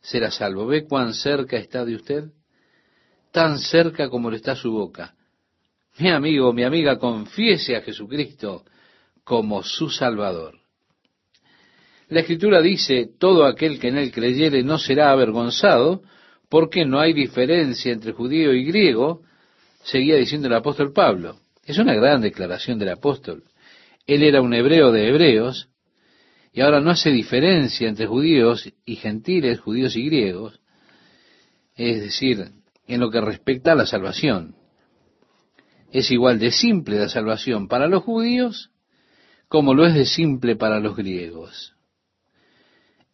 será 0.00 0.30
salvo. 0.30 0.66
¿Ve 0.66 0.86
cuán 0.86 1.12
cerca 1.12 1.56
está 1.56 1.84
de 1.84 1.96
usted? 1.96 2.24
Tan 3.32 3.58
cerca 3.58 4.08
como 4.08 4.30
lo 4.30 4.36
está 4.36 4.54
su 4.54 4.70
boca. 4.70 5.14
Mi 5.98 6.10
amigo, 6.10 6.52
mi 6.52 6.62
amiga, 6.62 6.96
confiese 6.98 7.74
a 7.74 7.82
Jesucristo 7.82 8.64
como 9.24 9.62
su 9.64 9.90
Salvador. 9.90 10.60
La 12.08 12.20
Escritura 12.20 12.62
dice, 12.62 13.10
todo 13.18 13.44
aquel 13.44 13.80
que 13.80 13.88
en 13.88 13.98
él 13.98 14.12
creyere 14.12 14.62
no 14.62 14.78
será 14.78 15.10
avergonzado, 15.10 16.02
porque 16.48 16.86
no 16.86 17.00
hay 17.00 17.12
diferencia 17.12 17.92
entre 17.92 18.12
judío 18.12 18.54
y 18.54 18.64
griego, 18.64 19.22
seguía 19.82 20.16
diciendo 20.16 20.46
el 20.46 20.54
apóstol 20.54 20.92
Pablo. 20.92 21.40
Es 21.66 21.78
una 21.78 21.94
gran 21.94 22.22
declaración 22.22 22.78
del 22.78 22.90
apóstol. 22.90 23.44
Él 24.06 24.22
era 24.22 24.40
un 24.40 24.54
hebreo 24.54 24.92
de 24.92 25.08
hebreos 25.08 25.68
y 26.52 26.62
ahora 26.62 26.80
no 26.80 26.90
hace 26.90 27.10
diferencia 27.10 27.88
entre 27.88 28.06
judíos 28.06 28.72
y 28.86 28.96
gentiles, 28.96 29.60
judíos 29.60 29.96
y 29.96 30.06
griegos, 30.06 30.60
es 31.76 32.00
decir, 32.00 32.52
en 32.86 33.00
lo 33.00 33.10
que 33.10 33.20
respecta 33.20 33.72
a 33.72 33.76
la 33.76 33.84
salvación. 33.84 34.57
Es 35.92 36.10
igual 36.10 36.38
de 36.38 36.50
simple 36.50 36.98
la 36.98 37.08
salvación 37.08 37.68
para 37.68 37.86
los 37.88 38.02
judíos 38.02 38.70
como 39.48 39.74
lo 39.74 39.86
es 39.86 39.94
de 39.94 40.04
simple 40.04 40.56
para 40.56 40.78
los 40.78 40.94
griegos. 40.94 41.74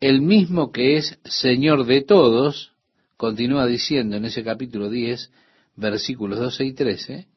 El 0.00 0.20
mismo 0.20 0.72
que 0.72 0.96
es 0.96 1.18
Señor 1.24 1.86
de 1.86 2.02
todos, 2.02 2.72
continúa 3.16 3.66
diciendo 3.66 4.16
en 4.16 4.24
ese 4.24 4.42
capítulo 4.42 4.90
10, 4.90 5.30
versículos 5.76 6.38
12 6.38 6.64
y 6.64 6.72
13, 6.74 7.28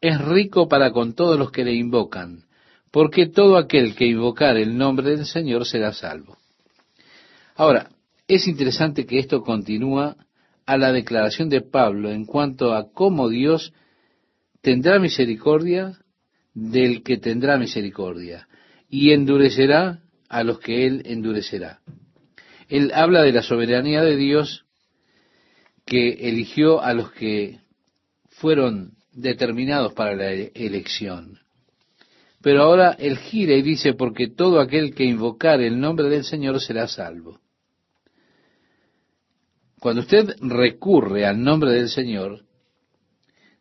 es 0.00 0.20
rico 0.20 0.68
para 0.68 0.90
con 0.90 1.14
todos 1.14 1.38
los 1.38 1.50
que 1.50 1.64
le 1.64 1.74
invocan, 1.74 2.44
porque 2.90 3.26
todo 3.26 3.56
aquel 3.56 3.94
que 3.94 4.06
invocar 4.06 4.56
el 4.56 4.76
nombre 4.76 5.10
del 5.10 5.26
Señor 5.26 5.64
será 5.64 5.92
salvo. 5.92 6.36
Ahora, 7.54 7.90
es 8.26 8.48
interesante 8.48 9.06
que 9.06 9.18
esto 9.18 9.42
continúa 9.42 10.16
a 10.66 10.76
la 10.76 10.92
declaración 10.92 11.48
de 11.48 11.60
Pablo 11.60 12.10
en 12.10 12.24
cuanto 12.24 12.74
a 12.74 12.90
cómo 12.92 13.28
Dios 13.28 13.72
tendrá 14.64 14.98
misericordia 14.98 15.92
del 16.54 17.02
que 17.02 17.18
tendrá 17.18 17.58
misericordia 17.58 18.48
y 18.88 19.12
endurecerá 19.12 20.00
a 20.30 20.42
los 20.42 20.58
que 20.58 20.86
él 20.86 21.02
endurecerá. 21.04 21.80
Él 22.68 22.90
habla 22.94 23.22
de 23.22 23.32
la 23.32 23.42
soberanía 23.42 24.02
de 24.02 24.16
Dios 24.16 24.64
que 25.84 26.28
eligió 26.30 26.80
a 26.80 26.94
los 26.94 27.12
que 27.12 27.60
fueron 28.30 28.94
determinados 29.12 29.92
para 29.92 30.16
la 30.16 30.32
elección. 30.32 31.40
Pero 32.40 32.62
ahora 32.62 32.96
él 32.98 33.18
gira 33.18 33.54
y 33.54 33.62
dice, 33.62 33.92
porque 33.92 34.28
todo 34.28 34.60
aquel 34.60 34.94
que 34.94 35.04
invocar 35.04 35.60
el 35.60 35.78
nombre 35.78 36.08
del 36.08 36.24
Señor 36.24 36.58
será 36.60 36.88
salvo. 36.88 37.38
Cuando 39.78 40.00
usted 40.00 40.34
recurre 40.40 41.26
al 41.26 41.42
nombre 41.42 41.70
del 41.72 41.90
Señor, 41.90 42.43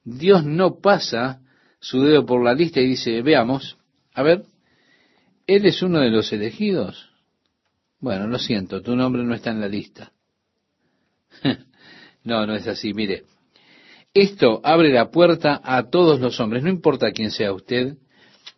Dios 0.04 0.46
no 0.46 0.80
pasa 0.80 1.42
su 1.80 2.02
dedo 2.02 2.26
por 2.26 2.44
la 2.44 2.54
lista 2.54 2.80
y 2.80 2.88
dice, 2.88 3.22
veamos, 3.22 3.78
a 4.14 4.24
ver, 4.24 4.44
¿Él 5.48 5.66
es 5.66 5.82
uno 5.82 6.00
de 6.00 6.10
los 6.10 6.32
elegidos? 6.32 7.10
Bueno, 8.00 8.28
lo 8.28 8.40
siento, 8.40 8.82
tu 8.82 8.96
nombre 8.96 9.24
no 9.24 9.34
está 9.34 9.52
en 9.52 9.60
la 9.60 9.68
lista. 9.68 10.12
no, 12.24 12.46
no 12.46 12.56
es 12.56 12.68
así. 12.68 12.94
Mire, 12.94 13.24
esto 14.14 14.62
abre 14.64 14.90
la 14.90 15.10
puerta 15.10 15.60
a 15.64 15.90
todos 15.90 16.20
los 16.20 16.40
hombres, 16.40 16.64
no 16.64 16.70
importa 16.70 17.12
quién 17.12 17.32
sea 17.32 17.54
usted, 17.54 17.98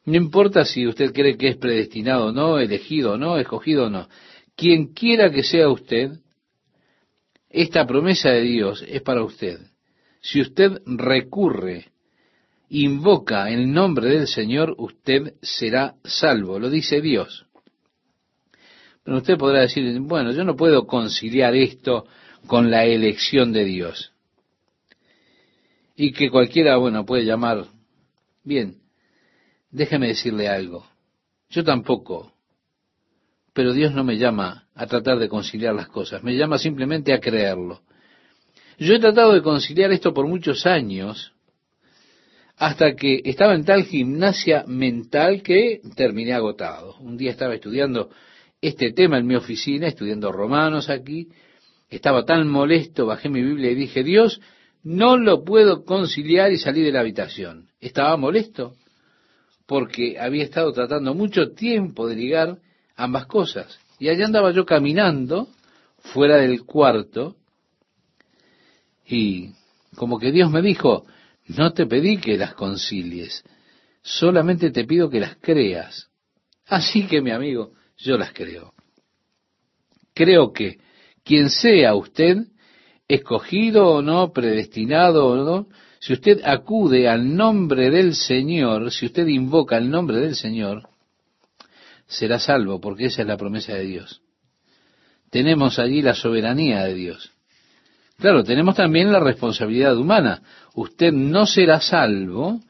no 0.05 0.15
importa 0.15 0.65
si 0.65 0.85
usted 0.85 1.11
cree 1.11 1.37
que 1.37 1.49
es 1.49 1.57
predestinado 1.57 2.27
o 2.27 2.31
no, 2.31 2.59
elegido 2.59 3.13
o 3.13 3.17
no, 3.17 3.37
escogido 3.37 3.87
o 3.87 3.89
no. 3.89 4.07
Quien 4.55 4.93
quiera 4.93 5.31
que 5.31 5.43
sea 5.43 5.69
usted, 5.69 6.11
esta 7.49 7.85
promesa 7.87 8.29
de 8.29 8.41
Dios 8.41 8.83
es 8.87 9.01
para 9.01 9.23
usted. 9.23 9.59
Si 10.26 10.41
usted 10.41 10.82
recurre, 10.88 11.91
invoca 12.69 13.47
el 13.51 13.71
nombre 13.71 14.09
del 14.09 14.28
Señor, 14.28 14.73
usted 14.80 15.36
será 15.43 15.97
salvo, 16.03 16.57
lo 16.57 16.71
dice 16.71 16.99
Dios. 16.99 17.45
Pero 19.03 19.17
usted 19.17 19.38
podrá 19.38 19.61
decir, 19.61 19.99
bueno, 19.99 20.32
yo 20.32 20.43
no 20.43 20.55
puedo 20.55 20.88
conciliar 20.88 21.53
esto 21.53 22.07
con 22.47 22.71
la 22.71 22.86
elección 22.86 23.53
de 23.53 23.65
Dios. 23.65 24.13
Y 25.95 26.11
que 26.11 26.32
cualquiera, 26.32 26.78
bueno, 26.78 27.05
puede 27.05 27.23
llamar, 27.23 27.67
bien, 28.43 28.80
déjeme 29.69 30.07
decirle 30.07 30.47
algo, 30.47 30.88
yo 31.49 31.63
tampoco, 31.63 32.34
pero 33.53 33.73
Dios 33.73 33.93
no 33.93 34.03
me 34.03 34.17
llama 34.17 34.69
a 34.73 34.88
tratar 34.88 35.19
de 35.19 35.30
conciliar 35.30 35.76
las 35.76 35.88
cosas, 35.88 36.23
me 36.23 36.36
llama 36.36 36.57
simplemente 36.57 37.13
a 37.13 37.19
creerlo. 37.19 37.84
Yo 38.78 38.93
he 38.93 38.99
tratado 38.99 39.34
de 39.34 39.41
conciliar 39.41 39.91
esto 39.91 40.13
por 40.13 40.28
muchos 40.28 40.65
años, 40.65 41.34
hasta 42.57 42.95
que 42.95 43.21
estaba 43.23 43.53
en 43.53 43.65
tal 43.65 43.84
gimnasia 43.84 44.63
mental 44.67 45.41
que 45.41 45.82
terminé 45.95 46.34
agotado. 46.34 46.95
Un 46.99 47.17
día 47.17 47.32
estaba 47.32 47.55
estudiando 47.55 48.09
este 48.61 48.91
tema 48.91 49.17
en 49.17 49.28
mi 49.28 49.36
oficina, 49.36 49.88
estudiando 49.88 50.32
romanos 50.32 50.89
aquí, 50.89 51.30
estaba 51.89 52.26
tan 52.26 52.47
molesto, 52.47 53.05
bajé 53.05 53.30
mi 53.30 53.41
Biblia 53.41 53.71
y 53.71 53.76
dije, 53.76 54.03
Dios, 54.03 54.41
no 54.84 55.17
lo 55.17 55.43
puedo 55.43 55.84
conciliar 55.86 56.51
y 56.51 56.57
salí 56.57 56.82
de 56.82 56.91
la 56.91 57.01
habitación. 57.01 57.69
Estaba 57.80 58.17
molesto 58.17 58.76
porque 59.65 60.19
había 60.19 60.43
estado 60.43 60.71
tratando 60.73 61.13
mucho 61.13 61.51
tiempo 61.51 62.07
de 62.07 62.15
ligar 62.15 62.57
ambas 62.95 63.26
cosas. 63.26 63.80
Y 63.99 64.09
allá 64.09 64.26
andaba 64.26 64.51
yo 64.51 64.65
caminando 64.65 65.47
fuera 65.97 66.38
del 66.38 66.65
cuarto 66.65 67.36
y 69.08 69.51
como 69.95 70.20
que 70.20 70.32
Dios 70.32 70.49
me 70.51 70.62
dijo, 70.62 71.06
no 71.47 71.74
te 71.74 71.86
pedí 71.86 72.18
que 72.18 72.38
las 72.38 72.53
concilies, 72.53 73.43
solamente 74.01 74.72
te 74.72 74.86
pido 74.86 75.10
que 75.10 75.20
las 75.20 75.36
creas. 75.38 76.10
Así 76.68 77.06
que 77.06 77.22
mi 77.22 77.32
amigo, 77.32 77.74
yo 77.97 78.18
las 78.18 78.34
creo. 78.34 78.74
Creo 80.14 80.51
que 80.53 80.80
quien 81.24 81.49
sea 81.49 81.95
usted, 81.95 82.38
escogido 83.08 83.88
o 83.88 84.01
no, 84.01 84.32
predestinado 84.32 85.28
o 85.28 85.36
no, 85.36 85.68
si 85.99 86.14
usted 86.14 86.41
acude 86.43 87.08
al 87.08 87.36
nombre 87.36 87.89
del 87.89 88.16
Señor, 88.16 88.91
si 88.91 89.08
usted 89.08 89.28
invoca 89.28 89.78
el 89.78 89.89
nombre 89.89 90.18
del 90.18 90.36
Señor, 90.36 90.88
será 92.08 92.39
salvo, 92.39 92.80
porque 92.80 93.06
esa 93.06 93.24
es 93.24 93.28
la 93.28 93.38
promesa 93.38 93.74
de 93.74 93.86
Dios. 93.86 94.22
Tenemos 95.30 95.80
allí 95.80 96.01
la 96.01 96.14
soberanía 96.14 96.84
de 96.84 96.93
Dios. 96.93 97.34
Claro, 98.18 98.43
tenemos 98.43 98.76
también 98.76 99.11
la 99.11 99.20
responsabilidad 99.20 99.97
humana. 99.97 100.41
Usted 100.74 101.11
no 101.11 101.45
será 101.45 101.82
salvo 101.82 102.61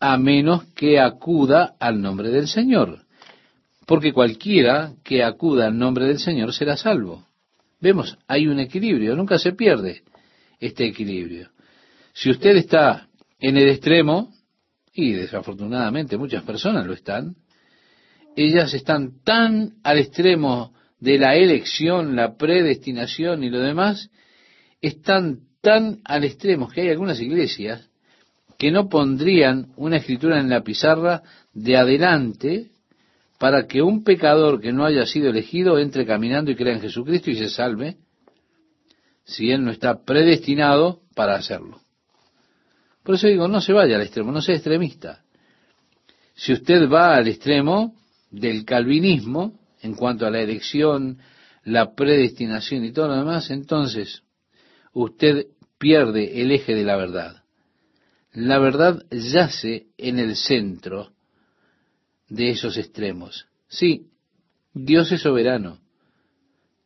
a 0.00 0.16
menos 0.16 0.64
que 0.74 0.98
acuda 0.98 1.74
al 1.78 2.00
nombre 2.00 2.30
del 2.30 2.48
Señor. 2.48 3.00
Porque 3.86 4.12
cualquiera 4.12 4.92
que 5.04 5.22
acuda 5.22 5.66
al 5.66 5.78
nombre 5.78 6.06
del 6.06 6.18
Señor 6.18 6.52
será 6.52 6.76
salvo. 6.76 7.26
Vemos, 7.80 8.18
hay 8.26 8.46
un 8.48 8.58
equilibrio, 8.58 9.14
nunca 9.14 9.38
se 9.38 9.52
pierde 9.52 10.02
este 10.58 10.86
equilibrio. 10.86 11.50
Si 12.12 12.30
usted 12.30 12.56
está 12.56 13.08
en 13.38 13.56
el 13.58 13.68
extremo, 13.68 14.32
y 14.94 15.12
desafortunadamente 15.12 16.16
muchas 16.16 16.42
personas 16.42 16.86
lo 16.86 16.94
están, 16.94 17.36
ellas 18.34 18.72
están 18.74 19.22
tan 19.22 19.74
al 19.84 19.98
extremo 19.98 20.72
de 20.98 21.18
la 21.18 21.36
elección, 21.36 22.16
la 22.16 22.36
predestinación 22.36 23.44
y 23.44 23.50
lo 23.50 23.60
demás, 23.60 24.10
están 24.86 25.40
tan 25.60 26.00
al 26.04 26.24
extremo 26.24 26.68
que 26.68 26.82
hay 26.82 26.90
algunas 26.90 27.20
iglesias 27.20 27.88
que 28.58 28.70
no 28.70 28.88
pondrían 28.88 29.72
una 29.76 29.96
escritura 29.98 30.40
en 30.40 30.48
la 30.48 30.62
pizarra 30.62 31.22
de 31.52 31.76
adelante 31.76 32.70
para 33.38 33.66
que 33.66 33.82
un 33.82 34.02
pecador 34.02 34.60
que 34.60 34.72
no 34.72 34.84
haya 34.84 35.04
sido 35.04 35.30
elegido 35.30 35.78
entre 35.78 36.06
caminando 36.06 36.50
y 36.50 36.56
crea 36.56 36.74
en 36.74 36.80
Jesucristo 36.80 37.30
y 37.30 37.36
se 37.36 37.50
salve, 37.50 37.96
si 39.24 39.50
él 39.50 39.64
no 39.64 39.72
está 39.72 40.04
predestinado 40.04 41.00
para 41.14 41.34
hacerlo. 41.34 41.80
Por 43.02 43.16
eso 43.16 43.26
digo, 43.26 43.46
no 43.46 43.60
se 43.60 43.72
vaya 43.72 43.96
al 43.96 44.02
extremo, 44.02 44.32
no 44.32 44.40
sea 44.40 44.54
extremista. 44.54 45.22
Si 46.34 46.52
usted 46.52 46.90
va 46.90 47.14
al 47.14 47.28
extremo 47.28 47.94
del 48.30 48.64
calvinismo, 48.64 49.58
en 49.82 49.94
cuanto 49.94 50.26
a 50.26 50.30
la 50.30 50.40
elección, 50.40 51.18
la 51.64 51.94
predestinación 51.94 52.84
y 52.84 52.92
todo 52.92 53.08
lo 53.08 53.16
demás, 53.16 53.50
entonces 53.50 54.22
usted 54.98 55.48
pierde 55.78 56.40
el 56.40 56.50
eje 56.52 56.74
de 56.74 56.84
la 56.84 56.96
verdad. 56.96 57.42
La 58.32 58.58
verdad 58.58 59.04
yace 59.10 59.88
en 59.98 60.18
el 60.18 60.36
centro 60.36 61.12
de 62.30 62.50
esos 62.50 62.78
extremos. 62.78 63.46
Sí, 63.68 64.06
Dios 64.72 65.12
es 65.12 65.20
soberano. 65.20 65.80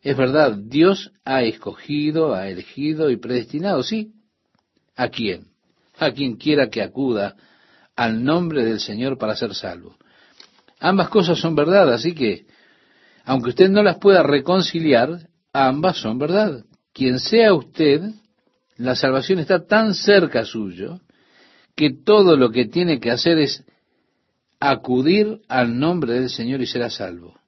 Es 0.02 0.16
verdad, 0.16 0.56
Dios 0.56 1.12
ha 1.24 1.44
escogido, 1.44 2.34
ha 2.34 2.48
elegido 2.48 3.10
y 3.10 3.16
predestinado, 3.16 3.84
sí. 3.84 4.12
¿A 4.96 5.08
quién? 5.08 5.46
A 5.96 6.10
quien 6.10 6.36
quiera 6.36 6.68
que 6.68 6.82
acuda 6.82 7.36
al 7.94 8.24
nombre 8.24 8.64
del 8.64 8.80
Señor 8.80 9.18
para 9.18 9.36
ser 9.36 9.54
salvo. 9.54 9.96
Ambas 10.80 11.10
cosas 11.10 11.38
son 11.38 11.54
verdad, 11.54 11.92
así 11.92 12.12
que, 12.14 12.46
aunque 13.24 13.50
usted 13.50 13.68
no 13.68 13.84
las 13.84 13.98
pueda 13.98 14.24
reconciliar, 14.24 15.28
ambas 15.52 15.98
son 15.98 16.18
verdad. 16.18 16.64
Quien 16.92 17.20
sea 17.20 17.54
usted, 17.54 18.02
la 18.76 18.94
salvación 18.94 19.38
está 19.38 19.66
tan 19.66 19.94
cerca 19.94 20.44
suyo, 20.44 21.00
que 21.76 21.90
todo 21.90 22.36
lo 22.36 22.50
que 22.50 22.66
tiene 22.66 23.00
que 23.00 23.10
hacer 23.10 23.38
es 23.38 23.64
acudir 24.58 25.40
al 25.48 25.78
nombre 25.78 26.14
del 26.14 26.30
Señor 26.30 26.60
y 26.60 26.66
será 26.66 26.90
salvo. 26.90 27.38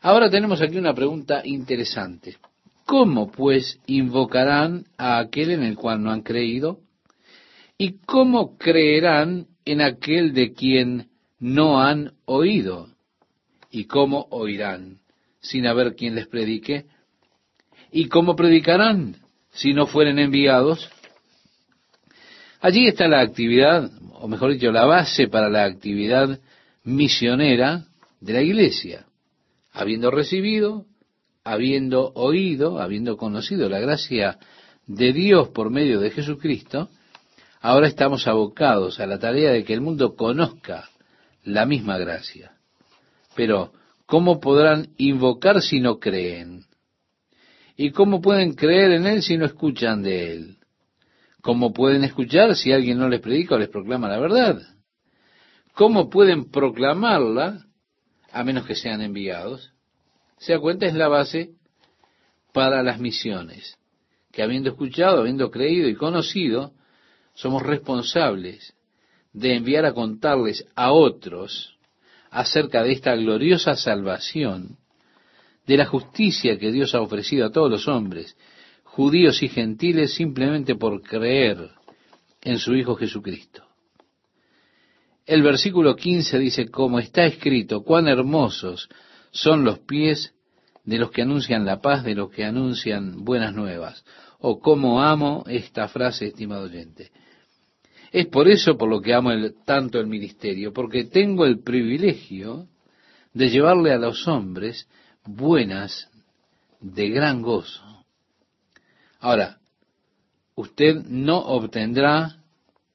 Ahora 0.00 0.28
tenemos 0.28 0.60
aquí 0.60 0.76
una 0.76 0.94
pregunta 0.94 1.42
interesante. 1.44 2.36
¿Cómo 2.84 3.30
pues 3.30 3.80
invocarán 3.86 4.86
a 4.98 5.18
aquel 5.18 5.50
en 5.50 5.62
el 5.62 5.76
cual 5.76 6.02
no 6.02 6.10
han 6.10 6.22
creído? 6.22 6.80
¿Y 7.78 7.98
cómo 8.04 8.58
creerán 8.58 9.46
en 9.64 9.80
aquel 9.80 10.34
de 10.34 10.52
quien 10.52 11.08
no 11.38 11.80
han 11.80 12.12
oído? 12.26 12.88
¿Y 13.70 13.84
cómo 13.84 14.26
oirán 14.30 14.98
sin 15.40 15.66
haber 15.66 15.94
quien 15.94 16.14
les 16.14 16.26
predique? 16.26 16.86
¿Y 17.96 18.08
cómo 18.08 18.34
predicarán 18.34 19.18
si 19.52 19.72
no 19.72 19.86
fueren 19.86 20.18
enviados? 20.18 20.90
Allí 22.60 22.88
está 22.88 23.06
la 23.06 23.20
actividad, 23.20 23.88
o 24.14 24.26
mejor 24.26 24.52
dicho, 24.52 24.72
la 24.72 24.84
base 24.84 25.28
para 25.28 25.48
la 25.48 25.62
actividad 25.62 26.40
misionera 26.82 27.84
de 28.20 28.32
la 28.32 28.42
iglesia. 28.42 29.06
Habiendo 29.70 30.10
recibido, 30.10 30.86
habiendo 31.44 32.10
oído, 32.16 32.80
habiendo 32.80 33.16
conocido 33.16 33.68
la 33.68 33.78
gracia 33.78 34.40
de 34.88 35.12
Dios 35.12 35.50
por 35.50 35.70
medio 35.70 36.00
de 36.00 36.10
Jesucristo, 36.10 36.88
ahora 37.60 37.86
estamos 37.86 38.26
abocados 38.26 38.98
a 38.98 39.06
la 39.06 39.20
tarea 39.20 39.52
de 39.52 39.62
que 39.62 39.72
el 39.72 39.82
mundo 39.82 40.16
conozca 40.16 40.90
la 41.44 41.64
misma 41.64 41.96
gracia. 41.96 42.56
Pero, 43.36 43.72
¿cómo 44.04 44.40
podrán 44.40 44.88
invocar 44.96 45.62
si 45.62 45.78
no 45.78 46.00
creen? 46.00 46.64
¿Y 47.76 47.90
cómo 47.90 48.20
pueden 48.20 48.54
creer 48.54 48.92
en 48.92 49.06
Él 49.06 49.22
si 49.22 49.36
no 49.36 49.46
escuchan 49.46 50.02
de 50.02 50.32
Él? 50.32 50.58
¿Cómo 51.40 51.72
pueden 51.72 52.04
escuchar 52.04 52.54
si 52.56 52.72
alguien 52.72 52.98
no 52.98 53.08
les 53.08 53.20
predica 53.20 53.56
o 53.56 53.58
les 53.58 53.68
proclama 53.68 54.08
la 54.08 54.18
verdad? 54.18 54.62
¿Cómo 55.74 56.08
pueden 56.08 56.50
proclamarla 56.50 57.66
a 58.32 58.44
menos 58.44 58.64
que 58.66 58.76
sean 58.76 59.02
enviados? 59.02 59.72
Se 60.38 60.52
da 60.52 60.60
cuenta, 60.60 60.86
es 60.86 60.94
la 60.94 61.08
base 61.08 61.50
para 62.52 62.82
las 62.82 63.00
misiones, 63.00 63.76
que 64.30 64.42
habiendo 64.42 64.70
escuchado, 64.70 65.20
habiendo 65.20 65.50
creído 65.50 65.88
y 65.88 65.96
conocido, 65.96 66.72
somos 67.34 67.62
responsables 67.62 68.74
de 69.32 69.56
enviar 69.56 69.84
a 69.84 69.92
contarles 69.92 70.64
a 70.76 70.92
otros 70.92 71.76
acerca 72.30 72.82
de 72.84 72.92
esta 72.92 73.16
gloriosa 73.16 73.74
salvación, 73.74 74.78
de 75.66 75.76
la 75.76 75.86
justicia 75.86 76.58
que 76.58 76.72
Dios 76.72 76.94
ha 76.94 77.00
ofrecido 77.00 77.46
a 77.46 77.50
todos 77.50 77.70
los 77.70 77.88
hombres, 77.88 78.36
judíos 78.84 79.42
y 79.42 79.48
gentiles 79.48 80.14
simplemente 80.14 80.74
por 80.74 81.02
creer 81.02 81.70
en 82.42 82.58
su 82.58 82.74
Hijo 82.74 82.94
Jesucristo. 82.96 83.64
El 85.26 85.42
versículo 85.42 85.96
15 85.96 86.38
dice, 86.38 86.68
como 86.68 86.98
está 86.98 87.24
escrito, 87.24 87.82
cuán 87.82 88.08
hermosos 88.08 88.88
son 89.30 89.64
los 89.64 89.78
pies 89.80 90.34
de 90.84 90.98
los 90.98 91.10
que 91.10 91.22
anuncian 91.22 91.64
la 91.64 91.80
paz, 91.80 92.04
de 92.04 92.14
los 92.14 92.30
que 92.30 92.44
anuncian 92.44 93.24
buenas 93.24 93.54
nuevas. 93.54 94.04
O 94.38 94.60
cómo 94.60 95.02
amo 95.02 95.44
esta 95.46 95.88
frase, 95.88 96.26
estimado 96.26 96.64
oyente. 96.64 97.10
Es 98.12 98.26
por 98.26 98.48
eso 98.48 98.76
por 98.76 98.90
lo 98.90 99.00
que 99.00 99.14
amo 99.14 99.30
tanto 99.64 99.98
el 99.98 100.06
ministerio, 100.06 100.72
porque 100.72 101.04
tengo 101.04 101.46
el 101.46 101.62
privilegio 101.62 102.68
de 103.32 103.48
llevarle 103.48 103.92
a 103.92 103.98
los 103.98 104.28
hombres 104.28 104.86
buenas 105.26 106.08
de 106.80 107.08
gran 107.08 107.42
gozo. 107.42 107.82
Ahora, 109.20 109.58
usted 110.54 110.96
no 111.06 111.38
obtendrá 111.38 112.36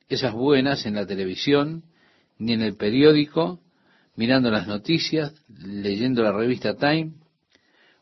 esas 0.08 0.34
buenas 0.34 0.86
en 0.86 0.96
la 0.96 1.06
televisión, 1.06 1.84
ni 2.38 2.54
en 2.54 2.62
el 2.62 2.76
periódico, 2.76 3.60
mirando 4.16 4.52
las 4.52 4.68
noticias, 4.68 5.34
leyendo 5.48 6.24
la 6.24 6.32
revista 6.32 6.76
Time. 6.76 7.14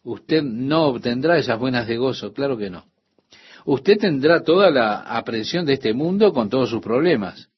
Usted 0.03 0.41
no 0.43 0.87
obtendrá 0.87 1.37
esas 1.37 1.59
buenas 1.59 1.87
de 1.87 1.97
gozo, 1.97 2.33
claro 2.33 2.57
que 2.57 2.69
no. 2.69 2.85
Usted 3.65 3.97
tendrá 3.97 4.43
toda 4.43 4.71
la 4.71 4.99
aprensión 4.99 5.65
de 5.65 5.73
este 5.73 5.93
mundo 5.93 6.31
con 6.33 6.49
todos 6.49 6.69
sus 6.69 6.81
problemas. 6.81 7.49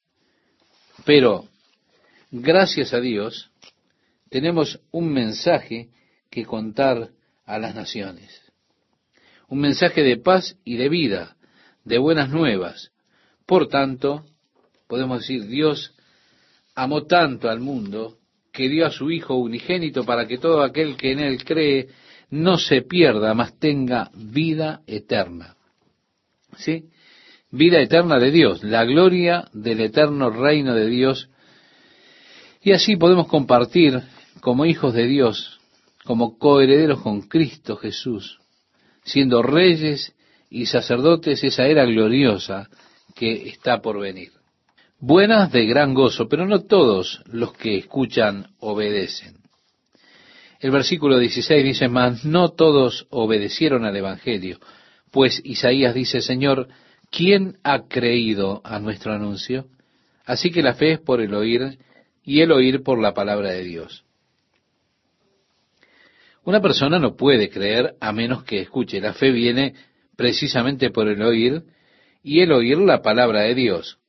Pero, 1.04 1.46
gracias 2.30 2.92
a 2.92 3.00
Dios, 3.00 3.50
tenemos 4.28 4.80
un 4.90 5.12
mensaje 5.12 5.90
que 6.30 6.44
contar 6.44 7.10
a 7.44 7.58
las 7.58 7.74
naciones. 7.74 8.40
Un 9.48 9.60
mensaje 9.60 10.02
de 10.02 10.16
paz 10.16 10.56
y 10.64 10.76
de 10.76 10.88
vida, 10.88 11.36
de 11.84 11.98
buenas 11.98 12.30
nuevas. 12.30 12.92
Por 13.46 13.68
tanto, 13.68 14.24
podemos 14.86 15.20
decir, 15.20 15.46
Dios 15.46 15.94
amó 16.74 17.04
tanto 17.06 17.48
al 17.50 17.60
mundo 17.60 18.18
que 18.52 18.68
dio 18.68 18.86
a 18.86 18.90
su 18.90 19.10
Hijo 19.10 19.34
unigénito 19.34 20.04
para 20.04 20.26
que 20.26 20.38
todo 20.38 20.62
aquel 20.62 20.96
que 20.96 21.12
en 21.12 21.20
Él 21.20 21.44
cree 21.44 21.88
no 22.30 22.58
se 22.58 22.82
pierda, 22.82 23.34
mas 23.34 23.58
tenga 23.58 24.10
vida 24.14 24.82
eterna. 24.86 25.56
¿Sí? 26.56 26.84
Vida 27.50 27.80
eterna 27.80 28.18
de 28.18 28.30
Dios, 28.30 28.62
la 28.62 28.84
gloria 28.84 29.48
del 29.52 29.80
eterno 29.80 30.30
reino 30.30 30.74
de 30.74 30.86
Dios. 30.86 31.28
Y 32.62 32.72
así 32.72 32.96
podemos 32.96 33.26
compartir 33.26 34.00
como 34.40 34.64
hijos 34.64 34.94
de 34.94 35.06
Dios, 35.06 35.59
como 36.04 36.38
coherederos 36.38 37.02
con 37.02 37.22
Cristo 37.22 37.76
Jesús, 37.76 38.40
siendo 39.04 39.42
reyes 39.42 40.14
y 40.48 40.66
sacerdotes 40.66 41.44
esa 41.44 41.66
era 41.66 41.84
gloriosa 41.84 42.68
que 43.14 43.48
está 43.48 43.80
por 43.80 44.00
venir. 44.00 44.32
Buenas 44.98 45.50
de 45.52 45.66
gran 45.66 45.94
gozo, 45.94 46.28
pero 46.28 46.46
no 46.46 46.64
todos 46.64 47.22
los 47.26 47.52
que 47.54 47.78
escuchan 47.78 48.48
obedecen. 48.58 49.36
El 50.60 50.70
versículo 50.72 51.18
16 51.18 51.64
dice 51.64 51.88
más, 51.88 52.24
no 52.24 52.50
todos 52.50 53.06
obedecieron 53.08 53.86
al 53.86 53.96
Evangelio, 53.96 54.58
pues 55.10 55.40
Isaías 55.44 55.94
dice, 55.94 56.20
Señor, 56.20 56.68
¿quién 57.10 57.58
ha 57.64 57.88
creído 57.88 58.60
a 58.62 58.78
nuestro 58.78 59.12
anuncio? 59.12 59.66
Así 60.26 60.50
que 60.50 60.62
la 60.62 60.74
fe 60.74 60.92
es 60.92 61.00
por 61.00 61.20
el 61.20 61.34
oír 61.34 61.78
y 62.22 62.40
el 62.40 62.52
oír 62.52 62.82
por 62.82 63.00
la 63.00 63.14
palabra 63.14 63.50
de 63.50 63.64
Dios. 63.64 64.04
Una 66.50 66.60
persona 66.60 66.98
no 66.98 67.14
puede 67.14 67.48
creer 67.48 67.94
a 68.00 68.12
menos 68.12 68.42
que 68.42 68.58
escuche. 68.58 69.00
La 69.00 69.14
fe 69.14 69.30
viene 69.30 69.76
precisamente 70.16 70.90
por 70.90 71.06
el 71.06 71.22
oír 71.22 71.62
y 72.24 72.40
el 72.40 72.50
oír 72.50 72.76
la 72.78 73.02
palabra 73.02 73.42
de 73.42 73.54
Dios. 73.54 74.00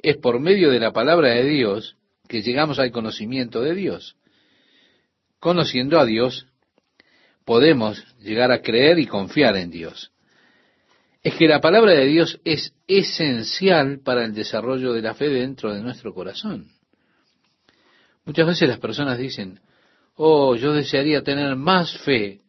Es 0.00 0.16
por 0.16 0.40
medio 0.40 0.70
de 0.70 0.80
la 0.80 0.94
palabra 0.94 1.28
de 1.28 1.44
Dios 1.44 1.98
que 2.26 2.40
llegamos 2.40 2.78
al 2.78 2.90
conocimiento 2.90 3.60
de 3.60 3.74
Dios. 3.74 4.16
Conociendo 5.40 6.00
a 6.00 6.06
Dios, 6.06 6.46
podemos 7.44 8.02
llegar 8.18 8.50
a 8.50 8.62
creer 8.62 8.98
y 8.98 9.04
confiar 9.04 9.58
en 9.58 9.70
Dios. 9.70 10.10
Es 11.22 11.34
que 11.34 11.48
la 11.48 11.60
palabra 11.60 11.92
de 11.92 12.06
Dios 12.06 12.40
es 12.46 12.72
esencial 12.88 14.00
para 14.02 14.24
el 14.24 14.32
desarrollo 14.32 14.94
de 14.94 15.02
la 15.02 15.12
fe 15.12 15.28
dentro 15.28 15.74
de 15.74 15.82
nuestro 15.82 16.14
corazón. 16.14 16.70
Muchas 18.24 18.46
veces 18.46 18.70
las 18.70 18.78
personas 18.78 19.18
dicen, 19.18 19.60
oh, 20.22 20.54
yo 20.54 20.74
desearía 20.74 21.22
tener 21.22 21.56
más 21.56 21.96
fe. 22.02 22.42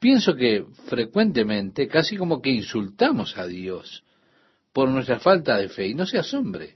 Pienso 0.00 0.34
que 0.34 0.64
frecuentemente, 0.86 1.86
casi 1.86 2.16
como 2.16 2.42
que 2.42 2.50
insultamos 2.50 3.38
a 3.38 3.46
Dios 3.46 4.02
por 4.72 4.88
nuestra 4.88 5.20
falta 5.20 5.56
de 5.56 5.68
fe, 5.68 5.86
y 5.86 5.94
no 5.94 6.04
se 6.04 6.18
asombre. 6.18 6.74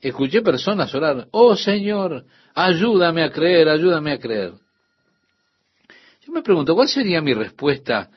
Escuché 0.00 0.40
personas 0.42 0.94
orar, 0.94 1.26
oh 1.32 1.56
Señor, 1.56 2.26
ayúdame 2.54 3.24
a 3.24 3.32
creer, 3.32 3.68
ayúdame 3.68 4.12
a 4.12 4.20
creer. 4.20 4.52
Yo 6.24 6.32
me 6.32 6.42
pregunto, 6.42 6.76
¿cuál 6.76 6.88
sería 6.88 7.20
mi 7.20 7.34
respuesta 7.34 8.08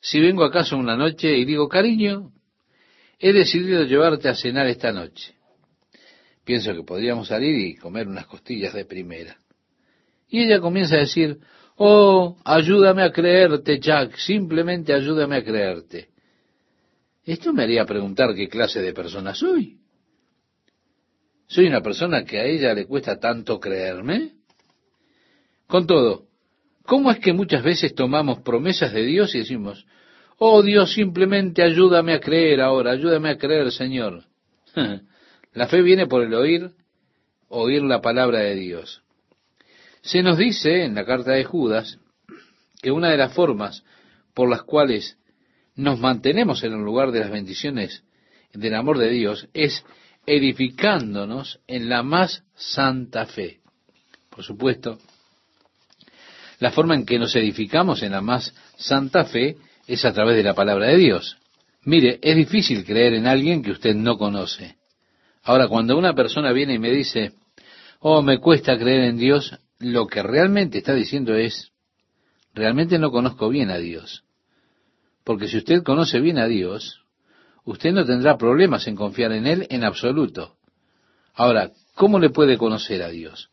si 0.00 0.20
vengo 0.20 0.44
a 0.44 0.50
casa 0.50 0.74
una 0.74 0.96
noche 0.96 1.38
y 1.38 1.44
digo, 1.44 1.68
cariño, 1.68 2.32
he 3.20 3.32
decidido 3.32 3.84
llevarte 3.84 4.28
a 4.28 4.34
cenar 4.34 4.66
esta 4.66 4.90
noche? 4.90 5.36
Pienso 6.44 6.74
que 6.74 6.82
podríamos 6.82 7.28
salir 7.28 7.54
y 7.54 7.76
comer 7.76 8.08
unas 8.08 8.26
costillas 8.26 8.74
de 8.74 8.84
primera. 8.84 9.38
Y 10.28 10.42
ella 10.42 10.60
comienza 10.60 10.96
a 10.96 11.00
decir, 11.00 11.38
oh, 11.76 12.36
ayúdame 12.44 13.02
a 13.02 13.12
creerte, 13.12 13.78
Jack, 13.78 14.16
simplemente 14.16 14.92
ayúdame 14.92 15.36
a 15.36 15.44
creerte. 15.44 16.08
Esto 17.24 17.52
me 17.52 17.62
haría 17.62 17.84
preguntar 17.84 18.34
qué 18.34 18.48
clase 18.48 18.80
de 18.80 18.92
persona 18.92 19.34
soy. 19.34 19.78
¿Soy 21.46 21.66
una 21.66 21.82
persona 21.82 22.24
que 22.24 22.38
a 22.38 22.44
ella 22.44 22.74
le 22.74 22.86
cuesta 22.86 23.18
tanto 23.18 23.58
creerme? 23.58 24.32
Con 25.66 25.86
todo, 25.86 26.26
¿cómo 26.84 27.10
es 27.10 27.18
que 27.20 27.32
muchas 27.32 27.62
veces 27.62 27.94
tomamos 27.94 28.40
promesas 28.40 28.92
de 28.92 29.02
Dios 29.04 29.34
y 29.34 29.38
decimos, 29.38 29.86
oh 30.38 30.62
Dios, 30.62 30.92
simplemente 30.92 31.62
ayúdame 31.62 32.14
a 32.14 32.20
creer 32.20 32.60
ahora, 32.60 32.92
ayúdame 32.92 33.30
a 33.30 33.38
creer, 33.38 33.72
Señor? 33.72 34.24
la 35.52 35.68
fe 35.68 35.82
viene 35.82 36.06
por 36.06 36.22
el 36.22 36.34
oír, 36.34 36.70
oír 37.48 37.82
la 37.82 38.00
palabra 38.00 38.40
de 38.40 38.54
Dios. 38.54 39.02
Se 40.02 40.22
nos 40.22 40.38
dice 40.38 40.84
en 40.84 40.94
la 40.94 41.04
carta 41.04 41.32
de 41.32 41.44
Judas 41.44 41.98
que 42.80 42.90
una 42.90 43.10
de 43.10 43.16
las 43.16 43.32
formas 43.34 43.84
por 44.34 44.48
las 44.48 44.62
cuales 44.62 45.18
nos 45.74 45.98
mantenemos 45.98 46.62
en 46.64 46.72
el 46.72 46.80
lugar 46.80 47.12
de 47.12 47.20
las 47.20 47.30
bendiciones 47.30 48.02
del 48.52 48.74
amor 48.74 48.98
de 48.98 49.10
Dios 49.10 49.48
es 49.54 49.84
edificándonos 50.26 51.60
en 51.66 51.88
la 51.88 52.02
más 52.02 52.44
santa 52.54 53.26
fe. 53.26 53.60
Por 54.30 54.44
supuesto, 54.44 54.98
la 56.60 56.70
forma 56.70 56.94
en 56.94 57.06
que 57.06 57.18
nos 57.18 57.34
edificamos 57.36 58.02
en 58.02 58.12
la 58.12 58.20
más 58.20 58.54
santa 58.76 59.24
fe 59.24 59.56
es 59.86 60.04
a 60.04 60.12
través 60.12 60.36
de 60.36 60.42
la 60.42 60.54
palabra 60.54 60.88
de 60.88 60.96
Dios. 60.96 61.38
Mire, 61.84 62.18
es 62.20 62.36
difícil 62.36 62.84
creer 62.84 63.14
en 63.14 63.26
alguien 63.26 63.62
que 63.62 63.70
usted 63.70 63.94
no 63.94 64.18
conoce. 64.18 64.76
Ahora, 65.44 65.68
cuando 65.68 65.96
una 65.96 66.14
persona 66.14 66.52
viene 66.52 66.74
y 66.74 66.78
me 66.78 66.90
dice, 66.90 67.32
oh, 68.00 68.20
me 68.20 68.38
cuesta 68.38 68.76
creer 68.76 69.04
en 69.04 69.16
Dios, 69.16 69.58
lo 69.78 70.06
que 70.06 70.22
realmente 70.22 70.78
está 70.78 70.94
diciendo 70.94 71.34
es, 71.34 71.72
realmente 72.54 72.98
no 72.98 73.10
conozco 73.10 73.48
bien 73.48 73.70
a 73.70 73.78
Dios. 73.78 74.24
Porque 75.24 75.48
si 75.48 75.58
usted 75.58 75.82
conoce 75.82 76.20
bien 76.20 76.38
a 76.38 76.46
Dios, 76.46 77.04
usted 77.64 77.92
no 77.92 78.04
tendrá 78.04 78.36
problemas 78.36 78.86
en 78.86 78.96
confiar 78.96 79.32
en 79.32 79.46
Él 79.46 79.66
en 79.70 79.84
absoluto. 79.84 80.56
Ahora, 81.34 81.70
¿cómo 81.94 82.18
le 82.18 82.30
puede 82.30 82.58
conocer 82.58 83.02
a 83.02 83.08
Dios? 83.08 83.50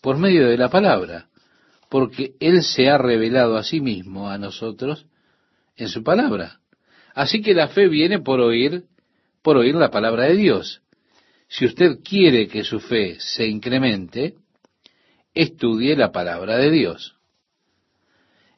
Por 0.00 0.18
medio 0.18 0.48
de 0.48 0.56
la 0.56 0.68
palabra, 0.68 1.28
porque 1.88 2.34
Él 2.38 2.62
se 2.62 2.88
ha 2.88 2.98
revelado 2.98 3.56
a 3.56 3.64
sí 3.64 3.80
mismo 3.80 4.30
a 4.30 4.38
nosotros 4.38 5.06
en 5.76 5.88
su 5.88 6.02
palabra. 6.02 6.60
Así 7.14 7.42
que 7.42 7.54
la 7.54 7.68
fe 7.68 7.88
viene 7.88 8.20
por 8.20 8.40
oír, 8.40 8.84
por 9.42 9.56
oír 9.56 9.74
la 9.74 9.90
palabra 9.90 10.24
de 10.24 10.36
Dios. 10.36 10.82
Si 11.48 11.64
usted 11.64 11.98
quiere 12.04 12.46
que 12.46 12.62
su 12.62 12.78
fe 12.78 13.16
se 13.18 13.46
incremente, 13.46 14.34
estudie 15.38 15.94
la 15.94 16.10
palabra 16.10 16.56
de 16.56 16.68
Dios. 16.68 17.14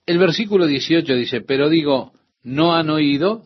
El 0.06 0.18
versículo 0.18 0.66
18 0.66 1.14
dice, 1.14 1.42
pero 1.42 1.68
digo, 1.68 2.14
no 2.42 2.74
han 2.74 2.88
oído, 2.88 3.42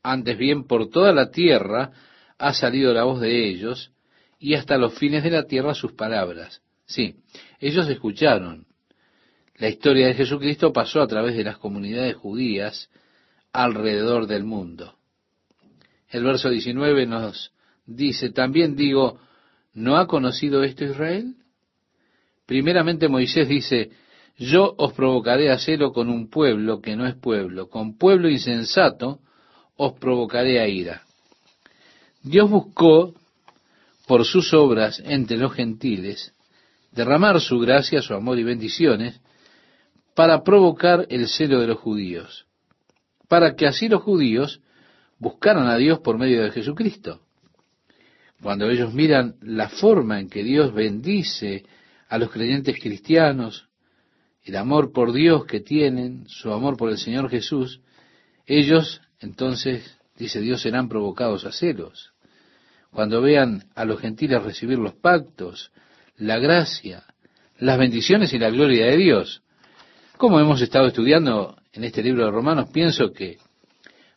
antes 0.00 0.38
bien 0.38 0.68
por 0.68 0.88
toda 0.88 1.12
la 1.12 1.32
tierra 1.32 1.90
ha 2.38 2.54
salido 2.54 2.94
la 2.94 3.02
voz 3.02 3.20
de 3.20 3.48
ellos, 3.48 3.90
y 4.38 4.54
hasta 4.54 4.78
los 4.78 4.94
fines 4.94 5.24
de 5.24 5.32
la 5.32 5.44
tierra 5.44 5.74
sus 5.74 5.92
palabras. 5.94 6.62
Sí, 6.86 7.16
ellos 7.58 7.88
escucharon. 7.88 8.66
La 9.56 9.68
historia 9.68 10.06
de 10.06 10.14
Jesucristo 10.14 10.72
pasó 10.72 11.02
a 11.02 11.08
través 11.08 11.36
de 11.36 11.42
las 11.42 11.58
comunidades 11.58 12.14
judías 12.14 12.90
alrededor 13.52 14.28
del 14.28 14.44
mundo. 14.44 14.94
El 16.08 16.22
verso 16.22 16.48
19 16.48 17.06
nos 17.06 17.52
dice, 17.86 18.30
también 18.30 18.76
digo, 18.76 19.18
¿no 19.74 19.96
ha 19.96 20.06
conocido 20.06 20.62
esto 20.62 20.84
Israel? 20.84 21.34
Primeramente 22.46 23.08
Moisés 23.08 23.48
dice, 23.48 23.90
yo 24.36 24.74
os 24.76 24.92
provocaré 24.92 25.50
a 25.50 25.58
celo 25.58 25.92
con 25.92 26.08
un 26.08 26.28
pueblo 26.28 26.80
que 26.80 26.96
no 26.96 27.06
es 27.06 27.14
pueblo, 27.14 27.68
con 27.68 27.96
pueblo 27.96 28.28
insensato 28.28 29.20
os 29.76 29.92
provocaré 29.98 30.60
a 30.60 30.68
ira. 30.68 31.02
Dios 32.22 32.50
buscó 32.50 33.14
por 34.06 34.24
sus 34.24 34.52
obras 34.52 35.02
entre 35.04 35.36
los 35.36 35.52
gentiles, 35.52 36.34
derramar 36.92 37.40
su 37.40 37.58
gracia, 37.58 38.02
su 38.02 38.14
amor 38.14 38.38
y 38.38 38.44
bendiciones, 38.44 39.20
para 40.14 40.42
provocar 40.42 41.06
el 41.08 41.28
celo 41.28 41.60
de 41.60 41.68
los 41.68 41.78
judíos, 41.78 42.46
para 43.28 43.54
que 43.54 43.66
así 43.66 43.88
los 43.88 44.02
judíos 44.02 44.60
buscaran 45.18 45.68
a 45.68 45.76
Dios 45.76 46.00
por 46.00 46.18
medio 46.18 46.42
de 46.42 46.50
Jesucristo. 46.50 47.20
Cuando 48.42 48.68
ellos 48.68 48.92
miran 48.92 49.36
la 49.40 49.68
forma 49.68 50.20
en 50.20 50.28
que 50.28 50.42
Dios 50.42 50.74
bendice 50.74 51.64
a 52.12 52.18
los 52.18 52.30
creyentes 52.30 52.78
cristianos, 52.78 53.70
el 54.44 54.56
amor 54.56 54.92
por 54.92 55.14
Dios 55.14 55.46
que 55.46 55.60
tienen, 55.60 56.28
su 56.28 56.52
amor 56.52 56.76
por 56.76 56.90
el 56.90 56.98
Señor 56.98 57.30
Jesús, 57.30 57.80
ellos 58.44 59.00
entonces, 59.20 59.98
dice 60.18 60.42
Dios, 60.42 60.60
serán 60.60 60.90
provocados 60.90 61.46
a 61.46 61.52
celos. 61.52 62.12
Cuando 62.90 63.22
vean 63.22 63.64
a 63.74 63.86
los 63.86 63.98
gentiles 63.98 64.42
recibir 64.42 64.78
los 64.78 64.92
pactos, 64.92 65.72
la 66.18 66.38
gracia, 66.38 67.02
las 67.56 67.78
bendiciones 67.78 68.34
y 68.34 68.38
la 68.38 68.50
gloria 68.50 68.88
de 68.88 68.98
Dios. 68.98 69.42
Como 70.18 70.38
hemos 70.38 70.60
estado 70.60 70.88
estudiando 70.88 71.56
en 71.72 71.84
este 71.84 72.02
libro 72.02 72.26
de 72.26 72.30
Romanos, 72.30 72.68
pienso 72.70 73.10
que 73.10 73.38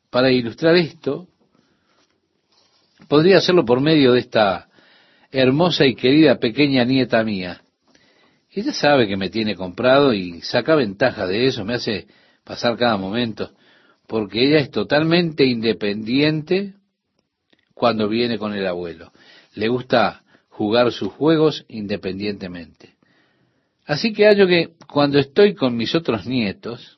para 0.10 0.30
ilustrar 0.34 0.76
esto, 0.76 1.30
podría 3.08 3.38
hacerlo 3.38 3.64
por 3.64 3.80
medio 3.80 4.12
de 4.12 4.20
esta 4.20 4.68
hermosa 5.32 5.86
y 5.86 5.96
querida 5.96 6.39
pequeña 6.39 6.84
nieta 6.84 7.24
mía. 7.24 7.62
Ella 8.56 8.72
sabe 8.72 9.06
que 9.06 9.18
me 9.18 9.30
tiene 9.30 9.53
comprado 9.53 10.14
y 10.14 10.39
saca 10.41 10.76
ventaja 10.76 11.28
de 11.28 11.47
eso, 11.47 11.66
me 11.66 11.74
hace 11.74 12.08
pasar 12.45 12.78
cada 12.78 12.95
momento, 12.95 13.51
porque 14.08 14.47
ella 14.47 14.60
es 14.60 14.72
totalmente 14.72 15.43
independiente 15.43 16.74
cuando 17.74 18.08
viene 18.08 18.38
con 18.38 18.53
el 18.53 18.66
abuelo. 18.66 19.12
Le 19.56 19.68
gusta 19.68 20.24
jugar 20.47 20.93
sus 20.93 21.12
juegos 21.12 21.66
independientemente. 21.68 22.95
Así 23.86 24.14
que 24.14 24.26
hallo 24.26 24.47
que 24.47 24.70
cuando 24.88 25.20
estoy 25.20 25.53
con 25.53 25.76
mis 25.76 25.93
otros 25.93 26.26
nietos, 26.26 26.97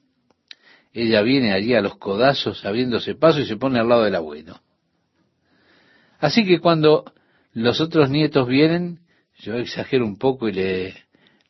ella 0.93 1.24
viene 1.24 1.53
allí 1.53 1.74
a 1.74 1.82
los 1.82 1.97
codazos 1.97 2.64
abriéndose 2.66 3.16
paso 3.16 3.39
y 3.39 3.47
se 3.47 3.58
pone 3.58 3.80
al 3.80 3.89
lado 3.89 4.03
del 4.03 4.14
abuelo. 4.14 4.62
Así 6.20 6.45
que 6.45 6.60
cuando 6.60 7.03
los 7.53 7.82
otros 7.82 8.12
nietos 8.12 8.47
vienen, 8.47 8.99
yo 9.39 9.55
exagero 9.55 10.05
un 10.05 10.18
poco 10.18 10.49
y 10.49 10.53
le, 10.53 11.07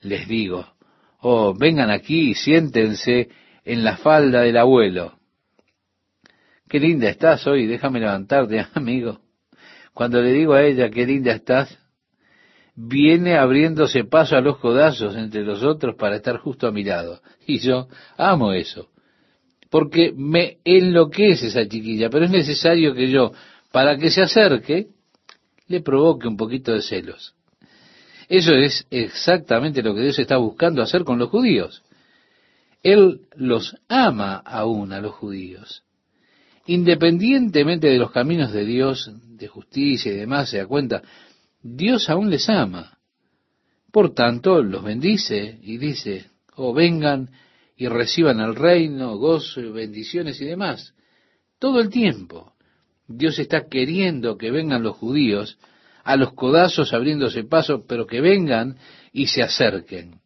les 0.08 0.28
digo, 0.28 0.66
oh, 1.22 1.54
vengan 1.54 1.90
aquí 1.90 2.32
y 2.32 2.36
siéntense 2.36 3.30
en 3.64 3.84
la 3.84 3.98
falda 3.98 4.42
del 4.42 4.58
abuelo. 4.58 5.20
Qué 6.70 6.80
linda 6.80 7.10
estás 7.10 7.46
hoy, 7.48 7.66
déjame 7.66 8.00
levantarte, 8.00 8.66
amigo. 8.74 9.20
Cuando 9.94 10.22
le 10.22 10.32
digo 10.34 10.54
a 10.54 10.64
ella, 10.64 10.90
qué 10.90 11.06
linda 11.06 11.32
estás, 11.32 11.78
viene 12.76 13.38
abriéndose 13.38 14.04
paso 14.04 14.36
a 14.36 14.42
los 14.42 14.60
codazos 14.60 15.16
entre 15.16 15.44
los 15.44 15.64
otros 15.64 15.96
para 15.96 16.18
estar 16.18 16.38
justo 16.38 16.68
a 16.68 16.72
mi 16.72 16.84
lado. 16.84 17.22
Y 17.46 17.60
yo 17.60 17.88
amo 18.18 18.54
eso, 18.54 18.90
porque 19.70 20.14
me 20.16 20.58
enloquece 20.64 21.48
esa 21.48 21.68
chiquilla, 21.68 22.10
pero 22.10 22.26
es 22.26 22.32
necesario 22.32 22.94
que 22.94 23.10
yo, 23.10 23.32
para 23.72 23.98
que 23.98 24.12
se 24.12 24.22
acerque, 24.22 24.88
le 25.68 25.82
provoque 25.82 26.28
un 26.28 26.38
poquito 26.38 26.74
de 26.74 26.82
celos. 26.82 27.37
Eso 28.28 28.54
es 28.54 28.86
exactamente 28.90 29.82
lo 29.82 29.96
que 29.96 30.02
Dios 30.02 30.20
está 30.20 30.38
buscando 30.38 30.82
hacer 30.82 31.04
con 31.04 31.18
los 31.18 31.30
judíos. 31.30 31.84
Él 32.84 33.22
los 33.36 33.76
ama 33.88 34.38
aún 34.38 34.92
a 34.92 35.02
los 35.02 35.14
judíos. 35.14 35.84
Independientemente 36.66 37.88
de 37.88 37.98
los 37.98 38.12
caminos 38.12 38.52
de 38.52 38.66
Dios, 38.66 39.10
de 39.24 39.48
justicia 39.48 40.12
y 40.12 40.18
demás, 40.18 40.50
se 40.50 40.58
da 40.58 40.68
cuenta, 40.68 41.02
Dios 41.62 42.10
aún 42.10 42.30
les 42.30 42.50
ama. 42.50 42.98
Por 43.92 44.14
tanto, 44.14 44.62
los 44.62 44.84
bendice 44.84 45.60
y 45.62 45.78
dice, 45.78 46.30
oh, 46.56 46.74
vengan 46.74 47.30
y 47.78 47.88
reciban 47.88 48.42
el 48.42 48.56
reino, 48.56 49.18
gozo, 49.18 49.72
bendiciones 49.72 50.42
y 50.42 50.46
demás. 50.46 50.94
Todo 51.60 51.80
el 51.80 51.90
tiempo. 51.90 52.54
Dios 53.08 53.40
está 53.40 53.68
queriendo 53.70 54.38
que 54.38 54.52
vengan 54.52 54.84
los 54.84 54.98
judíos 54.98 55.58
a 56.08 56.16
los 56.16 56.32
codazos 56.32 56.94
abriéndose 56.94 57.44
paso, 57.44 57.86
pero 57.86 58.08
que 58.08 58.22
vengan 58.22 58.78
y 59.12 59.28
se 59.28 59.44
acerquen. 59.44 60.22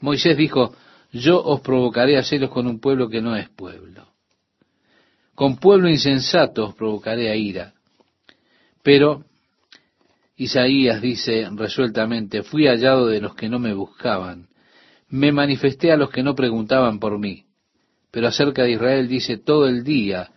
Moisés 0.00 0.38
dijo, 0.38 0.74
yo 1.12 1.38
os 1.44 1.60
provocaré 1.60 2.16
a 2.16 2.22
celos 2.22 2.48
con 2.48 2.66
un 2.66 2.80
pueblo 2.80 3.10
que 3.10 3.20
no 3.20 3.36
es 3.36 3.50
pueblo. 3.50 4.08
Con 5.34 5.58
pueblo 5.58 5.90
insensato 5.90 6.68
os 6.68 6.74
provocaré 6.74 7.30
a 7.30 7.36
ira. 7.36 7.74
Pero 8.82 9.26
Isaías 10.34 11.02
dice 11.02 11.46
resueltamente, 11.52 12.42
fui 12.42 12.66
hallado 12.66 13.08
de 13.08 13.20
los 13.20 13.34
que 13.34 13.50
no 13.50 13.58
me 13.58 13.74
buscaban, 13.74 14.48
me 15.10 15.30
manifesté 15.30 15.92
a 15.92 15.98
los 15.98 16.08
que 16.08 16.22
no 16.22 16.34
preguntaban 16.34 16.98
por 16.98 17.18
mí. 17.18 17.44
Pero 18.10 18.28
acerca 18.28 18.62
de 18.62 18.72
Israel 18.72 19.08
dice, 19.08 19.36
todo 19.36 19.68
el 19.68 19.84
día 19.84 20.30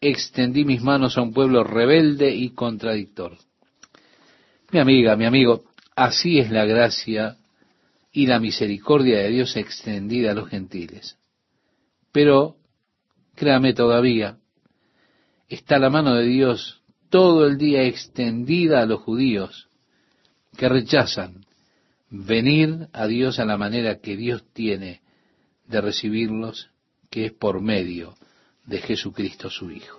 extendí 0.00 0.64
mis 0.64 0.82
manos 0.82 1.16
a 1.16 1.22
un 1.22 1.32
pueblo 1.32 1.62
rebelde 1.62 2.34
y 2.34 2.50
contradictor. 2.50 3.38
Mi 4.70 4.80
amiga, 4.80 5.16
mi 5.16 5.24
amigo, 5.24 5.64
así 5.96 6.38
es 6.38 6.50
la 6.50 6.66
gracia 6.66 7.38
y 8.12 8.26
la 8.26 8.38
misericordia 8.38 9.18
de 9.18 9.30
Dios 9.30 9.56
extendida 9.56 10.32
a 10.32 10.34
los 10.34 10.48
gentiles. 10.48 11.16
Pero, 12.12 12.56
créame 13.34 13.72
todavía, 13.72 14.38
está 15.48 15.78
la 15.78 15.88
mano 15.88 16.14
de 16.14 16.26
Dios 16.26 16.82
todo 17.08 17.46
el 17.46 17.56
día 17.56 17.84
extendida 17.84 18.82
a 18.82 18.86
los 18.86 19.00
judíos 19.00 19.68
que 20.56 20.68
rechazan 20.68 21.46
venir 22.10 22.88
a 22.92 23.06
Dios 23.06 23.38
a 23.38 23.46
la 23.46 23.56
manera 23.56 24.00
que 24.00 24.16
Dios 24.16 24.44
tiene 24.52 25.00
de 25.66 25.80
recibirlos, 25.80 26.70
que 27.10 27.26
es 27.26 27.32
por 27.32 27.62
medio 27.62 28.14
de 28.66 28.78
Jesucristo 28.78 29.48
su 29.48 29.70
Hijo. 29.70 29.97